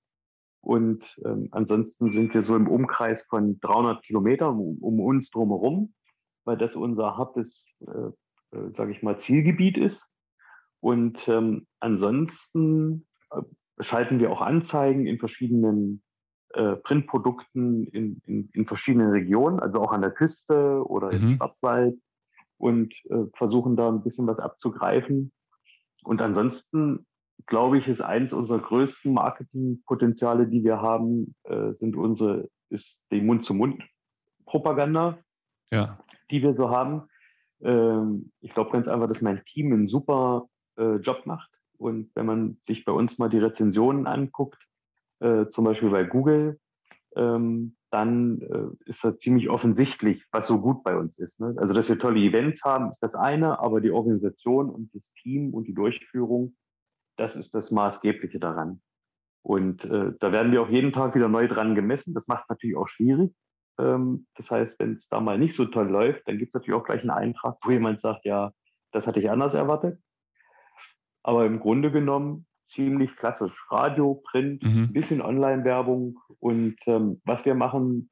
Und 0.66 1.16
ähm, 1.24 1.46
ansonsten 1.52 2.10
sind 2.10 2.34
wir 2.34 2.42
so 2.42 2.56
im 2.56 2.66
Umkreis 2.66 3.22
von 3.28 3.60
300 3.60 4.02
Kilometern 4.02 4.58
um, 4.58 4.78
um 4.78 4.98
uns 4.98 5.30
drumherum, 5.30 5.94
weil 6.44 6.58
das 6.58 6.74
unser 6.74 7.16
hartes, 7.16 7.68
äh, 7.86 8.56
äh, 8.56 8.72
sage 8.72 8.90
ich 8.90 9.00
mal, 9.00 9.16
Zielgebiet 9.16 9.78
ist. 9.78 10.02
Und 10.80 11.28
ähm, 11.28 11.68
ansonsten 11.78 13.06
äh, 13.30 13.42
schalten 13.78 14.18
wir 14.18 14.32
auch 14.32 14.40
Anzeigen 14.40 15.06
in 15.06 15.20
verschiedenen 15.20 16.02
äh, 16.54 16.74
Printprodukten 16.74 17.86
in, 17.86 18.20
in, 18.26 18.50
in, 18.52 18.66
verschiedenen 18.66 19.10
Regionen, 19.10 19.60
also 19.60 19.80
auch 19.80 19.92
an 19.92 20.02
der 20.02 20.10
Küste 20.10 20.84
oder 20.84 21.12
mhm. 21.12 21.30
im 21.30 21.36
Schwarzwald 21.36 21.96
und 22.58 22.92
äh, 23.04 23.26
versuchen 23.34 23.76
da 23.76 23.88
ein 23.88 24.02
bisschen 24.02 24.26
was 24.26 24.40
abzugreifen. 24.40 25.30
Und 26.02 26.20
ansonsten 26.20 27.06
glaube 27.46 27.78
ich, 27.78 27.88
ist 27.88 28.00
eines 28.00 28.32
unserer 28.32 28.60
größten 28.60 29.12
Marketingpotenziale, 29.12 30.46
die 30.46 30.64
wir 30.64 30.80
haben, 30.80 31.34
äh, 31.44 31.72
sind 31.74 31.96
unsere, 31.96 32.48
ist 32.70 33.04
die 33.10 33.20
Mund-zu-Mund-Propaganda, 33.20 35.18
ja. 35.70 35.98
die 36.30 36.42
wir 36.42 36.54
so 36.54 36.70
haben. 36.70 37.02
Ähm, 37.62 38.32
ich 38.40 38.54
glaube 38.54 38.70
ganz 38.72 38.88
einfach, 38.88 39.08
dass 39.08 39.20
mein 39.22 39.44
Team 39.44 39.72
einen 39.72 39.86
super 39.86 40.48
äh, 40.76 40.96
Job 40.96 41.26
macht. 41.26 41.50
Und 41.78 42.10
wenn 42.14 42.26
man 42.26 42.58
sich 42.62 42.84
bei 42.84 42.92
uns 42.92 43.18
mal 43.18 43.28
die 43.28 43.38
Rezensionen 43.38 44.06
anguckt, 44.06 44.66
äh, 45.20 45.46
zum 45.48 45.64
Beispiel 45.64 45.90
bei 45.90 46.04
Google, 46.04 46.58
ähm, 47.16 47.76
dann 47.90 48.40
äh, 48.40 48.90
ist 48.90 49.04
das 49.04 49.18
ziemlich 49.18 49.48
offensichtlich, 49.48 50.24
was 50.32 50.46
so 50.46 50.60
gut 50.60 50.82
bei 50.82 50.96
uns 50.96 51.18
ist. 51.18 51.40
Ne? 51.40 51.54
Also, 51.56 51.72
dass 51.72 51.88
wir 51.88 51.98
tolle 51.98 52.20
Events 52.20 52.64
haben, 52.64 52.90
ist 52.90 53.02
das 53.02 53.14
eine, 53.14 53.58
aber 53.58 53.80
die 53.80 53.90
Organisation 53.90 54.68
und 54.68 54.94
das 54.94 55.12
Team 55.22 55.54
und 55.54 55.66
die 55.66 55.74
Durchführung, 55.74 56.54
das 57.16 57.36
ist 57.36 57.54
das 57.54 57.70
Maßgebliche 57.70 58.38
daran. 58.38 58.80
Und 59.42 59.84
äh, 59.84 60.12
da 60.18 60.32
werden 60.32 60.52
wir 60.52 60.62
auch 60.62 60.68
jeden 60.68 60.92
Tag 60.92 61.14
wieder 61.14 61.28
neu 61.28 61.46
dran 61.46 61.74
gemessen. 61.74 62.14
Das 62.14 62.26
macht 62.26 62.44
es 62.44 62.48
natürlich 62.48 62.76
auch 62.76 62.88
schwierig. 62.88 63.32
Ähm, 63.78 64.26
das 64.34 64.50
heißt, 64.50 64.78
wenn 64.80 64.94
es 64.94 65.08
da 65.08 65.20
mal 65.20 65.38
nicht 65.38 65.54
so 65.54 65.66
toll 65.66 65.88
läuft, 65.88 66.26
dann 66.26 66.38
gibt 66.38 66.50
es 66.50 66.54
natürlich 66.54 66.78
auch 66.80 66.84
gleich 66.84 67.02
einen 67.02 67.10
Eintrag, 67.10 67.56
wo 67.62 67.70
jemand 67.70 68.00
sagt, 68.00 68.24
ja, 68.24 68.52
das 68.92 69.06
hatte 69.06 69.20
ich 69.20 69.30
anders 69.30 69.54
erwartet. 69.54 70.00
Aber 71.22 71.46
im 71.46 71.60
Grunde 71.60 71.90
genommen 71.92 72.46
ziemlich 72.66 73.14
klassisch. 73.16 73.66
Radio, 73.70 74.22
Print, 74.30 74.62
mhm. 74.62 74.84
ein 74.84 74.92
bisschen 74.92 75.22
Online-Werbung. 75.22 76.18
Und 76.40 76.76
ähm, 76.86 77.20
was 77.24 77.44
wir 77.44 77.54
machen, 77.54 78.10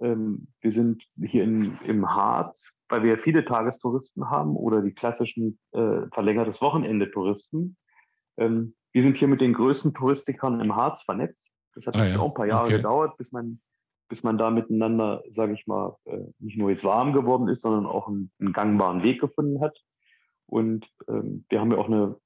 ähm, 0.00 0.48
wir 0.60 0.72
sind 0.72 1.04
hier 1.22 1.44
in, 1.44 1.78
im 1.84 2.08
Harz, 2.08 2.72
weil 2.88 3.02
wir 3.02 3.18
viele 3.18 3.44
Tagestouristen 3.44 4.30
haben 4.30 4.56
oder 4.56 4.82
die 4.82 4.92
klassischen 4.92 5.58
äh, 5.72 6.06
verlängertes 6.12 6.60
Wochenende-Touristen. 6.60 7.76
Ähm, 8.36 8.74
wir 8.92 9.02
sind 9.02 9.16
hier 9.16 9.28
mit 9.28 9.40
den 9.40 9.52
größten 9.52 9.94
Touristikern 9.94 10.60
im 10.60 10.76
Harz 10.76 11.02
vernetzt. 11.02 11.50
Das 11.74 11.86
hat 11.86 11.96
ah, 11.96 12.06
ja. 12.06 12.18
auch 12.18 12.28
ein 12.28 12.34
paar 12.34 12.46
Jahre 12.46 12.66
okay. 12.66 12.76
gedauert, 12.76 13.16
bis 13.16 13.32
man, 13.32 13.60
bis 14.08 14.22
man 14.22 14.38
da 14.38 14.50
miteinander, 14.50 15.22
sage 15.30 15.54
ich 15.54 15.66
mal, 15.66 15.96
äh, 16.04 16.18
nicht 16.38 16.56
nur 16.56 16.70
jetzt 16.70 16.84
warm 16.84 17.12
geworden 17.12 17.48
ist, 17.48 17.62
sondern 17.62 17.86
auch 17.86 18.08
einen, 18.08 18.30
einen 18.38 18.52
gangbaren 18.52 19.02
Weg 19.02 19.20
gefunden 19.20 19.60
hat. 19.60 19.76
Und 20.46 20.86
ähm, 21.08 21.44
wir 21.48 21.60
haben 21.60 21.72
ja 21.72 21.78
auch 21.78 21.88
eine 21.88 22.16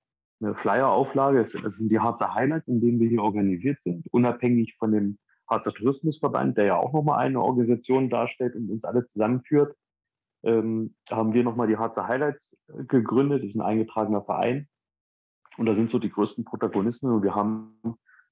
eine 0.41 0.55
Flyer-Auflage. 0.55 1.43
Das 1.45 1.75
sind 1.75 1.89
die 1.89 2.01
Harzer 2.01 2.35
Highlights, 2.35 2.69
in 2.69 2.81
denen 2.81 3.01
wir 3.01 3.09
hier 3.09 3.23
organisiert 3.23 3.79
sind, 3.85 4.07
unabhängig 4.13 4.77
von 4.79 4.93
dem 4.93 5.19
Harzer 5.49 5.73
Tourismusverband, 5.73 6.59
der 6.59 6.67
ja 6.67 6.77
auch 6.77 6.93
nochmal 6.93 7.21
eine 7.21 7.41
Organisation 7.41 8.11
darstellt 8.11 8.55
und 8.55 8.71
uns 8.71 8.85
alle 8.85 9.07
zusammenführt. 9.07 9.77
Ähm, 10.45 10.95
haben 11.11 11.33
wir 11.33 11.43
nochmal 11.43 11.67
die 11.67 11.79
Harzer 11.79 12.07
Highlights 12.07 12.55
äh, 12.69 12.85
gegründet. 12.85 13.43
Das 13.43 13.51
ist 13.51 13.57
ein 13.57 13.63
eingetragener 13.63 14.23
Verein. 14.23 14.69
Und 15.59 15.67
da 15.67 15.75
sind 15.75 15.91
so 15.91 15.99
die 15.99 16.11
größten 16.11 16.45
Protagonisten. 16.45 17.11
Und 17.11 17.25
wir 17.25 17.35
haben, 17.35 17.75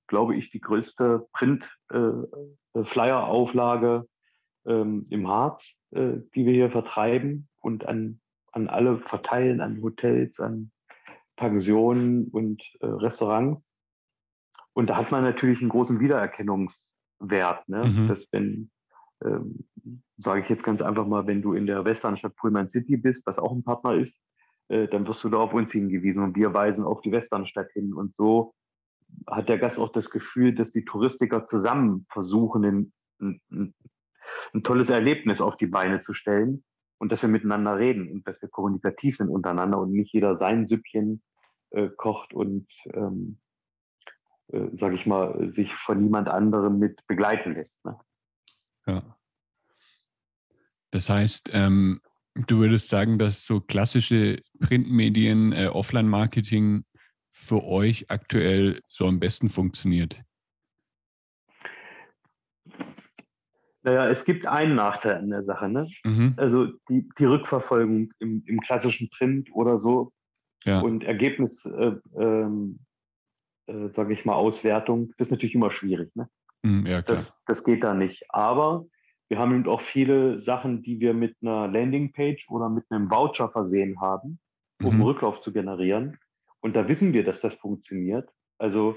glaube 0.07 0.37
ich, 0.37 0.51
die 0.51 0.61
größte 0.61 1.27
Print-Flyer-Auflage 1.33 4.07
äh, 4.65 4.73
ähm, 4.73 5.07
im 5.11 5.27
Harz, 5.29 5.75
äh, 5.91 6.19
die 6.35 6.47
wir 6.47 6.53
hier 6.53 6.71
vertreiben 6.71 7.49
und 7.61 7.87
an, 7.87 8.21
an 8.53 8.69
alle 8.69 8.99
verteilen, 8.99 9.61
an 9.61 9.83
Hotels, 9.83 10.39
an 10.39 10.71
Pensionen 11.35 12.29
und 12.29 12.63
äh, 12.81 12.87
Restaurants. 12.87 13.61
Und 14.73 14.89
da 14.89 14.97
hat 14.97 15.11
man 15.11 15.25
natürlich 15.25 15.61
einen 15.61 15.71
großen 15.71 16.01
Wiedererkennungswert. 16.01 17.69
Ne? 17.69 17.85
Mhm. 17.85 18.09
Dass 18.09 18.27
wenn, 18.31 18.71
ähm, 19.25 19.67
sage 20.17 20.43
ich 20.43 20.49
jetzt 20.49 20.63
ganz 20.63 20.81
einfach 20.81 21.07
mal, 21.07 21.27
wenn 21.27 21.43
du 21.43 21.55
in 21.55 21.67
der 21.67 21.85
Westernstadt 21.85 22.37
Pullman 22.37 22.69
City 22.69 22.97
bist, 22.97 23.27
was 23.27 23.39
auch 23.39 23.51
ein 23.53 23.65
Partner 23.65 23.95
ist, 23.95 24.17
äh, 24.69 24.89
dann 24.89 25.07
wirst 25.07 25.23
du 25.25 25.29
da 25.29 25.39
auf 25.39 25.53
uns 25.53 25.73
hingewiesen 25.73 26.23
und 26.23 26.37
wir 26.37 26.53
weisen 26.55 26.85
auf 26.85 27.01
die 27.01 27.13
Westernstadt 27.13 27.71
hin. 27.73 27.95
Und 27.95 28.15
so 28.15 28.55
hat 29.27 29.49
der 29.49 29.59
Gast 29.59 29.79
auch 29.79 29.93
das 29.93 30.11
Gefühl, 30.11 30.55
dass 30.55 30.73
die 30.73 30.85
Touristiker 30.85 31.47
zusammen 31.47 32.07
versuchen, 32.11 32.65
ein, 32.65 32.93
ein, 33.21 33.75
ein 34.53 34.63
tolles 34.63 34.91
Erlebnis 34.91 35.41
auf 35.41 35.57
die 35.57 35.67
Beine 35.67 36.01
zu 36.01 36.13
stellen 36.13 36.65
und 36.99 37.13
dass 37.13 37.23
wir 37.23 37.29
miteinander 37.29 37.79
reden 37.79 38.11
und 38.11 38.27
dass 38.27 38.41
wir 38.43 38.49
kommunikativ 38.49 39.17
sind 39.17 39.29
untereinander 39.29 39.79
und 39.79 39.93
nicht 39.93 40.13
jeder 40.13 40.37
sein 40.37 40.67
Süppchen 40.67 41.23
äh, 41.71 41.89
kocht 41.97 42.33
und, 42.33 42.67
ähm, 42.93 43.39
äh, 44.49 44.69
sage 44.73 44.95
ich 44.95 45.07
mal, 45.07 45.51
sich 45.51 45.73
von 45.75 45.99
niemand 45.99 46.29
anderem 46.29 46.79
mit 46.79 47.07
begleiten 47.07 47.55
lässt. 47.55 47.85
Ne? 47.85 47.99
Ja. 48.87 49.17
Das 50.91 51.11
heißt, 51.11 51.51
ähm, 51.53 52.01
du 52.47 52.59
würdest 52.59 52.89
sagen, 52.89 53.19
dass 53.19 53.45
so 53.45 53.61
klassische 53.61 54.41
Printmedien, 54.61 55.53
äh, 55.53 55.67
Offline-Marketing 55.67 56.85
für 57.33 57.65
euch 57.65 58.11
aktuell 58.11 58.81
so 58.89 59.07
am 59.07 59.21
besten 59.21 59.49
funktioniert? 59.49 60.23
Naja, 63.83 64.09
es 64.09 64.25
gibt 64.25 64.47
einen 64.47 64.75
Nachteil 64.75 65.15
an 65.15 65.31
der 65.31 65.45
Sache. 65.45 65.69
Ne? 65.69 65.89
Mhm. 66.05 66.35
Also 66.37 66.67
die, 66.89 67.09
die 67.19 67.25
Rückverfolgung 67.25 68.13
im, 68.19 68.43
im, 68.45 68.61
klassischen 68.61 69.09
Print 69.11 69.49
oder 69.53 69.79
so 69.79 70.13
ja. 70.65 70.81
und 70.81 71.05
Ergebnis, 71.05 71.65
äh, 71.67 71.93
ähm, 72.19 72.81
äh, 73.67 73.89
sage 73.93 74.13
ich 74.13 74.25
mal, 74.25 74.35
Auswertung, 74.35 75.13
das 75.19 75.29
ist 75.29 75.31
natürlich 75.31 75.55
immer 75.55 75.71
schwierig. 75.71 76.15
Ne? 76.17 76.29
Mhm, 76.63 76.85
ja, 76.85 77.01
das, 77.01 77.33
das 77.47 77.63
geht 77.63 77.85
da 77.85 77.95
nicht. 77.95 78.25
Aber 78.31 78.87
wir 79.29 79.39
haben 79.39 79.55
eben 79.55 79.69
auch 79.69 79.81
viele 79.81 80.39
Sachen, 80.39 80.83
die 80.83 81.01
wir 81.01 81.15
mit 81.15 81.37
einer 81.43 81.69
Landingpage 81.69 82.49
oder 82.49 82.69
mit 82.69 82.85
einem 82.91 83.11
Voucher 83.11 83.51
versehen 83.51 84.01
haben, 84.01 84.39
um 84.83 84.97
mhm. 84.97 85.03
Rücklauf 85.03 85.41
zu 85.41 85.53
generieren. 85.53 86.19
Und 86.61 86.75
da 86.75 86.89
wissen 86.89 87.13
wir, 87.13 87.25
dass 87.25 87.41
das 87.41 87.55
funktioniert. 87.55 88.31
Also 88.59 88.97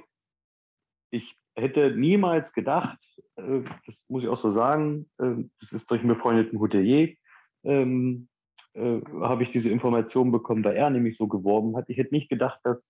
ich 1.11 1.35
hätte 1.55 1.91
niemals 1.95 2.53
gedacht, 2.53 2.99
äh, 3.35 3.61
das 3.85 4.03
muss 4.07 4.23
ich 4.23 4.29
auch 4.29 4.41
so 4.41 4.51
sagen, 4.51 5.09
äh, 5.17 5.43
das 5.59 5.73
ist 5.73 5.89
durch 5.89 6.01
einen 6.01 6.09
befreundeten 6.09 6.59
Hotelier, 6.59 7.15
ähm, 7.63 8.29
äh, 8.73 9.01
habe 9.21 9.43
ich 9.43 9.51
diese 9.51 9.69
Information 9.69 10.31
bekommen, 10.31 10.63
da 10.63 10.71
er 10.71 10.89
nämlich 10.89 11.17
so 11.17 11.27
geworben 11.27 11.75
hat. 11.75 11.89
Ich 11.89 11.97
hätte 11.97 12.13
nicht 12.13 12.29
gedacht, 12.29 12.59
dass 12.63 12.87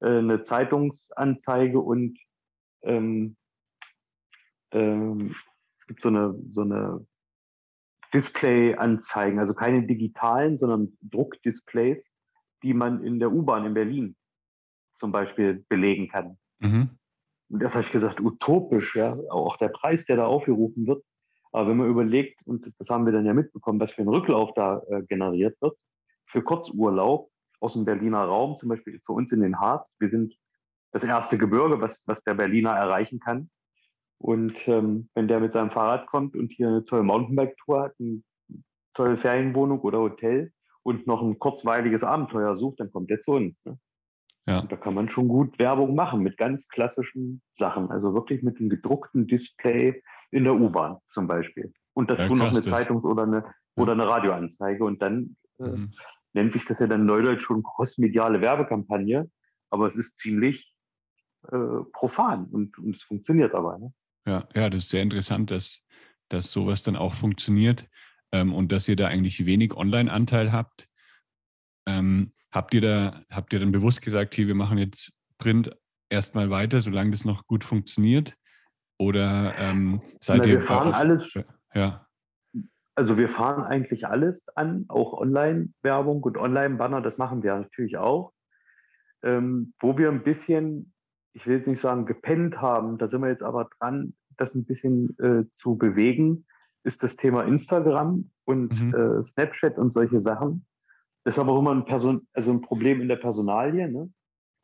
äh, 0.00 0.18
eine 0.18 0.44
Zeitungsanzeige 0.44 1.80
und 1.80 2.18
ähm, 2.82 3.36
ähm, 4.72 5.34
es 5.86 5.88
gibt 5.88 6.02
so 6.02 6.08
eine, 6.08 6.34
so 6.50 6.62
eine 6.62 7.06
Display-Anzeigen, 8.12 9.38
also 9.38 9.54
keine 9.54 9.86
digitalen, 9.86 10.58
sondern 10.58 10.98
Druckdisplays, 11.00 12.04
die 12.64 12.74
man 12.74 13.04
in 13.04 13.20
der 13.20 13.32
U-Bahn 13.32 13.66
in 13.66 13.74
Berlin 13.74 14.16
zum 14.94 15.12
Beispiel 15.12 15.64
belegen 15.68 16.08
kann. 16.08 16.38
Mhm. 16.58 16.98
Und 17.50 17.62
das 17.62 17.74
habe 17.74 17.84
ich 17.84 17.92
gesagt, 17.92 18.20
utopisch, 18.20 18.96
ja, 18.96 19.16
auch 19.30 19.56
der 19.58 19.68
Preis, 19.68 20.04
der 20.06 20.16
da 20.16 20.26
aufgerufen 20.26 20.88
wird. 20.88 21.04
Aber 21.52 21.70
wenn 21.70 21.76
man 21.76 21.88
überlegt, 21.88 22.44
und 22.46 22.72
das 22.78 22.90
haben 22.90 23.06
wir 23.06 23.12
dann 23.12 23.26
ja 23.26 23.32
mitbekommen, 23.32 23.78
was 23.78 23.92
für 23.92 24.02
ein 24.02 24.08
Rücklauf 24.08 24.54
da 24.54 24.82
äh, 24.88 25.02
generiert 25.02 25.56
wird, 25.60 25.78
für 26.26 26.42
Kurzurlaub 26.42 27.30
aus 27.60 27.74
dem 27.74 27.84
Berliner 27.84 28.24
Raum, 28.24 28.58
zum 28.58 28.70
Beispiel 28.70 29.00
für 29.06 29.12
uns 29.12 29.30
in 29.30 29.40
den 29.40 29.60
Harz, 29.60 29.94
wir 30.00 30.10
sind 30.10 30.34
das 30.90 31.04
erste 31.04 31.38
Gebirge, 31.38 31.80
was, 31.80 32.02
was 32.06 32.24
der 32.24 32.34
Berliner 32.34 32.72
erreichen 32.72 33.20
kann. 33.20 33.50
Und 34.18 34.66
ähm, 34.68 35.08
wenn 35.14 35.28
der 35.28 35.40
mit 35.40 35.52
seinem 35.52 35.70
Fahrrad 35.70 36.06
kommt 36.06 36.36
und 36.36 36.52
hier 36.52 36.68
eine 36.68 36.84
tolle 36.84 37.02
Mountainbike-Tour 37.02 37.82
hat, 37.82 37.92
eine 38.00 38.22
tolle 38.94 39.18
Ferienwohnung 39.18 39.80
oder 39.80 39.98
Hotel 39.98 40.52
und 40.82 41.06
noch 41.06 41.22
ein 41.22 41.38
kurzweiliges 41.38 42.02
Abenteuer 42.02 42.56
sucht, 42.56 42.80
dann 42.80 42.90
kommt 42.90 43.10
er 43.10 43.20
zu 43.22 43.32
uns. 43.32 43.56
Ne? 43.64 43.78
Ja. 44.46 44.60
Und 44.60 44.70
da 44.70 44.76
kann 44.76 44.94
man 44.94 45.08
schon 45.08 45.28
gut 45.28 45.58
Werbung 45.58 45.94
machen 45.94 46.22
mit 46.22 46.36
ganz 46.36 46.68
klassischen 46.68 47.42
Sachen. 47.54 47.90
Also 47.90 48.14
wirklich 48.14 48.42
mit 48.42 48.58
einem 48.58 48.68
gedruckten 48.68 49.26
Display 49.26 50.02
in 50.30 50.44
der 50.44 50.54
U-Bahn 50.54 50.98
zum 51.06 51.26
Beispiel. 51.26 51.72
Und 51.94 52.10
dazu 52.10 52.34
ja, 52.34 52.36
noch 52.36 52.50
eine 52.50 52.62
Zeitungs- 52.62 53.04
oder 53.04 53.24
eine, 53.24 53.38
ja. 53.38 53.54
oder 53.82 53.92
eine 53.92 54.06
Radioanzeige. 54.06 54.84
Und 54.84 55.02
dann 55.02 55.36
äh, 55.58 55.64
mhm. 55.64 55.92
nennt 56.32 56.52
sich 56.52 56.64
das 56.64 56.78
ja 56.78 56.86
dann 56.86 57.06
neudeutsch 57.06 57.42
schon 57.42 57.62
crossmediale 57.62 58.40
Werbekampagne. 58.40 59.28
Aber 59.70 59.88
es 59.88 59.96
ist 59.96 60.16
ziemlich 60.16 60.72
äh, 61.50 61.82
profan 61.92 62.46
und, 62.46 62.78
und 62.78 62.94
es 62.94 63.02
funktioniert 63.02 63.54
aber. 63.54 63.78
Ne? 63.78 63.92
Ja, 64.26 64.48
ja, 64.54 64.70
das 64.70 64.84
ist 64.84 64.90
sehr 64.90 65.02
interessant, 65.02 65.50
dass, 65.50 65.80
dass 66.28 66.50
sowas 66.50 66.82
dann 66.82 66.96
auch 66.96 67.14
funktioniert 67.14 67.88
ähm, 68.32 68.52
und 68.52 68.72
dass 68.72 68.88
ihr 68.88 68.96
da 68.96 69.06
eigentlich 69.06 69.46
wenig 69.46 69.74
Online-Anteil 69.74 70.52
habt. 70.52 70.88
Ähm, 71.88 72.32
habt 72.50 72.74
ihr 72.74 72.80
da, 72.80 73.22
habt 73.30 73.52
ihr 73.52 73.60
dann 73.60 73.72
bewusst 73.72 74.02
gesagt, 74.02 74.34
hier, 74.34 74.48
wir 74.48 74.54
machen 74.54 74.78
jetzt 74.78 75.12
Print 75.38 75.70
erstmal 76.10 76.50
weiter, 76.50 76.80
solange 76.80 77.12
das 77.12 77.24
noch 77.24 77.46
gut 77.46 77.64
funktioniert? 77.64 78.36
Oder 78.98 79.54
ähm, 79.58 80.00
seid 80.20 80.38
Na, 80.38 80.44
ihr. 80.44 80.54
Wir 80.54 80.60
fahren 80.62 80.88
auf, 80.88 80.96
alles. 80.96 81.34
Ja. 81.74 82.06
Also 82.94 83.18
wir 83.18 83.28
fahren 83.28 83.64
eigentlich 83.64 84.06
alles 84.06 84.48
an, 84.56 84.86
auch 84.88 85.12
Online-Werbung 85.12 86.22
und 86.22 86.38
Online-Banner, 86.38 87.02
das 87.02 87.18
machen 87.18 87.42
wir 87.42 87.54
natürlich 87.54 87.98
auch. 87.98 88.32
Ähm, 89.22 89.74
wo 89.80 89.98
wir 89.98 90.08
ein 90.08 90.22
bisschen 90.24 90.94
ich 91.36 91.46
will 91.46 91.58
jetzt 91.58 91.68
nicht 91.68 91.80
sagen 91.80 92.06
gepennt 92.06 92.62
haben, 92.62 92.96
da 92.96 93.08
sind 93.08 93.20
wir 93.20 93.28
jetzt 93.28 93.42
aber 93.42 93.68
dran, 93.78 94.14
das 94.38 94.54
ein 94.54 94.64
bisschen 94.64 95.16
äh, 95.18 95.44
zu 95.50 95.76
bewegen, 95.76 96.46
ist 96.82 97.02
das 97.02 97.16
Thema 97.16 97.42
Instagram 97.44 98.30
und 98.44 98.72
mhm. 98.72 98.94
äh, 98.94 99.22
Snapchat 99.22 99.76
und 99.76 99.92
solche 99.92 100.18
Sachen. 100.18 100.66
Das 101.24 101.34
ist 101.34 101.38
aber 101.38 101.52
auch 101.52 101.58
immer 101.58 101.74
ein, 101.74 101.84
Person 101.84 102.26
also 102.32 102.52
ein 102.52 102.62
Problem 102.62 103.02
in 103.02 103.08
der 103.08 103.16
Personalie. 103.16 103.86
Ne? 103.86 104.10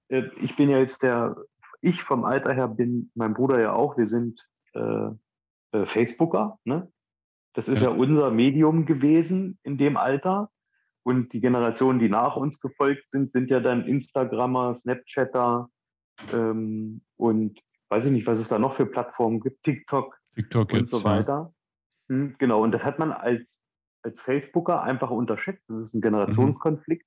Äh, 0.08 0.30
ich 0.40 0.56
bin 0.56 0.70
ja 0.70 0.78
jetzt 0.78 1.02
der, 1.02 1.36
ich 1.82 2.02
vom 2.02 2.24
Alter 2.24 2.54
her 2.54 2.68
bin, 2.68 3.10
mein 3.14 3.34
Bruder 3.34 3.60
ja 3.60 3.72
auch, 3.74 3.98
wir 3.98 4.06
sind 4.06 4.40
äh, 4.72 5.10
äh, 5.72 5.84
Facebooker. 5.84 6.58
Ne? 6.64 6.90
Das 7.52 7.68
ist 7.68 7.82
ja. 7.82 7.90
ja 7.90 7.96
unser 7.96 8.30
Medium 8.30 8.86
gewesen 8.86 9.58
in 9.62 9.76
dem 9.76 9.98
Alter. 9.98 10.48
Und 11.04 11.34
die 11.34 11.40
Generationen, 11.40 11.98
die 11.98 12.08
nach 12.08 12.36
uns 12.36 12.60
gefolgt 12.60 13.10
sind, 13.10 13.32
sind 13.32 13.50
ja 13.50 13.60
dann 13.60 13.84
Instagrammer, 13.84 14.76
Snapchatter, 14.76 15.68
ähm, 16.32 17.02
und 17.16 17.60
weiß 17.88 18.06
ich 18.06 18.12
nicht, 18.12 18.26
was 18.26 18.38
es 18.38 18.48
da 18.48 18.58
noch 18.58 18.74
für 18.74 18.86
Plattformen 18.86 19.40
gibt, 19.40 19.62
TikTok, 19.64 20.18
TikTok 20.34 20.72
und 20.72 20.78
jetzt, 20.78 20.90
so 20.90 21.04
weiter. 21.04 21.52
Ja. 22.08 22.14
Hm, 22.14 22.36
genau, 22.38 22.62
und 22.62 22.72
das 22.72 22.84
hat 22.84 22.98
man 22.98 23.12
als, 23.12 23.58
als 24.02 24.20
Facebooker 24.20 24.82
einfach 24.82 25.10
unterschätzt. 25.10 25.68
Das 25.68 25.84
ist 25.84 25.94
ein 25.94 26.00
Generationskonflikt, 26.00 27.06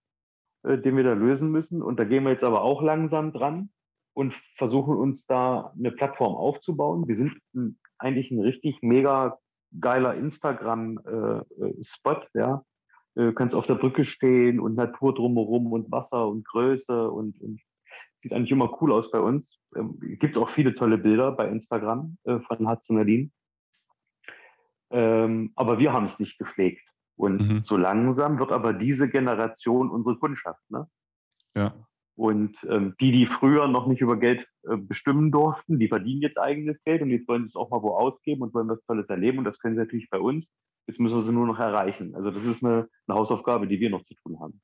mhm. 0.63 0.69
äh, 0.69 0.81
den 0.81 0.95
wir 0.95 1.03
da 1.03 1.13
lösen 1.13 1.51
müssen. 1.51 1.81
Und 1.81 1.99
da 1.99 2.03
gehen 2.03 2.23
wir 2.23 2.31
jetzt 2.31 2.43
aber 2.43 2.61
auch 2.61 2.81
langsam 2.81 3.33
dran 3.33 3.69
und 4.13 4.33
versuchen 4.55 4.95
uns 4.95 5.25
da 5.25 5.73
eine 5.77 5.91
Plattform 5.91 6.35
aufzubauen. 6.35 7.07
Wir 7.07 7.17
sind 7.17 7.33
ein, 7.53 7.77
eigentlich 7.97 8.31
ein 8.31 8.39
richtig 8.39 8.81
mega 8.81 9.37
geiler 9.79 10.15
Instagram-Spot, 10.15 12.11
äh, 12.11 12.39
ja. 12.39 12.63
Du 13.15 13.33
kannst 13.33 13.55
auf 13.55 13.65
der 13.65 13.75
Brücke 13.75 14.03
stehen 14.03 14.59
und 14.59 14.75
Natur 14.75 15.15
drumherum 15.15 15.71
und 15.71 15.89
Wasser 15.89 16.27
und 16.27 16.45
Größe 16.45 17.09
und, 17.09 17.39
und 17.39 17.61
Sieht 18.21 18.33
eigentlich 18.33 18.51
immer 18.51 18.81
cool 18.81 18.91
aus 18.91 19.11
bei 19.11 19.19
uns. 19.19 19.59
Ähm, 19.75 19.97
gibt 20.19 20.37
auch 20.37 20.49
viele 20.49 20.75
tolle 20.75 20.97
Bilder 20.97 21.31
bei 21.31 21.47
Instagram 21.47 22.17
äh, 22.23 22.39
von 22.39 22.67
Hudson 22.69 22.97
Nadine. 22.97 23.29
Ähm, 24.91 25.51
aber 25.55 25.79
wir 25.79 25.93
haben 25.93 26.05
es 26.05 26.19
nicht 26.19 26.37
gepflegt. 26.37 26.87
Und 27.17 27.41
mhm. 27.41 27.63
so 27.63 27.77
langsam 27.77 28.39
wird 28.39 28.51
aber 28.51 28.73
diese 28.73 29.09
Generation 29.09 29.89
unsere 29.89 30.17
Kundschaft. 30.17 30.61
Ne? 30.69 30.87
Ja. 31.55 31.73
Und 32.15 32.65
ähm, 32.69 32.95
die, 32.99 33.11
die 33.11 33.25
früher 33.25 33.67
noch 33.67 33.87
nicht 33.87 34.01
über 34.01 34.17
Geld 34.17 34.47
äh, 34.63 34.77
bestimmen 34.77 35.31
durften, 35.31 35.79
die 35.79 35.89
verdienen 35.89 36.21
jetzt 36.21 36.39
eigenes 36.39 36.81
Geld 36.83 37.01
und 37.01 37.09
jetzt 37.09 37.27
wollen 37.27 37.43
sie 37.43 37.49
es 37.49 37.55
auch 37.55 37.69
mal 37.69 37.81
wo 37.81 37.95
ausgeben 37.95 38.41
und 38.41 38.53
wollen 38.53 38.69
was 38.69 38.83
Tolles 38.85 39.09
erleben. 39.09 39.39
Und 39.39 39.43
das 39.43 39.59
können 39.59 39.75
sie 39.75 39.81
natürlich 39.81 40.09
bei 40.09 40.19
uns. 40.19 40.53
Jetzt 40.87 40.99
müssen 40.99 41.15
wir 41.15 41.23
sie 41.23 41.33
nur 41.33 41.47
noch 41.47 41.59
erreichen. 41.59 42.15
Also 42.15 42.31
das 42.31 42.45
ist 42.45 42.63
eine, 42.63 42.87
eine 43.07 43.17
Hausaufgabe, 43.17 43.67
die 43.67 43.79
wir 43.79 43.89
noch 43.89 44.05
zu 44.05 44.13
tun 44.15 44.39
haben. 44.39 44.61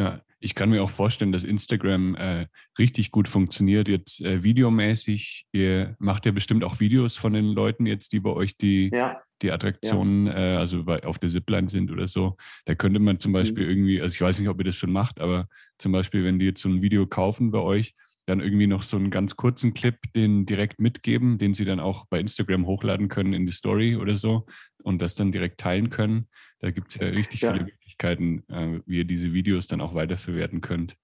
Ja, 0.00 0.22
ich 0.38 0.54
kann 0.54 0.70
mir 0.70 0.82
auch 0.82 0.88
vorstellen, 0.88 1.32
dass 1.32 1.44
Instagram 1.44 2.14
äh, 2.14 2.46
richtig 2.78 3.10
gut 3.10 3.28
funktioniert, 3.28 3.88
jetzt 3.88 4.22
äh, 4.22 4.42
videomäßig. 4.42 5.44
Ihr 5.52 5.94
macht 5.98 6.24
ja 6.24 6.32
bestimmt 6.32 6.64
auch 6.64 6.80
Videos 6.80 7.16
von 7.16 7.34
den 7.34 7.46
Leuten 7.46 7.84
jetzt, 7.84 8.12
die 8.14 8.20
bei 8.20 8.30
euch 8.30 8.56
die, 8.56 8.90
ja. 8.90 9.20
die 9.42 9.52
Attraktionen, 9.52 10.26
ja. 10.26 10.54
äh, 10.54 10.56
also 10.56 10.84
bei, 10.84 11.04
auf 11.04 11.18
der 11.18 11.28
Zipline 11.28 11.68
sind 11.68 11.90
oder 11.90 12.08
so. 12.08 12.36
Da 12.64 12.74
könnte 12.74 13.00
man 13.00 13.20
zum 13.20 13.32
Beispiel 13.32 13.64
mhm. 13.64 13.70
irgendwie, 13.70 14.00
also 14.00 14.14
ich 14.14 14.20
weiß 14.22 14.40
nicht, 14.40 14.48
ob 14.48 14.58
ihr 14.58 14.64
das 14.64 14.76
schon 14.76 14.92
macht, 14.92 15.20
aber 15.20 15.46
zum 15.76 15.92
Beispiel, 15.92 16.24
wenn 16.24 16.38
die 16.38 16.46
jetzt 16.46 16.62
so 16.62 16.70
ein 16.70 16.80
Video 16.80 17.06
kaufen 17.06 17.50
bei 17.50 17.60
euch, 17.60 17.94
dann 18.24 18.40
irgendwie 18.40 18.66
noch 18.66 18.82
so 18.82 18.96
einen 18.96 19.10
ganz 19.10 19.36
kurzen 19.36 19.74
Clip 19.74 19.96
den 20.14 20.46
direkt 20.46 20.80
mitgeben, 20.80 21.36
den 21.36 21.52
sie 21.52 21.64
dann 21.64 21.80
auch 21.80 22.06
bei 22.06 22.20
Instagram 22.20 22.66
hochladen 22.66 23.08
können 23.08 23.34
in 23.34 23.44
die 23.44 23.52
Story 23.52 23.96
oder 23.96 24.16
so 24.16 24.46
und 24.82 25.02
das 25.02 25.16
dann 25.16 25.32
direkt 25.32 25.60
teilen 25.60 25.90
können. 25.90 26.28
Da 26.60 26.70
gibt 26.70 26.90
es 26.90 26.94
ja 26.96 27.08
richtig 27.08 27.42
ja. 27.42 27.52
viele 27.52 27.66
Möglichkeiten, 28.00 28.44
äh, 28.48 28.80
wie 28.86 28.98
ihr 28.98 29.04
diese 29.04 29.32
Videos 29.32 29.66
dann 29.66 29.80
auch 29.80 29.94
weiterverwerten 29.94 30.60
könnt. 30.60 30.96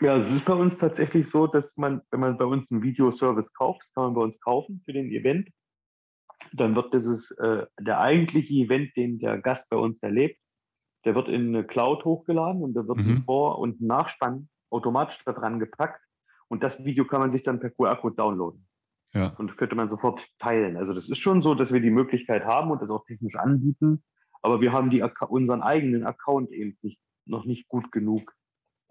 Ja, 0.00 0.16
es 0.16 0.30
ist 0.30 0.44
bei 0.44 0.54
uns 0.54 0.76
tatsächlich 0.78 1.28
so, 1.30 1.46
dass 1.46 1.76
man, 1.76 2.02
wenn 2.10 2.20
man 2.20 2.36
bei 2.36 2.44
uns 2.44 2.70
einen 2.70 2.82
Videoservice 2.82 3.52
kauft, 3.52 3.82
das 3.82 3.94
kann 3.94 4.04
man 4.04 4.14
bei 4.14 4.20
uns 4.22 4.40
kaufen 4.40 4.82
für 4.84 4.92
den 4.92 5.10
Event, 5.10 5.48
dann 6.52 6.74
wird 6.74 6.92
dieses, 6.92 7.30
äh, 7.32 7.66
der 7.80 8.00
eigentliche 8.00 8.54
Event, 8.54 8.96
den 8.96 9.18
der 9.18 9.38
Gast 9.38 9.68
bei 9.70 9.76
uns 9.76 10.02
erlebt, 10.02 10.40
der 11.04 11.14
wird 11.14 11.28
in 11.28 11.48
eine 11.48 11.64
Cloud 11.64 12.04
hochgeladen 12.04 12.62
und 12.62 12.74
da 12.74 12.86
wird 12.86 12.98
mhm. 12.98 13.10
ein 13.10 13.24
Vor- 13.24 13.58
und 13.58 13.80
Nachspann 13.80 14.48
automatisch 14.70 15.20
da 15.24 15.32
dran 15.32 15.58
gepackt. 15.58 16.00
Und 16.48 16.62
das 16.62 16.84
Video 16.84 17.06
kann 17.06 17.20
man 17.20 17.30
sich 17.30 17.42
dann 17.42 17.60
per 17.60 17.70
QR-Code 17.70 18.16
downloaden. 18.16 18.66
Ja. 19.14 19.28
Und 19.38 19.50
das 19.50 19.56
könnte 19.56 19.74
man 19.74 19.88
sofort 19.88 20.26
teilen. 20.38 20.76
Also 20.76 20.94
das 20.94 21.08
ist 21.08 21.18
schon 21.18 21.42
so, 21.42 21.54
dass 21.54 21.72
wir 21.72 21.80
die 21.80 21.90
Möglichkeit 21.90 22.44
haben 22.44 22.70
und 22.70 22.82
das 22.82 22.90
auch 22.90 23.04
technisch 23.04 23.36
anbieten, 23.36 24.02
aber 24.42 24.60
wir 24.60 24.72
haben 24.72 24.90
die, 24.90 25.02
unseren 25.28 25.62
eigenen 25.62 26.04
Account 26.04 26.50
eben 26.50 26.76
nicht, 26.82 27.00
noch 27.24 27.44
nicht 27.44 27.68
gut 27.68 27.90
genug 27.92 28.34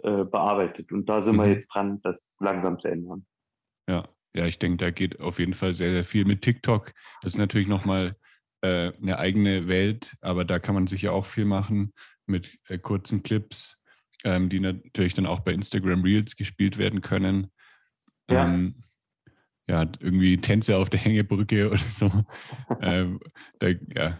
äh, 0.03 0.23
bearbeitet. 0.23 0.91
Und 0.91 1.07
da 1.09 1.21
sind 1.21 1.35
mhm. 1.35 1.41
wir 1.41 1.49
jetzt 1.49 1.67
dran, 1.67 2.01
das 2.01 2.33
langsam 2.39 2.79
zu 2.79 2.87
ändern. 2.87 3.25
Ja, 3.87 4.07
ja, 4.33 4.45
ich 4.45 4.59
denke, 4.59 4.77
da 4.77 4.91
geht 4.91 5.19
auf 5.19 5.39
jeden 5.39 5.53
Fall 5.53 5.73
sehr, 5.73 5.91
sehr 5.91 6.03
viel 6.03 6.25
mit 6.25 6.41
TikTok. 6.41 6.93
Das 7.21 7.33
ist 7.33 7.37
natürlich 7.37 7.67
nochmal 7.67 8.15
äh, 8.61 8.93
eine 9.01 9.19
eigene 9.19 9.67
Welt, 9.67 10.15
aber 10.21 10.45
da 10.45 10.59
kann 10.59 10.75
man 10.75 10.87
sicher 10.87 11.13
auch 11.13 11.25
viel 11.25 11.45
machen 11.45 11.93
mit 12.25 12.57
äh, 12.69 12.77
kurzen 12.77 13.23
Clips, 13.23 13.77
ähm, 14.23 14.49
die 14.49 14.59
natürlich 14.59 15.13
dann 15.13 15.25
auch 15.25 15.41
bei 15.41 15.51
Instagram 15.51 16.03
Reels 16.03 16.35
gespielt 16.35 16.77
werden 16.77 17.01
können. 17.01 17.51
Ja. 18.29 18.45
Ähm, 18.45 18.75
ja, 19.67 19.83
irgendwie 19.99 20.37
Tänze 20.37 20.77
auf 20.77 20.89
der 20.89 20.99
Hängebrücke 20.99 21.67
oder 21.71 21.77
so. 21.77 22.11
ähm, 22.81 23.19
da, 23.59 23.67
ja, 23.67 24.19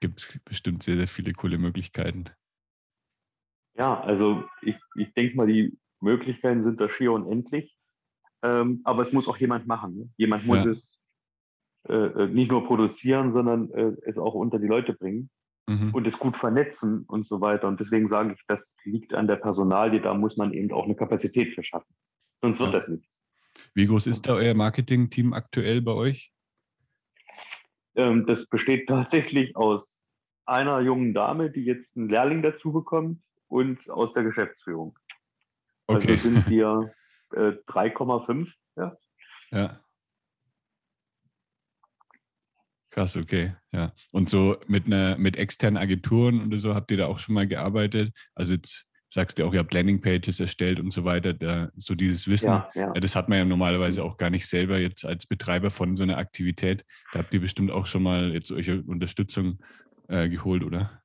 gibt 0.00 0.20
es 0.20 0.40
bestimmt 0.44 0.82
sehr, 0.82 0.96
sehr 0.96 1.08
viele 1.08 1.32
coole 1.32 1.58
Möglichkeiten. 1.58 2.24
Ja, 3.76 4.00
also 4.00 4.44
ich, 4.62 4.76
ich 4.96 5.12
denke 5.14 5.36
mal, 5.36 5.46
die 5.46 5.78
Möglichkeiten 6.00 6.62
sind 6.62 6.80
da 6.80 6.88
schier 6.88 7.12
unendlich. 7.12 7.76
Ähm, 8.42 8.80
aber 8.84 9.02
es 9.02 9.12
muss 9.12 9.28
auch 9.28 9.36
jemand 9.36 9.66
machen. 9.66 9.96
Ne? 9.96 10.10
Jemand 10.16 10.46
muss 10.46 10.64
ja. 10.64 10.70
es 10.70 11.00
äh, 11.88 11.94
äh, 11.94 12.26
nicht 12.28 12.50
nur 12.50 12.66
produzieren, 12.66 13.32
sondern 13.32 13.70
äh, 13.72 13.92
es 14.02 14.16
auch 14.18 14.34
unter 14.34 14.58
die 14.58 14.66
Leute 14.66 14.94
bringen 14.94 15.30
mhm. 15.68 15.94
und 15.94 16.06
es 16.06 16.18
gut 16.18 16.36
vernetzen 16.36 17.04
und 17.06 17.26
so 17.26 17.40
weiter. 17.40 17.68
Und 17.68 17.80
deswegen 17.80 18.08
sage 18.08 18.34
ich, 18.34 18.42
das 18.46 18.76
liegt 18.84 19.14
an 19.14 19.26
der 19.26 19.36
Personalie, 19.36 20.00
da 20.00 20.14
muss 20.14 20.36
man 20.36 20.52
eben 20.52 20.72
auch 20.72 20.84
eine 20.84 20.94
Kapazität 20.94 21.54
für 21.54 21.62
schaffen. 21.62 21.94
Sonst 22.42 22.60
wird 22.60 22.72
ja. 22.72 22.78
das 22.78 22.88
nichts. 22.88 23.22
Wie 23.74 23.86
groß 23.86 24.06
ist 24.06 24.26
da 24.26 24.34
euer 24.34 24.54
Marketing-Team 24.54 25.32
aktuell 25.32 25.82
bei 25.82 25.92
euch? 25.92 26.32
Ähm, 28.00 28.26
das 28.26 28.46
besteht 28.46 28.88
tatsächlich 28.88 29.56
aus 29.56 29.94
einer 30.46 30.80
jungen 30.80 31.14
Dame, 31.14 31.50
die 31.50 31.64
jetzt 31.64 31.96
einen 31.96 32.08
Lehrling 32.08 32.42
dazu 32.42 32.72
bekommt 32.72 33.22
und 33.48 33.88
aus 33.90 34.12
der 34.12 34.24
Geschäftsführung. 34.24 34.98
Also 35.86 36.02
okay. 36.02 36.12
Also 36.12 36.28
sind 36.28 36.48
wir 36.48 36.92
äh, 37.32 37.52
3,5. 37.68 38.50
Ja. 38.76 38.96
ja. 39.50 39.80
Krass, 42.90 43.16
okay, 43.16 43.54
ja. 43.70 43.92
Und 44.10 44.28
so 44.28 44.56
mit 44.66 44.86
einer 44.86 45.16
mit 45.16 45.36
externen 45.36 45.76
Agenturen 45.76 46.44
oder 46.44 46.58
so 46.58 46.74
habt 46.74 46.90
ihr 46.90 46.96
da 46.96 47.06
auch 47.06 47.20
schon 47.20 47.36
mal 47.36 47.46
gearbeitet? 47.46 48.12
Also 48.34 48.54
jetzt 48.54 48.89
sagst 49.10 49.38
du 49.38 49.44
auch, 49.44 49.52
ihr 49.52 49.60
habt 49.60 49.74
Landingpages 49.74 50.40
erstellt 50.40 50.80
und 50.80 50.92
so 50.92 51.04
weiter. 51.04 51.34
Da, 51.34 51.70
so 51.76 51.94
dieses 51.94 52.28
Wissen, 52.28 52.48
ja, 52.48 52.70
ja. 52.74 52.92
das 52.92 53.16
hat 53.16 53.28
man 53.28 53.38
ja 53.38 53.44
normalerweise 53.44 54.04
auch 54.04 54.16
gar 54.16 54.30
nicht 54.30 54.46
selber 54.46 54.78
jetzt 54.78 55.04
als 55.04 55.26
Betreiber 55.26 55.70
von 55.70 55.96
so 55.96 56.04
einer 56.04 56.18
Aktivität. 56.18 56.84
Da 57.12 57.18
habt 57.18 57.34
ihr 57.34 57.40
bestimmt 57.40 57.70
auch 57.70 57.86
schon 57.86 58.02
mal 58.02 58.32
jetzt 58.32 58.48
solche 58.48 58.82
Unterstützung 58.82 59.58
äh, 60.08 60.28
geholt, 60.28 60.64
oder? 60.64 61.02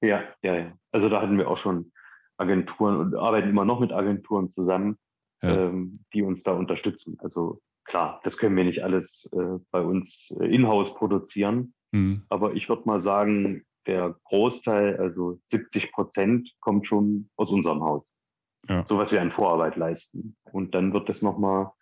Ja, 0.00 0.22
ja, 0.42 0.54
ja. 0.56 0.72
Also 0.92 1.08
da 1.08 1.22
hatten 1.22 1.38
wir 1.38 1.48
auch 1.48 1.58
schon 1.58 1.90
Agenturen 2.36 2.96
und 2.98 3.14
arbeiten 3.16 3.48
immer 3.48 3.64
noch 3.64 3.80
mit 3.80 3.92
Agenturen 3.92 4.48
zusammen, 4.48 4.98
ja. 5.42 5.56
ähm, 5.56 6.04
die 6.12 6.22
uns 6.22 6.42
da 6.42 6.52
unterstützen. 6.52 7.16
Also 7.20 7.60
klar, 7.84 8.20
das 8.24 8.36
können 8.36 8.56
wir 8.56 8.64
nicht 8.64 8.82
alles 8.82 9.28
äh, 9.32 9.58
bei 9.70 9.80
uns 9.80 10.32
äh, 10.38 10.46
in-house 10.46 10.94
produzieren. 10.94 11.74
Mhm. 11.92 12.22
Aber 12.28 12.54
ich 12.54 12.68
würde 12.68 12.82
mal 12.84 13.00
sagen, 13.00 13.64
der 13.88 14.14
Großteil, 14.24 14.96
also 14.98 15.38
70 15.42 15.90
Prozent, 15.92 16.54
kommt 16.60 16.86
schon 16.86 17.30
aus 17.36 17.50
unserem 17.50 17.82
Haus. 17.82 18.08
Ja. 18.68 18.84
So 18.86 18.98
was 18.98 19.10
wir 19.10 19.20
an 19.20 19.30
Vorarbeit 19.30 19.76
leisten. 19.76 20.36
Und 20.52 20.74
dann 20.74 20.92
wird 20.92 21.08
das 21.08 21.22
nochmal 21.22 21.72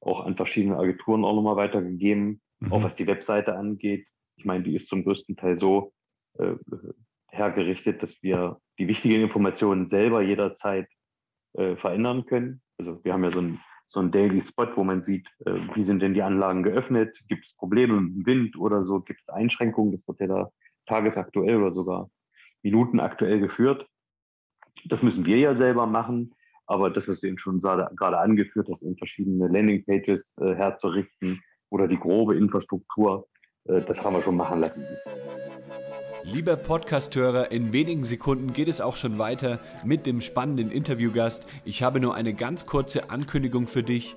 auch 0.00 0.26
an 0.26 0.36
verschiedene 0.36 0.76
Agenturen 0.76 1.24
auch 1.24 1.34
nochmal 1.34 1.56
weitergegeben, 1.56 2.42
mhm. 2.58 2.72
auch 2.72 2.82
was 2.82 2.96
die 2.96 3.06
Webseite 3.06 3.56
angeht. 3.56 4.06
Ich 4.36 4.44
meine, 4.44 4.64
die 4.64 4.74
ist 4.74 4.88
zum 4.88 5.04
größten 5.04 5.36
Teil 5.36 5.56
so 5.56 5.92
äh, 6.38 6.54
hergerichtet, 7.28 8.02
dass 8.02 8.22
wir 8.22 8.60
die 8.78 8.88
wichtigen 8.88 9.22
Informationen 9.22 9.88
selber 9.88 10.22
jederzeit 10.22 10.88
äh, 11.54 11.76
verändern 11.76 12.26
können. 12.26 12.60
Also 12.78 13.02
wir 13.04 13.12
haben 13.12 13.24
ja 13.24 13.30
so 13.30 13.40
ein 13.40 13.60
so 13.86 14.00
ein 14.00 14.10
Daily 14.10 14.42
Spot, 14.42 14.66
wo 14.76 14.82
man 14.82 15.02
sieht, 15.02 15.28
äh, 15.46 15.52
wie 15.74 15.84
sind 15.84 16.00
denn 16.00 16.14
die 16.14 16.22
Anlagen 16.22 16.62
geöffnet, 16.62 17.16
gibt 17.28 17.46
es 17.46 17.54
Probleme 17.54 18.00
mit 18.00 18.14
dem 18.14 18.26
Wind 18.26 18.56
oder 18.56 18.84
so, 18.84 19.00
gibt 19.00 19.20
es 19.20 19.28
Einschränkungen, 19.28 19.92
das 19.92 20.08
wird 20.08 20.20
ja 20.20 20.26
da 20.26 20.52
tagesaktuell 20.86 21.56
oder 21.56 21.72
sogar 21.72 22.10
minutenaktuell 22.62 23.40
geführt. 23.40 23.86
Das 24.86 25.02
müssen 25.02 25.24
wir 25.24 25.38
ja 25.38 25.56
selber 25.56 25.86
machen, 25.86 26.34
aber 26.66 26.90
das, 26.90 27.06
was 27.08 27.20
du 27.20 27.28
eben 27.28 27.38
schon 27.38 27.60
gerade 27.60 28.18
angeführt 28.18 28.68
hast, 28.70 28.82
in 28.82 28.96
verschiedene 28.96 29.48
Landingpages 29.48 30.34
äh, 30.40 30.54
herzurichten 30.54 31.42
oder 31.70 31.88
die 31.88 31.98
grobe 31.98 32.36
Infrastruktur, 32.36 33.28
äh, 33.64 33.80
das 33.82 34.04
haben 34.04 34.14
wir 34.14 34.22
schon 34.22 34.36
machen 34.36 34.60
lassen. 34.60 34.84
Lieber 36.26 36.56
Podcasthörer, 36.56 37.52
in 37.52 37.74
wenigen 37.74 38.02
Sekunden 38.02 38.54
geht 38.54 38.68
es 38.68 38.80
auch 38.80 38.96
schon 38.96 39.18
weiter 39.18 39.60
mit 39.84 40.06
dem 40.06 40.22
spannenden 40.22 40.70
Interviewgast. 40.70 41.46
Ich 41.66 41.82
habe 41.82 42.00
nur 42.00 42.14
eine 42.14 42.32
ganz 42.32 42.64
kurze 42.64 43.10
Ankündigung 43.10 43.66
für 43.66 43.82
dich. 43.82 44.16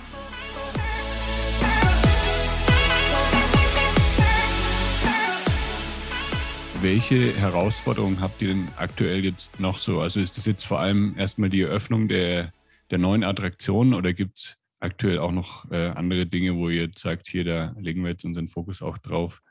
Welche 6.81 7.31
Herausforderungen 7.39 8.21
habt 8.21 8.41
ihr 8.41 8.47
denn 8.47 8.67
aktuell 8.75 9.23
jetzt 9.23 9.59
noch 9.59 9.77
so? 9.77 9.99
Also 9.99 10.19
ist 10.19 10.37
das 10.37 10.47
jetzt 10.47 10.63
vor 10.63 10.79
allem 10.79 11.13
erstmal 11.15 11.49
die 11.49 11.61
Eröffnung 11.61 12.07
der, 12.07 12.53
der 12.89 12.97
neuen 12.97 13.23
Attraktionen 13.23 13.93
oder 13.93 14.13
gibt 14.13 14.37
es 14.39 14.57
aktuell 14.79 15.19
auch 15.19 15.31
noch 15.31 15.69
äh, 15.69 15.89
andere 15.89 16.25
Dinge, 16.25 16.55
wo 16.55 16.69
ihr 16.69 16.89
sagt, 16.95 17.27
hier, 17.27 17.45
da 17.45 17.75
legen 17.77 18.01
wir 18.01 18.09
jetzt 18.09 18.25
unseren 18.25 18.47
Fokus 18.47 18.81
auch 18.81 18.97
drauf? 18.97 19.43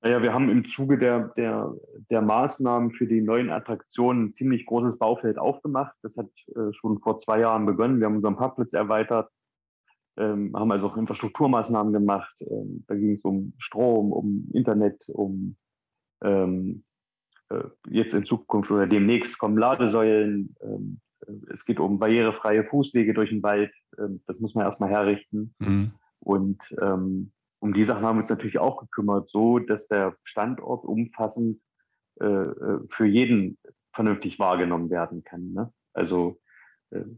Naja, 0.00 0.22
wir 0.22 0.32
haben 0.32 0.48
im 0.48 0.64
Zuge 0.64 0.96
der, 0.96 1.28
der, 1.36 1.70
der 2.08 2.22
Maßnahmen 2.22 2.92
für 2.92 3.06
die 3.06 3.20
neuen 3.20 3.50
Attraktionen 3.50 4.28
ein 4.28 4.34
ziemlich 4.34 4.64
großes 4.64 4.98
Baufeld 4.98 5.38
aufgemacht. 5.38 5.94
Das 6.00 6.16
hat 6.16 6.30
äh, 6.56 6.72
schon 6.72 6.98
vor 7.00 7.18
zwei 7.18 7.40
Jahren 7.40 7.66
begonnen. 7.66 8.00
Wir 8.00 8.06
haben 8.06 8.16
unseren 8.16 8.36
Parkplatz 8.36 8.72
erweitert, 8.72 9.30
ähm, 10.16 10.52
haben 10.54 10.72
also 10.72 10.88
auch 10.88 10.96
Infrastrukturmaßnahmen 10.96 11.92
gemacht. 11.92 12.34
Ähm, 12.40 12.84
da 12.86 12.94
ging 12.94 13.12
es 13.12 13.22
um 13.22 13.54
Strom, 13.58 14.12
um 14.12 14.48
Internet, 14.52 15.08
um 15.08 15.56
ähm, 16.22 16.84
äh, 17.50 17.64
jetzt 17.88 18.14
in 18.14 18.24
Zukunft 18.24 18.70
oder 18.70 18.86
demnächst 18.86 19.38
kommen 19.38 19.58
Ladesäulen. 19.58 20.54
Ähm, 20.62 21.00
äh, 21.26 21.52
es 21.52 21.64
geht 21.64 21.80
um 21.80 21.98
barrierefreie 21.98 22.64
Fußwege 22.64 23.14
durch 23.14 23.30
den 23.30 23.42
Wald. 23.42 23.72
Ähm, 23.98 24.22
das 24.26 24.40
muss 24.40 24.54
man 24.54 24.64
erstmal 24.64 24.90
herrichten. 24.90 25.54
Mhm. 25.58 25.92
Und 26.18 26.62
ähm, 26.80 27.32
um 27.58 27.72
die 27.72 27.84
Sachen 27.84 28.04
haben 28.04 28.16
wir 28.16 28.20
uns 28.20 28.30
natürlich 28.30 28.58
auch 28.58 28.80
gekümmert, 28.80 29.30
so 29.30 29.58
dass 29.58 29.88
der 29.88 30.16
Standort 30.24 30.84
umfassend 30.84 31.60
äh, 32.20 32.26
äh, 32.26 32.80
für 32.90 33.06
jeden 33.06 33.58
vernünftig 33.92 34.38
wahrgenommen 34.38 34.90
werden 34.90 35.22
kann. 35.24 35.52
Ne? 35.52 35.72
Also 35.92 36.40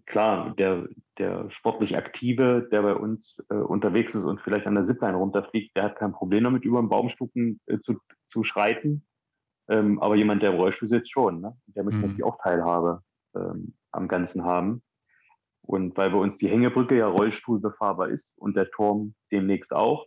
klar, 0.06 0.54
der, 0.56 0.88
der 1.18 1.50
sportlich 1.50 1.96
Aktive, 1.96 2.68
der 2.70 2.82
bei 2.82 2.94
uns 2.94 3.36
äh, 3.50 3.54
unterwegs 3.54 4.14
ist 4.14 4.24
und 4.24 4.40
vielleicht 4.40 4.66
an 4.66 4.74
der 4.74 4.84
Zipline 4.84 5.16
runterfliegt, 5.16 5.76
der 5.76 5.84
hat 5.84 5.96
kein 5.96 6.12
Problem 6.12 6.44
damit, 6.44 6.64
über 6.64 6.80
den 6.80 6.88
Baumstufen 6.88 7.60
äh, 7.66 7.78
zu, 7.80 7.98
zu 8.26 8.44
schreiten. 8.44 9.06
Ähm, 9.68 10.00
aber 10.00 10.16
jemand, 10.16 10.42
der 10.42 10.50
im 10.50 10.56
Rollstuhl 10.56 10.88
sitzt, 10.88 11.10
schon. 11.10 11.40
Ne? 11.40 11.56
Der 11.66 11.84
möchte 11.84 11.96
mhm. 11.96 12.02
natürlich 12.02 12.24
auch 12.24 12.38
Teilhabe 12.42 13.02
ähm, 13.34 13.74
am 13.90 14.08
Ganzen 14.08 14.44
haben. 14.44 14.82
Und 15.62 15.96
weil 15.96 16.10
bei 16.10 16.18
uns 16.18 16.36
die 16.36 16.48
Hängebrücke 16.48 16.96
ja 16.96 17.08
rollstuhlbefahrbar 17.08 18.08
ist 18.08 18.34
und 18.36 18.54
der 18.56 18.70
Turm 18.70 19.14
demnächst 19.32 19.72
auch, 19.72 20.06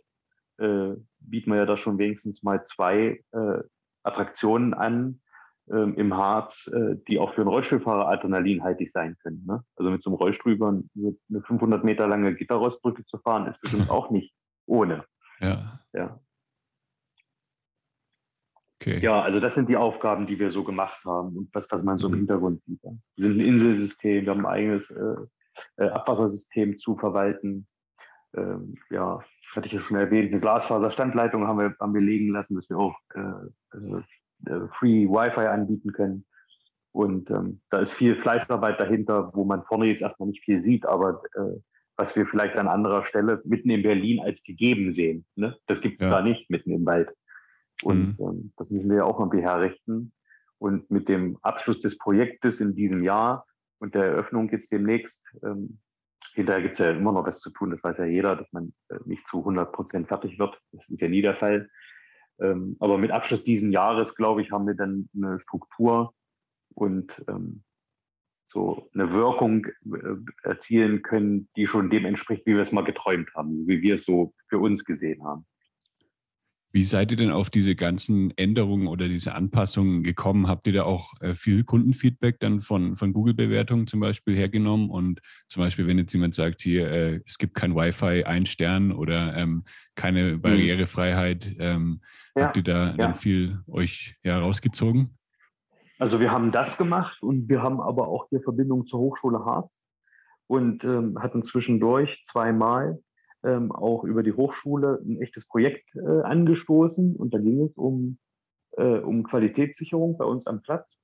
äh, 0.58 0.94
bieten 1.18 1.50
wir 1.50 1.56
ja 1.56 1.66
da 1.66 1.76
schon 1.76 1.98
wenigstens 1.98 2.42
mal 2.44 2.62
zwei 2.64 3.24
äh, 3.32 3.58
Attraktionen 4.04 4.72
an 4.72 5.20
ähm, 5.70 5.94
im 5.96 6.16
Harz, 6.16 6.70
äh, 6.72 6.96
die 7.08 7.18
auch 7.18 7.34
für 7.34 7.42
einen 7.42 7.50
Rollstuhlfahrer 7.50 8.08
adrenalinhaltig 8.08 8.90
sein 8.90 9.16
können. 9.22 9.44
Ne? 9.46 9.62
Also 9.76 9.90
mit 9.90 10.02
so 10.02 10.10
einem 10.10 10.16
Rollstuhl 10.16 10.52
über 10.52 10.68
eine 10.68 11.42
500 11.42 11.84
Meter 11.84 12.06
lange 12.06 12.34
Gitterrostbrücke 12.34 13.04
zu 13.04 13.18
fahren, 13.18 13.46
ist 13.46 13.60
bestimmt 13.60 13.90
auch 13.90 14.10
nicht 14.10 14.34
ohne. 14.66 15.04
Ja. 15.40 15.80
ja. 15.92 16.20
Okay. 18.80 19.00
Ja, 19.00 19.22
also 19.22 19.40
das 19.40 19.54
sind 19.54 19.68
die 19.68 19.76
Aufgaben, 19.76 20.26
die 20.26 20.38
wir 20.38 20.52
so 20.52 20.62
gemacht 20.62 21.04
haben 21.04 21.36
und 21.36 21.50
was, 21.52 21.70
was 21.70 21.82
man 21.82 21.98
so 21.98 22.06
im 22.06 22.14
mhm. 22.14 22.18
Hintergrund 22.18 22.62
sieht. 22.62 22.80
Wir 22.82 23.28
sind 23.28 23.38
ein 23.38 23.46
Inselsystem, 23.46 24.24
wir 24.24 24.30
haben 24.30 24.46
ein 24.46 24.52
eigenes 24.52 24.90
äh, 24.90 25.84
äh 25.84 25.88
Abwassersystem 25.88 26.78
zu 26.78 26.96
verwalten. 26.96 27.66
Ähm, 28.36 28.76
ja, 28.90 29.20
hatte 29.54 29.66
ich 29.66 29.72
ja 29.72 29.80
schon 29.80 29.96
erwähnt, 29.96 30.30
eine 30.30 30.40
Glasfaserstandleitung 30.40 31.46
haben 31.46 31.58
wir, 31.58 31.74
haben 31.80 31.94
wir 31.94 32.02
legen 32.02 32.28
lassen, 32.30 32.54
dass 32.54 32.68
wir 32.68 32.78
auch 32.78 32.96
äh, 33.14 33.76
äh, 33.76 34.02
Free 34.78 35.06
Wi-Fi 35.08 35.46
anbieten 35.46 35.92
können. 35.92 36.24
Und 36.92 37.30
ähm, 37.30 37.60
da 37.70 37.80
ist 37.80 37.92
viel 37.92 38.16
Fleißarbeit 38.16 38.80
dahinter, 38.80 39.30
wo 39.34 39.44
man 39.44 39.64
vorne 39.64 39.86
jetzt 39.86 40.02
erstmal 40.02 40.28
nicht 40.28 40.44
viel 40.44 40.60
sieht, 40.60 40.86
aber 40.86 41.22
äh, 41.34 41.60
was 41.96 42.16
wir 42.16 42.26
vielleicht 42.26 42.56
an 42.56 42.68
anderer 42.68 43.04
Stelle 43.06 43.42
mitten 43.44 43.70
in 43.70 43.82
Berlin 43.82 44.20
als 44.20 44.42
gegeben 44.42 44.92
sehen. 44.92 45.26
Ne? 45.34 45.56
Das 45.66 45.80
gibt 45.80 46.00
es 46.00 46.04
ja. 46.04 46.10
da 46.10 46.22
nicht 46.22 46.48
mitten 46.48 46.70
im 46.70 46.86
Wald. 46.86 47.10
Und 47.82 48.18
mhm. 48.18 48.26
ähm, 48.26 48.52
das 48.56 48.70
müssen 48.70 48.88
wir 48.88 48.98
ja 48.98 49.04
auch 49.04 49.18
irgendwie 49.18 49.42
herrichten. 49.42 50.12
Und 50.58 50.90
mit 50.90 51.08
dem 51.08 51.38
Abschluss 51.42 51.80
des 51.80 51.98
Projektes 51.98 52.60
in 52.60 52.74
diesem 52.74 53.04
Jahr 53.04 53.46
und 53.78 53.94
der 53.94 54.04
Eröffnung 54.04 54.50
jetzt 54.50 54.72
demnächst 54.72 55.24
ähm, 55.44 55.78
hinterher 56.34 56.62
gibt 56.62 56.74
es 56.74 56.78
ja 56.78 56.90
immer 56.90 57.12
noch 57.12 57.26
was 57.26 57.40
zu 57.40 57.50
tun, 57.50 57.70
das 57.70 57.82
weiß 57.82 57.98
ja 57.98 58.04
jeder, 58.04 58.36
dass 58.36 58.52
man 58.52 58.72
äh, 58.88 58.98
nicht 59.04 59.26
zu 59.26 59.38
100 59.38 59.72
Prozent 59.72 60.08
fertig 60.08 60.38
wird. 60.38 60.58
Das 60.72 60.88
ist 60.88 61.00
ja 61.00 61.08
nie 61.08 61.22
der 61.22 61.36
Fall. 61.36 61.68
Ähm, 62.40 62.76
aber 62.80 62.98
mit 62.98 63.10
Abschluss 63.10 63.44
dieses 63.44 63.72
Jahres, 63.72 64.14
glaube 64.14 64.42
ich, 64.42 64.50
haben 64.50 64.66
wir 64.66 64.74
dann 64.74 65.08
eine 65.14 65.40
Struktur 65.40 66.14
und 66.74 67.24
ähm, 67.28 67.62
so 68.44 68.88
eine 68.94 69.12
Wirkung 69.12 69.66
äh, 69.66 70.16
erzielen 70.42 71.02
können, 71.02 71.48
die 71.56 71.66
schon 71.66 71.90
dem 71.90 72.06
entspricht, 72.06 72.46
wie 72.46 72.54
wir 72.54 72.62
es 72.62 72.72
mal 72.72 72.84
geträumt 72.84 73.28
haben, 73.34 73.66
wie 73.66 73.82
wir 73.82 73.96
es 73.96 74.04
so 74.04 74.32
für 74.48 74.58
uns 74.58 74.84
gesehen 74.84 75.22
haben. 75.24 75.46
Wie 76.70 76.82
seid 76.82 77.10
ihr 77.10 77.16
denn 77.16 77.30
auf 77.30 77.48
diese 77.48 77.74
ganzen 77.74 78.30
Änderungen 78.36 78.88
oder 78.88 79.08
diese 79.08 79.34
Anpassungen 79.34 80.02
gekommen? 80.02 80.48
Habt 80.48 80.66
ihr 80.66 80.74
da 80.74 80.82
auch 80.82 81.14
äh, 81.20 81.32
viel 81.32 81.64
Kundenfeedback 81.64 82.40
dann 82.40 82.60
von, 82.60 82.94
von 82.94 83.14
Google-Bewertungen 83.14 83.86
zum 83.86 84.00
Beispiel 84.00 84.36
hergenommen? 84.36 84.90
Und 84.90 85.20
zum 85.48 85.62
Beispiel, 85.62 85.86
wenn 85.86 85.98
jetzt 85.98 86.12
jemand 86.12 86.34
sagt, 86.34 86.60
hier, 86.60 86.90
äh, 86.90 87.20
es 87.26 87.38
gibt 87.38 87.54
kein 87.54 87.74
Wi-Fi, 87.74 88.24
ein 88.24 88.44
Stern 88.44 88.92
oder 88.92 89.34
ähm, 89.36 89.64
keine 89.94 90.34
mhm. 90.34 90.42
Barrierefreiheit, 90.42 91.56
ähm, 91.58 92.02
ja, 92.36 92.44
habt 92.44 92.56
ihr 92.58 92.64
da 92.64 92.88
ja. 92.88 92.96
dann 92.96 93.14
viel 93.14 93.60
euch 93.66 94.16
herausgezogen? 94.22 95.16
Also 95.98 96.20
wir 96.20 96.30
haben 96.30 96.52
das 96.52 96.76
gemacht 96.76 97.22
und 97.22 97.48
wir 97.48 97.62
haben 97.62 97.80
aber 97.80 98.08
auch 98.08 98.28
die 98.30 98.40
Verbindung 98.40 98.86
zur 98.86 99.00
Hochschule 99.00 99.44
Harz 99.44 99.82
und 100.46 100.84
ähm, 100.84 101.18
hatten 101.18 101.42
zwischendurch 101.42 102.22
zweimal 102.24 102.98
ähm, 103.44 103.72
auch 103.72 104.04
über 104.04 104.22
die 104.22 104.32
Hochschule 104.32 105.00
ein 105.04 105.20
echtes 105.20 105.48
Projekt 105.48 105.94
äh, 105.94 106.22
angestoßen. 106.22 107.16
Und 107.16 107.34
da 107.34 107.38
ging 107.38 107.62
es 107.62 107.76
um, 107.76 108.18
äh, 108.76 108.98
um 108.98 109.22
Qualitätssicherung 109.22 110.18
bei 110.18 110.24
uns 110.24 110.46
am 110.46 110.62
Platz 110.62 110.98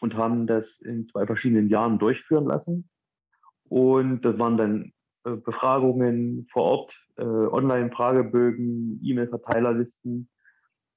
und 0.00 0.14
haben 0.16 0.46
das 0.46 0.80
in 0.80 1.08
zwei 1.08 1.26
verschiedenen 1.26 1.68
Jahren 1.68 1.98
durchführen 1.98 2.46
lassen. 2.46 2.88
Und 3.68 4.22
das 4.24 4.38
waren 4.38 4.56
dann 4.56 4.92
äh, 5.24 5.36
Befragungen 5.36 6.46
vor 6.52 6.62
Ort, 6.62 7.00
äh, 7.16 7.22
Online-Fragebögen, 7.22 9.00
E-Mail-Verteilerlisten, 9.02 10.28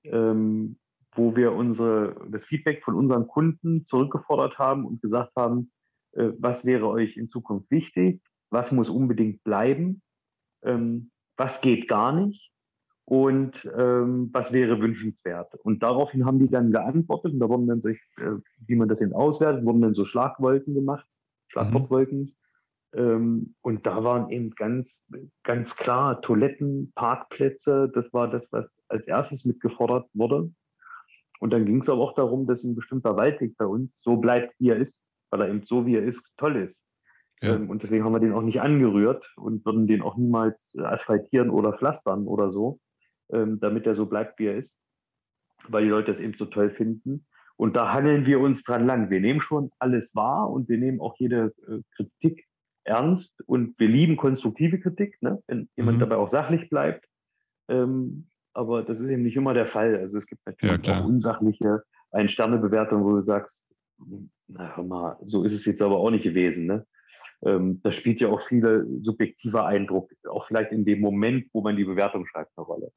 ähm, 0.03 0.77
wo 1.13 1.35
wir 1.35 1.53
unsere, 1.53 2.27
das 2.29 2.45
Feedback 2.45 2.83
von 2.83 2.95
unseren 2.95 3.27
Kunden 3.27 3.83
zurückgefordert 3.83 4.59
haben 4.59 4.85
und 4.85 5.01
gesagt 5.01 5.31
haben, 5.35 5.71
äh, 6.13 6.29
was 6.37 6.65
wäre 6.65 6.87
euch 6.87 7.17
in 7.17 7.27
Zukunft 7.27 7.69
wichtig, 7.71 8.21
was 8.49 8.71
muss 8.71 8.89
unbedingt 8.89 9.43
bleiben 9.43 10.01
ähm, 10.63 11.11
was 11.37 11.61
geht 11.61 11.87
gar 11.87 12.11
nicht 12.11 12.51
und 13.05 13.69
ähm, 13.77 14.29
was 14.33 14.51
wäre 14.51 14.81
wünschenswert. 14.81 15.55
Und 15.63 15.81
daraufhin 15.81 16.25
haben 16.25 16.39
die 16.39 16.49
dann 16.49 16.71
geantwortet 16.71 17.33
und 17.33 17.39
da 17.39 17.47
wurden 17.47 17.67
dann 17.67 17.81
sich, 17.81 17.99
äh, 18.17 18.35
wie 18.65 18.75
man 18.75 18.89
das 18.89 19.01
eben 19.01 19.13
auswertet, 19.13 19.63
wurden 19.65 19.81
dann 19.81 19.93
so 19.93 20.03
Schlagwolken 20.03 20.73
gemacht, 20.73 21.07
Schlagwortwolken. 21.47 22.19
Mhm. 22.19 22.29
Ähm, 22.93 23.55
und 23.61 23.85
da 23.85 24.03
waren 24.03 24.29
eben 24.29 24.51
ganz, 24.51 25.05
ganz 25.43 25.75
klar 25.75 26.21
Toiletten, 26.21 26.91
Parkplätze, 26.95 27.89
das 27.93 28.11
war 28.11 28.29
das, 28.29 28.51
was 28.51 28.81
als 28.87 29.05
erstes 29.07 29.45
mitgefordert 29.45 30.09
wurde. 30.13 30.51
Und 31.39 31.51
dann 31.51 31.65
ging 31.65 31.81
es 31.81 31.89
aber 31.89 32.01
auch 32.01 32.15
darum, 32.15 32.47
dass 32.47 32.63
ein 32.63 32.75
bestimmter 32.75 33.15
Waldweg 33.15 33.55
bei 33.57 33.65
uns 33.65 34.01
so 34.01 34.17
bleibt, 34.17 34.53
wie 34.59 34.69
er 34.69 34.77
ist, 34.77 34.99
weil 35.29 35.41
er 35.41 35.49
eben 35.49 35.65
so, 35.65 35.85
wie 35.85 35.95
er 35.95 36.03
ist, 36.03 36.23
toll 36.37 36.55
ist. 36.57 36.83
Ja. 37.41 37.55
Ähm, 37.55 37.69
und 37.69 37.83
deswegen 37.83 38.03
haben 38.03 38.13
wir 38.13 38.19
den 38.19 38.33
auch 38.33 38.41
nicht 38.41 38.61
angerührt 38.61 39.31
und 39.35 39.65
würden 39.65 39.87
den 39.87 40.01
auch 40.01 40.17
niemals 40.17 40.73
asphaltieren 40.77 41.49
oder 41.49 41.73
pflastern 41.73 42.27
oder 42.27 42.51
so, 42.51 42.79
ähm, 43.31 43.59
damit 43.59 43.85
er 43.85 43.95
so 43.95 44.05
bleibt, 44.05 44.39
wie 44.39 44.47
er 44.47 44.57
ist, 44.57 44.77
weil 45.67 45.83
die 45.83 45.89
Leute 45.89 46.11
das 46.11 46.19
eben 46.19 46.33
so 46.33 46.45
toll 46.45 46.71
finden. 46.71 47.27
Und 47.55 47.75
da 47.75 47.91
handeln 47.91 48.25
wir 48.25 48.39
uns 48.39 48.63
dran 48.63 48.85
lang. 48.85 49.09
Wir 49.09 49.19
nehmen 49.19 49.41
schon 49.41 49.71
alles 49.79 50.13
wahr 50.15 50.49
und 50.49 50.69
wir 50.69 50.77
nehmen 50.77 50.99
auch 50.99 51.15
jede 51.17 51.53
äh, 51.67 51.81
Kritik 51.95 52.45
ernst 52.83 53.43
und 53.45 53.77
wir 53.79 53.87
lieben 53.87 54.15
konstruktive 54.15 54.79
Kritik, 54.79 55.21
ne? 55.21 55.41
wenn 55.47 55.67
jemand 55.75 55.97
mhm. 55.97 56.01
dabei 56.01 56.15
auch 56.17 56.29
sachlich 56.29 56.69
bleibt. 56.69 57.05
Ähm, 57.67 58.27
aber 58.53 58.81
das 58.81 58.99
ist 58.99 59.09
eben 59.09 59.23
nicht 59.23 59.35
immer 59.35 59.53
der 59.53 59.67
Fall. 59.67 59.97
Also 59.97 60.17
es 60.17 60.25
gibt 60.25 60.45
natürlich 60.45 60.85
ja, 60.85 61.01
auch 61.01 61.05
unsachliche 61.05 61.83
Ein-Sterne-Bewertungen, 62.11 63.03
wo 63.03 63.11
du 63.11 63.21
sagst, 63.21 63.61
na 64.47 64.75
hör 64.75 64.83
mal, 64.83 65.17
so 65.23 65.43
ist 65.43 65.53
es 65.53 65.65
jetzt 65.65 65.81
aber 65.81 65.97
auch 65.97 66.09
nicht 66.09 66.23
gewesen. 66.23 66.65
Ne? 66.65 66.85
Ähm, 67.45 67.81
das 67.83 67.95
spielt 67.95 68.21
ja 68.21 68.29
auch 68.29 68.41
viel 68.47 68.85
subjektiver 69.01 69.65
Eindruck, 69.65 70.11
auch 70.29 70.47
vielleicht 70.47 70.71
in 70.71 70.85
dem 70.85 70.99
Moment, 70.99 71.47
wo 71.53 71.61
man 71.61 71.75
die 71.75 71.85
Bewertung 71.85 72.25
schreibt, 72.25 72.51
eine 72.57 72.65
Rolle. 72.65 72.91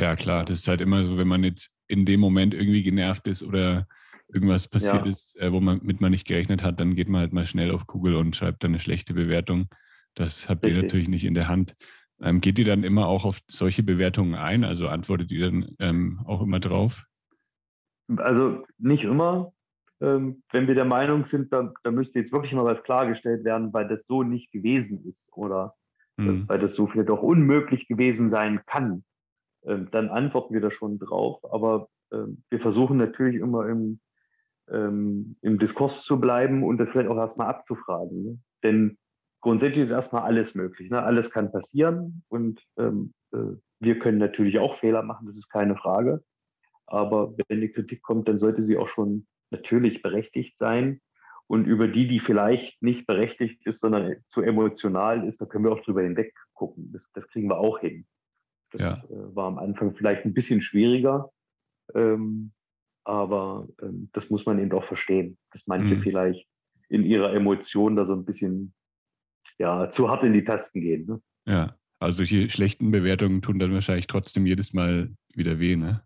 Ja, 0.00 0.16
klar, 0.16 0.44
das 0.44 0.60
ist 0.60 0.68
halt 0.68 0.80
immer 0.80 1.04
so, 1.04 1.18
wenn 1.18 1.28
man 1.28 1.44
jetzt 1.44 1.70
in 1.86 2.04
dem 2.04 2.20
Moment 2.20 2.54
irgendwie 2.54 2.82
genervt 2.82 3.26
ist 3.28 3.42
oder 3.42 3.86
irgendwas 4.32 4.68
passiert 4.68 5.04
ja. 5.04 5.10
ist, 5.10 5.36
äh, 5.38 5.52
womit 5.52 6.00
man 6.00 6.10
nicht 6.10 6.26
gerechnet 6.26 6.62
hat, 6.62 6.80
dann 6.80 6.96
geht 6.96 7.08
man 7.08 7.20
halt 7.20 7.32
mal 7.32 7.46
schnell 7.46 7.70
auf 7.70 7.86
Google 7.86 8.16
und 8.16 8.34
schreibt 8.34 8.64
dann 8.64 8.72
eine 8.72 8.80
schlechte 8.80 9.14
Bewertung. 9.14 9.68
Das 10.14 10.48
habt 10.48 10.66
ihr 10.66 10.80
natürlich 10.80 11.08
nicht 11.08 11.24
in 11.24 11.34
der 11.34 11.48
Hand. 11.48 11.74
Ähm, 12.20 12.40
geht 12.40 12.58
ihr 12.58 12.64
dann 12.64 12.84
immer 12.84 13.06
auch 13.06 13.24
auf 13.24 13.40
solche 13.48 13.82
Bewertungen 13.82 14.34
ein? 14.34 14.64
Also 14.64 14.88
antwortet 14.88 15.30
ihr 15.32 15.46
dann 15.46 15.76
ähm, 15.78 16.20
auch 16.24 16.42
immer 16.42 16.60
drauf? 16.60 17.04
Also 18.16 18.64
nicht 18.78 19.04
immer. 19.04 19.53
Ähm, 20.04 20.42
wenn 20.52 20.66
wir 20.66 20.74
der 20.74 20.84
Meinung 20.84 21.24
sind, 21.24 21.50
da, 21.50 21.72
da, 21.82 21.90
müsste 21.90 22.18
jetzt 22.18 22.32
wirklich 22.32 22.52
mal 22.52 22.64
was 22.64 22.82
klargestellt 22.82 23.42
werden, 23.44 23.72
weil 23.72 23.88
das 23.88 24.04
so 24.06 24.22
nicht 24.22 24.52
gewesen 24.52 25.02
ist 25.06 25.24
oder 25.32 25.74
mhm. 26.18 26.44
weil 26.46 26.58
das 26.58 26.74
so 26.74 26.86
vielleicht 26.86 27.08
auch 27.08 27.22
unmöglich 27.22 27.88
gewesen 27.88 28.28
sein 28.28 28.60
kann, 28.66 29.02
ähm, 29.64 29.88
dann 29.92 30.10
antworten 30.10 30.52
wir 30.52 30.60
da 30.60 30.70
schon 30.70 30.98
drauf. 30.98 31.40
Aber 31.50 31.88
ähm, 32.12 32.42
wir 32.50 32.60
versuchen 32.60 32.98
natürlich 32.98 33.40
immer 33.40 33.66
im, 33.68 34.00
im 34.66 35.58
Diskurs 35.58 36.04
zu 36.04 36.18
bleiben 36.18 36.62
und 36.64 36.78
das 36.78 36.88
vielleicht 36.88 37.10
auch 37.10 37.18
erstmal 37.18 37.48
abzufragen. 37.48 38.22
Ne? 38.22 38.38
Denn 38.62 38.96
grundsätzlich 39.42 39.84
ist 39.84 39.90
erstmal 39.90 40.22
alles 40.22 40.54
möglich. 40.54 40.88
Ne? 40.90 41.02
Alles 41.02 41.30
kann 41.30 41.52
passieren 41.52 42.22
und 42.28 42.62
ähm, 42.78 43.12
äh, 43.32 43.58
wir 43.80 43.98
können 43.98 44.16
natürlich 44.16 44.58
auch 44.58 44.78
Fehler 44.78 45.02
machen, 45.02 45.26
das 45.26 45.36
ist 45.36 45.50
keine 45.50 45.76
Frage. 45.76 46.24
Aber 46.86 47.34
wenn 47.48 47.60
die 47.60 47.68
Kritik 47.68 48.02
kommt, 48.02 48.26
dann 48.26 48.38
sollte 48.38 48.62
sie 48.62 48.78
auch 48.78 48.88
schon 48.88 49.26
natürlich 49.56 50.02
berechtigt 50.02 50.56
sein. 50.56 51.00
Und 51.46 51.66
über 51.66 51.88
die, 51.88 52.08
die 52.08 52.20
vielleicht 52.20 52.82
nicht 52.82 53.06
berechtigt 53.06 53.66
ist, 53.66 53.80
sondern 53.80 54.16
zu 54.26 54.40
emotional 54.40 55.28
ist, 55.28 55.40
da 55.40 55.44
können 55.44 55.64
wir 55.64 55.72
auch 55.72 55.84
drüber 55.84 56.02
hinweg 56.02 56.34
gucken. 56.54 56.90
Das, 56.92 57.10
das 57.12 57.26
kriegen 57.28 57.48
wir 57.48 57.58
auch 57.58 57.80
hin. 57.80 58.06
Das 58.70 58.80
ja. 58.80 58.92
äh, 59.14 59.36
war 59.36 59.48
am 59.48 59.58
Anfang 59.58 59.94
vielleicht 59.94 60.24
ein 60.24 60.32
bisschen 60.32 60.62
schwieriger. 60.62 61.30
Ähm, 61.94 62.52
aber 63.04 63.68
ähm, 63.82 64.08
das 64.12 64.30
muss 64.30 64.46
man 64.46 64.58
eben 64.58 64.72
auch 64.72 64.86
verstehen, 64.86 65.36
dass 65.52 65.66
manche 65.66 65.96
mhm. 65.96 66.02
vielleicht 66.02 66.48
in 66.88 67.04
ihrer 67.04 67.34
Emotion 67.34 67.96
da 67.96 68.06
so 68.06 68.14
ein 68.14 68.24
bisschen 68.24 68.72
ja, 69.58 69.90
zu 69.90 70.08
hart 70.08 70.24
in 70.24 70.32
die 70.32 70.44
Tasten 70.44 70.80
gehen. 70.80 71.06
Ne? 71.06 71.20
Ja, 71.46 71.76
also 71.98 72.18
solche 72.18 72.48
schlechten 72.48 72.90
Bewertungen 72.90 73.42
tun 73.42 73.58
dann 73.58 73.72
wahrscheinlich 73.72 74.06
trotzdem 74.06 74.46
jedes 74.46 74.72
Mal 74.72 75.14
wieder 75.34 75.60
weh, 75.60 75.76
ne? 75.76 76.02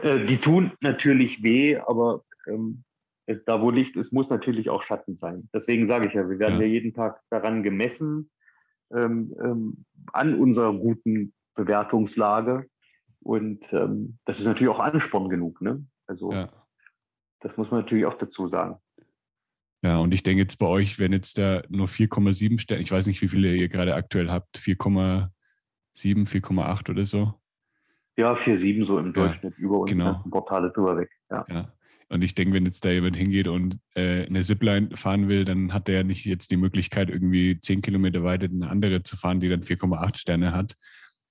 Äh, 0.00 0.24
die 0.26 0.38
tun 0.38 0.72
natürlich 0.80 1.42
weh, 1.42 1.76
aber 1.76 2.24
ähm, 2.46 2.84
es, 3.26 3.44
da 3.44 3.60
wo 3.60 3.70
Licht 3.70 3.96
ist, 3.96 4.12
muss 4.12 4.30
natürlich 4.30 4.70
auch 4.70 4.82
Schatten 4.82 5.12
sein. 5.12 5.48
Deswegen 5.52 5.88
sage 5.88 6.06
ich 6.06 6.14
ja, 6.14 6.28
wir 6.28 6.38
werden 6.38 6.60
ja, 6.60 6.66
ja 6.66 6.72
jeden 6.72 6.94
Tag 6.94 7.20
daran 7.30 7.62
gemessen, 7.62 8.30
ähm, 8.94 9.34
ähm, 9.42 9.84
an 10.12 10.38
unserer 10.38 10.72
guten 10.72 11.34
Bewertungslage. 11.54 12.66
Und 13.20 13.72
ähm, 13.72 14.18
das 14.24 14.38
ist 14.38 14.46
natürlich 14.46 14.72
auch 14.72 14.78
Ansporn 14.78 15.28
genug. 15.28 15.60
Ne? 15.60 15.84
Also 16.06 16.32
ja. 16.32 16.48
das 17.40 17.56
muss 17.56 17.70
man 17.70 17.80
natürlich 17.80 18.06
auch 18.06 18.14
dazu 18.14 18.48
sagen. 18.48 18.76
Ja, 19.82 19.98
und 19.98 20.14
ich 20.14 20.22
denke 20.22 20.42
jetzt 20.42 20.58
bei 20.58 20.66
euch, 20.66 20.98
wenn 20.98 21.12
jetzt 21.12 21.38
da 21.38 21.62
nur 21.68 21.86
4,7 21.86 22.58
Sterne, 22.58 22.82
ich 22.82 22.90
weiß 22.90 23.06
nicht, 23.06 23.20
wie 23.22 23.28
viele 23.28 23.54
ihr 23.54 23.68
gerade 23.68 23.94
aktuell 23.94 24.30
habt, 24.30 24.56
4,7, 24.58 25.30
4,8 25.96 26.90
oder 26.90 27.06
so. 27.06 27.34
Ja, 28.16 28.34
4,7 28.34 28.86
so 28.86 28.98
im 28.98 29.12
Durchschnitt 29.12 29.54
ja, 29.58 29.64
über 29.64 29.80
unsere 29.80 29.98
genau. 29.98 30.12
ganzen 30.12 30.30
Portale 30.30 30.70
drüber 30.70 30.96
weg. 30.96 31.10
Ja. 31.30 31.44
ja. 31.48 31.72
Und 32.08 32.22
ich 32.22 32.34
denke, 32.34 32.54
wenn 32.54 32.64
jetzt 32.64 32.84
da 32.84 32.90
jemand 32.90 33.16
hingeht 33.16 33.48
und 33.48 33.78
äh, 33.94 34.26
eine 34.26 34.42
Zipline 34.42 34.96
fahren 34.96 35.28
will, 35.28 35.44
dann 35.44 35.72
hat 35.72 35.88
der 35.88 35.96
ja 35.96 36.02
nicht 36.04 36.24
jetzt 36.24 36.50
die 36.50 36.56
Möglichkeit, 36.56 37.10
irgendwie 37.10 37.58
10 37.60 37.82
Kilometer 37.82 38.22
weiter 38.22 38.46
eine 38.46 38.68
andere 38.68 39.02
zu 39.02 39.16
fahren, 39.16 39.40
die 39.40 39.48
dann 39.48 39.62
4,8 39.62 40.18
Sterne 40.18 40.52
hat. 40.52 40.76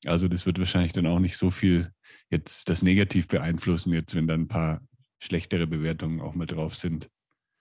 Also 0.05 0.27
das 0.27 0.45
wird 0.45 0.59
wahrscheinlich 0.59 0.93
dann 0.93 1.07
auch 1.07 1.19
nicht 1.19 1.37
so 1.37 1.49
viel 1.49 1.89
jetzt 2.29 2.69
das 2.69 2.83
negativ 2.83 3.27
beeinflussen, 3.27 3.93
jetzt 3.93 4.15
wenn 4.15 4.27
dann 4.27 4.41
ein 4.41 4.47
paar 4.47 4.81
schlechtere 5.19 5.65
Bewertungen 5.65 6.19
auch 6.19 6.35
mal 6.35 6.45
drauf 6.45 6.75
sind. 6.75 7.09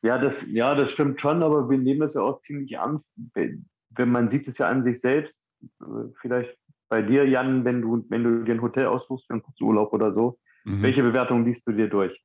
Ja, 0.03 0.19
das, 0.19 0.45
ja, 0.51 0.75
das 0.75 0.91
stimmt 0.91 1.21
schon, 1.21 1.43
aber 1.43 1.71
wir 1.71 1.79
nehmen 1.79 2.01
das 2.01 2.15
ja 2.15 2.21
auch 2.21 2.43
ziemlich 2.43 2.73
ernst. 2.73 3.09
Wenn 3.33 4.11
man 4.11 4.29
sieht 4.29 4.49
es 4.49 4.59
ja 4.59 4.69
an 4.69 4.85
sich 4.85 5.01
selbst, 5.01 5.33
äh, 5.63 6.11
vielleicht 6.21 6.59
bei 6.89 7.03
dir, 7.03 7.27
Jan, 7.29 7.65
wenn 7.65 7.83
du, 7.83 8.05
wenn 8.09 8.25
du 8.25 8.45
dir 8.45 8.55
ein 8.55 8.63
Hotel 8.63 8.87
aussuchst 8.87 9.27
für 9.27 9.35
einen 9.35 9.43
Kurzurlaub 9.43 9.93
oder 9.93 10.13
so, 10.13 10.39
mhm. 10.65 10.83
welche 10.83 11.03
Bewertung 11.03 11.45
liest 11.45 11.67
du 11.67 11.73
dir 11.73 11.89
durch? 11.89 12.19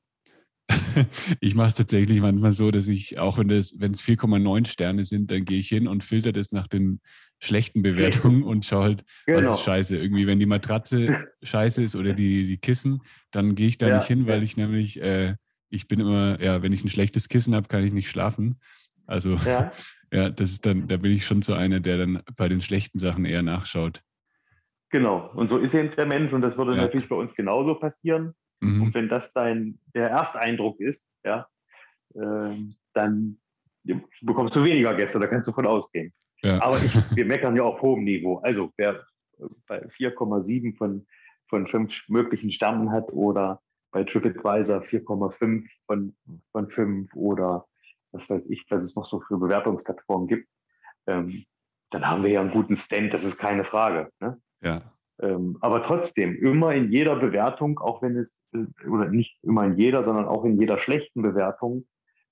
ich 1.39 1.55
mache 1.55 1.69
es 1.69 1.75
tatsächlich 1.75 2.21
manchmal 2.21 2.51
so, 2.51 2.71
dass 2.71 2.87
ich, 2.87 3.17
auch 3.17 3.37
wenn 3.37 3.49
es 3.49 3.73
4,9 3.73 4.67
Sterne 4.67 5.05
sind, 5.05 5.31
dann 5.31 5.45
gehe 5.45 5.59
ich 5.59 5.69
hin 5.69 5.87
und 5.87 6.03
filter 6.03 6.31
das 6.31 6.51
nach 6.51 6.67
den 6.67 7.01
schlechten 7.39 7.81
Bewertungen 7.81 8.43
und 8.43 8.65
schaue 8.65 8.83
halt, 8.83 9.05
genau. 9.25 9.39
was 9.39 9.59
ist 9.59 9.65
scheiße. 9.65 9.97
Irgendwie, 9.97 10.27
wenn 10.27 10.39
die 10.39 10.45
Matratze 10.45 11.27
scheiße 11.43 11.81
ist 11.81 11.95
oder 11.95 12.13
die, 12.13 12.45
die 12.45 12.57
Kissen, 12.57 13.01
dann 13.31 13.55
gehe 13.55 13.67
ich 13.67 13.77
da 13.77 13.87
ja, 13.87 13.95
nicht 13.95 14.07
hin, 14.07 14.27
weil 14.27 14.43
ich 14.43 14.57
nämlich, 14.57 15.01
äh, 15.01 15.35
ich 15.69 15.87
bin 15.87 15.99
immer, 15.99 16.41
ja, 16.41 16.61
wenn 16.61 16.73
ich 16.73 16.83
ein 16.83 16.89
schlechtes 16.89 17.29
Kissen 17.29 17.55
habe, 17.55 17.67
kann 17.67 17.83
ich 17.83 17.93
nicht 17.93 18.09
schlafen. 18.09 18.59
Also, 19.05 19.35
ja. 19.35 19.71
ja, 20.11 20.29
das 20.29 20.51
ist 20.51 20.65
dann, 20.65 20.87
da 20.87 20.97
bin 20.97 21.11
ich 21.11 21.25
schon 21.25 21.41
so 21.41 21.53
einer, 21.53 21.79
der 21.79 21.97
dann 21.97 22.21
bei 22.35 22.49
den 22.49 22.61
schlechten 22.61 22.99
Sachen 22.99 23.25
eher 23.25 23.41
nachschaut. 23.41 24.01
Genau, 24.91 25.31
und 25.35 25.49
so 25.49 25.57
ist 25.57 25.75
eben 25.75 25.95
der 25.95 26.07
Mensch 26.07 26.33
und 26.33 26.41
das 26.41 26.57
würde 26.57 26.75
natürlich 26.75 27.07
bei 27.07 27.15
uns 27.15 27.33
genauso 27.35 27.75
passieren. 27.75 28.33
Mhm. 28.59 28.81
Und 28.81 28.93
wenn 28.93 29.07
das 29.07 29.31
dein 29.33 29.79
der 29.93 30.09
Ersteindruck 30.09 30.79
ist, 30.79 31.07
ja, 31.23 31.47
äh, 32.15 32.55
dann 32.93 33.39
bekommst 34.21 34.55
du 34.55 34.63
weniger 34.63 34.93
Gäste, 34.95 35.19
da 35.19 35.27
kannst 35.27 35.47
du 35.47 35.53
von 35.53 35.67
ausgehen. 35.67 36.11
Ja. 36.41 36.61
Aber 36.61 36.81
ich, 36.83 36.93
wir 37.15 37.25
meckern 37.25 37.55
ja 37.55 37.63
auf 37.63 37.81
hohem 37.81 38.03
Niveau. 38.03 38.39
Also 38.39 38.71
wer 38.77 39.05
bei 39.67 39.85
4,7 39.85 40.75
von, 40.77 41.05
von 41.47 41.67
fünf 41.67 42.07
möglichen 42.09 42.51
Sternen 42.51 42.91
hat 42.91 43.11
oder 43.11 43.61
bei 43.91 44.03
TripAdvisor 44.03 44.81
4,5 44.81 45.67
von, 45.85 46.15
von 46.51 46.69
5 46.69 47.13
oder 47.15 47.65
was 48.11 48.29
weiß 48.29 48.49
ich, 48.49 48.65
was 48.69 48.83
es 48.83 48.95
noch 48.95 49.07
so 49.07 49.21
für 49.21 49.37
Bewertungsplattformen 49.37 50.27
gibt, 50.27 50.47
ähm, 51.07 51.45
dann 51.91 52.07
haben 52.07 52.23
wir 52.23 52.31
ja 52.31 52.41
einen 52.41 52.51
guten 52.51 52.75
Stand, 52.75 53.13
das 53.13 53.23
ist 53.23 53.37
keine 53.37 53.63
Frage. 53.63 54.11
Ne? 54.19 54.39
Ja. 54.61 54.81
Ähm, 55.21 55.57
aber 55.59 55.83
trotzdem, 55.83 56.35
immer 56.37 56.73
in 56.73 56.91
jeder 56.91 57.15
Bewertung, 57.17 57.79
auch 57.79 58.01
wenn 58.01 58.15
es, 58.15 58.37
äh, 58.53 58.87
oder 58.87 59.09
nicht 59.09 59.37
immer 59.43 59.65
in 59.65 59.77
jeder, 59.77 60.03
sondern 60.03 60.25
auch 60.25 60.45
in 60.45 60.59
jeder 60.59 60.79
schlechten 60.79 61.21
Bewertung, 61.21 61.85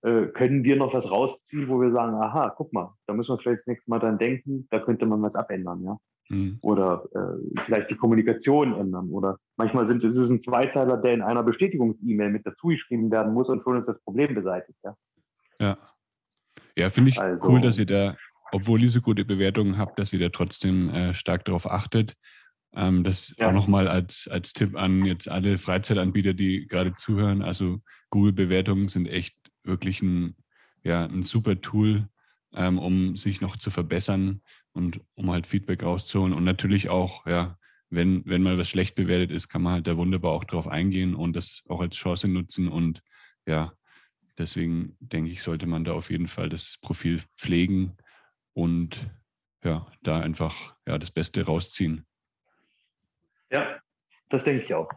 äh, 0.03 0.27
können 0.27 0.63
wir 0.63 0.77
noch 0.77 0.93
was 0.93 1.09
rausziehen, 1.09 1.67
wo 1.67 1.81
wir 1.81 1.91
sagen, 1.91 2.15
aha, 2.15 2.53
guck 2.55 2.71
mal, 2.71 2.93
da 3.07 3.13
müssen 3.13 3.33
wir 3.33 3.39
vielleicht 3.39 3.59
das 3.61 3.67
nächste 3.67 3.89
Mal 3.89 3.99
dran 3.99 4.17
denken, 4.17 4.67
da 4.69 4.79
könnte 4.79 5.05
man 5.05 5.21
was 5.21 5.35
abändern, 5.35 5.83
ja. 5.83 5.97
Mhm. 6.29 6.59
Oder 6.61 7.05
äh, 7.13 7.61
vielleicht 7.65 7.89
die 7.89 7.95
Kommunikation 7.95 8.73
ändern. 8.75 9.09
Oder 9.11 9.37
manchmal 9.55 9.87
sind, 9.87 10.03
ist 10.03 10.17
es 10.17 10.29
ein 10.29 10.41
Zweizeiler, 10.41 10.97
der 10.97 11.13
in 11.13 11.21
einer 11.21 11.43
Bestätigungs-E-Mail 11.43 12.29
mit 12.29 12.45
dazu 12.45 12.67
geschrieben 12.67 13.11
werden 13.11 13.33
muss 13.33 13.47
und 13.49 13.63
schon 13.63 13.79
ist 13.79 13.87
das 13.87 13.99
Problem 14.01 14.35
beseitigt, 14.35 14.77
ja. 14.83 14.95
Ja. 15.59 15.77
Ja, 16.77 16.89
finde 16.89 17.09
ich 17.09 17.19
also, 17.19 17.47
cool, 17.47 17.59
dass 17.59 17.79
ihr 17.79 17.87
da, 17.87 18.15
obwohl 18.51 18.81
ihr 18.81 18.89
so 18.89 19.01
gute 19.01 19.25
Bewertungen 19.25 19.77
habt, 19.77 19.99
dass 19.99 20.13
ihr 20.13 20.19
da 20.19 20.29
trotzdem 20.29 20.89
äh, 20.89 21.13
stark 21.13 21.45
darauf 21.45 21.69
achtet. 21.69 22.15
Ähm, 22.75 23.03
das 23.03 23.33
ja. 23.37 23.49
auch 23.49 23.53
nochmal 23.53 23.87
als, 23.87 24.27
als 24.31 24.53
Tipp 24.53 24.75
an 24.75 25.05
jetzt 25.05 25.29
alle 25.29 25.57
Freizeitanbieter, 25.57 26.33
die 26.33 26.67
gerade 26.67 26.93
zuhören. 26.95 27.41
Also 27.41 27.81
Google-Bewertungen 28.09 28.87
sind 28.87 29.07
echt 29.07 29.35
wirklich 29.63 30.01
ein, 30.01 30.35
ja, 30.83 31.05
ein 31.05 31.23
super 31.23 31.59
Tool, 31.59 32.07
ähm, 32.53 32.79
um 32.79 33.17
sich 33.17 33.41
noch 33.41 33.57
zu 33.57 33.69
verbessern 33.69 34.41
und 34.73 35.01
um 35.15 35.31
halt 35.31 35.47
Feedback 35.47 35.83
rauszuholen 35.83 36.33
und 36.33 36.43
natürlich 36.43 36.89
auch 36.89 37.25
ja, 37.25 37.57
wenn, 37.89 38.23
wenn 38.25 38.43
mal 38.43 38.57
was 38.57 38.69
schlecht 38.69 38.95
bewertet 38.95 39.31
ist, 39.31 39.47
kann 39.47 39.61
man 39.61 39.73
halt 39.73 39.87
da 39.87 39.97
wunderbar 39.97 40.33
auch 40.33 40.43
drauf 40.43 40.67
eingehen 40.67 41.15
und 41.15 41.35
das 41.35 41.63
auch 41.69 41.81
als 41.81 41.95
Chance 41.95 42.27
nutzen. 42.27 42.67
Und 42.67 43.01
ja, 43.45 43.73
deswegen 44.37 44.97
denke 44.99 45.31
ich, 45.31 45.41
sollte 45.41 45.67
man 45.67 45.83
da 45.83 45.93
auf 45.93 46.11
jeden 46.11 46.27
Fall 46.27 46.49
das 46.49 46.77
Profil 46.81 47.19
pflegen 47.19 47.95
und 48.57 49.07
ja, 49.63 49.85
da 50.01 50.19
einfach 50.19 50.75
ja, 50.87 50.97
das 50.97 51.11
Beste 51.11 51.45
rausziehen. 51.45 52.07
Ja, 53.51 53.79
das 54.29 54.43
denke 54.43 54.63
ich 54.63 54.73
auch. 54.73 54.89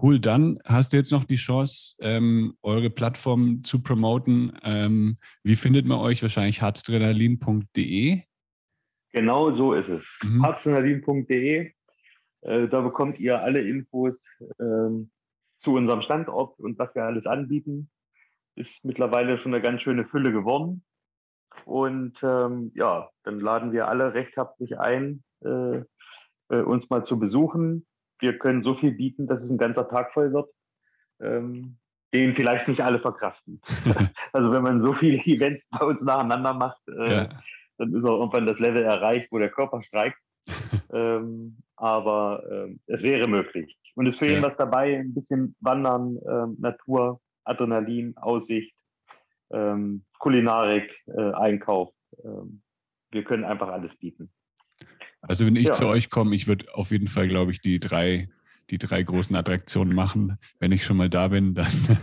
Cool, 0.00 0.18
dann 0.18 0.58
hast 0.64 0.92
du 0.92 0.96
jetzt 0.96 1.12
noch 1.12 1.24
die 1.24 1.36
Chance, 1.36 1.94
ähm, 2.00 2.56
eure 2.62 2.90
Plattform 2.90 3.62
zu 3.62 3.82
promoten. 3.82 4.52
Ähm, 4.64 5.18
wie 5.44 5.56
findet 5.56 5.86
man 5.86 5.98
euch? 5.98 6.22
Wahrscheinlich 6.22 6.60
harzdrenalin.de. 6.60 8.22
Genau 9.12 9.56
so 9.56 9.74
ist 9.74 9.88
es. 9.88 10.04
Mhm. 10.24 10.42
harzdrenalin.de. 10.44 11.72
Äh, 12.42 12.68
da 12.68 12.80
bekommt 12.80 13.20
ihr 13.20 13.40
alle 13.40 13.60
Infos 13.60 14.16
ähm, 14.60 15.10
zu 15.58 15.74
unserem 15.74 16.02
Standort 16.02 16.58
und 16.58 16.78
was 16.80 16.94
wir 16.96 17.04
alles 17.04 17.26
anbieten. 17.26 17.90
Ist 18.58 18.84
mittlerweile 18.84 19.38
schon 19.38 19.54
eine 19.54 19.62
ganz 19.62 19.82
schöne 19.82 20.04
Fülle 20.04 20.32
geworden. 20.32 20.84
Und 21.64 22.18
ähm, 22.22 22.72
ja, 22.74 23.10
dann 23.24 23.40
laden 23.40 23.72
wir 23.72 23.88
alle 23.88 24.14
recht 24.14 24.36
herzlich 24.36 24.78
ein, 24.78 25.22
äh, 25.44 25.82
äh, 26.50 26.62
uns 26.62 26.88
mal 26.90 27.04
zu 27.04 27.18
besuchen 27.18 27.86
wir 28.20 28.38
können 28.38 28.62
so 28.62 28.74
viel 28.74 28.92
bieten, 28.92 29.26
dass 29.26 29.42
es 29.42 29.50
ein 29.50 29.58
ganzer 29.58 29.88
Tag 29.88 30.12
voll 30.12 30.32
wird, 30.32 30.50
ähm, 31.20 31.78
den 32.14 32.34
vielleicht 32.34 32.68
nicht 32.68 32.80
alle 32.80 32.98
verkraften. 32.98 33.60
also 34.32 34.52
wenn 34.52 34.62
man 34.62 34.80
so 34.80 34.92
viele 34.94 35.18
Events 35.18 35.64
bei 35.70 35.84
uns 35.84 36.02
nacheinander 36.02 36.54
macht, 36.54 36.80
äh, 36.88 37.12
ja. 37.12 37.28
dann 37.78 37.94
ist 37.94 38.04
auch 38.04 38.18
irgendwann 38.20 38.46
das 38.46 38.58
Level 38.58 38.82
erreicht, 38.82 39.28
wo 39.30 39.38
der 39.38 39.50
Körper 39.50 39.82
streikt. 39.82 40.18
ähm, 40.92 41.58
aber 41.76 42.42
ähm, 42.50 42.80
es 42.86 43.02
wäre 43.02 43.28
möglich. 43.28 43.76
Und 43.94 44.06
es 44.06 44.16
fehlt 44.16 44.36
ja. 44.36 44.42
was 44.42 44.56
dabei, 44.56 44.98
ein 44.98 45.12
bisschen 45.12 45.54
Wandern, 45.60 46.18
ähm, 46.28 46.56
Natur, 46.58 47.20
Adrenalin, 47.48 48.16
Aussicht, 48.16 48.74
ähm, 49.50 50.04
Kulinarik, 50.18 50.94
äh, 51.06 51.32
Einkauf. 51.32 51.92
Ähm, 52.24 52.62
wir 53.10 53.24
können 53.24 53.44
einfach 53.44 53.68
alles 53.68 53.96
bieten. 53.96 54.30
Also 55.20 55.46
wenn 55.46 55.56
ich 55.56 55.68
ja. 55.68 55.72
zu 55.72 55.86
euch 55.86 56.10
komme, 56.10 56.34
ich 56.34 56.46
würde 56.46 56.66
auf 56.74 56.90
jeden 56.90 57.08
Fall, 57.08 57.28
glaube 57.28 57.50
ich, 57.52 57.60
die 57.60 57.80
drei, 57.80 58.28
die 58.70 58.78
drei 58.78 59.02
großen 59.02 59.34
Attraktionen 59.34 59.94
machen. 59.94 60.38
Wenn 60.60 60.72
ich 60.72 60.84
schon 60.84 60.96
mal 60.96 61.10
da 61.10 61.28
bin, 61.28 61.54
dann, 61.54 61.98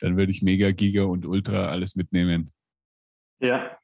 dann 0.00 0.16
würde 0.16 0.32
ich 0.32 0.42
Mega, 0.42 0.70
Giga 0.72 1.04
und 1.04 1.26
Ultra 1.26 1.68
alles 1.68 1.94
mitnehmen. 1.96 2.52
Ja. 3.40 3.78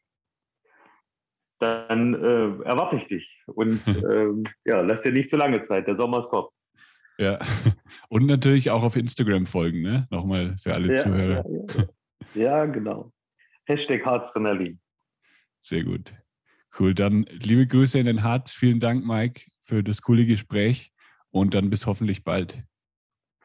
Dann 1.59 2.15
äh, 2.15 2.65
erwarte 2.65 2.97
ich 2.97 3.07
dich. 3.07 3.45
Und 3.47 3.81
ähm, 3.87 4.45
ja, 4.65 4.81
lass 4.81 5.03
dir 5.03 5.13
nicht 5.13 5.31
zu 5.31 5.37
lange 5.37 5.63
Zeit. 5.63 5.87
Der 5.87 5.97
Sommer 5.97 6.25
ist 6.25 6.31
kurz. 6.31 6.53
Ja. 7.19 7.39
Und 8.09 8.27
natürlich 8.27 8.71
auch 8.71 8.83
auf 8.83 8.97
Instagram 8.97 9.47
folgen, 9.47 9.83
ne? 9.83 10.07
Nochmal 10.11 10.57
für 10.59 10.75
alle 10.75 10.89
ja, 10.89 10.97
Zuhörer. 10.97 11.45
Ja, 11.49 11.85
ja. 12.35 12.43
ja, 12.43 12.67
genau. 12.67 13.13
Hashtag 13.67 14.05
Harzdrenalin. 14.05 14.81
Sehr 15.61 15.85
gut. 15.85 16.13
Cool, 16.79 16.95
dann 16.95 17.25
liebe 17.29 17.67
Grüße 17.67 17.99
in 17.99 18.07
den 18.07 18.23
Harz. 18.23 18.53
Vielen 18.53 18.81
Dank, 18.81 19.05
Mike, 19.05 19.43
für 19.61 19.85
das 19.85 20.03
coole 20.03 20.25
Gespräch 20.25 20.93
und 21.31 21.55
dann 21.55 21.71
bis 21.71 21.87
hoffentlich 21.87 22.25
bald. 22.25 22.65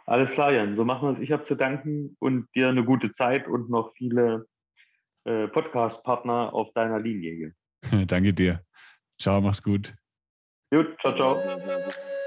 Alles 0.05 0.31
klar, 0.31 0.53
Jan. 0.53 0.77
So 0.77 0.85
machen 0.85 1.09
wir 1.09 1.17
es. 1.17 1.19
Ich 1.23 1.31
habe 1.33 1.43
zu 1.43 1.55
danken 1.55 2.15
und 2.19 2.47
dir 2.55 2.69
eine 2.69 2.85
gute 2.85 3.11
Zeit 3.11 3.47
und 3.47 3.69
noch 3.69 3.93
viele 3.95 4.47
äh, 5.25 5.47
Podcast-Partner 5.49 6.53
auf 6.53 6.71
deiner 6.73 6.99
Linie 6.99 7.53
hier. 7.83 8.05
Danke 8.07 8.33
dir. 8.33 8.63
Ciao, 9.19 9.41
mach's 9.41 9.61
gut. 9.61 9.93
Gut, 10.71 10.97
ciao, 11.01 11.15
ciao. 11.15 12.06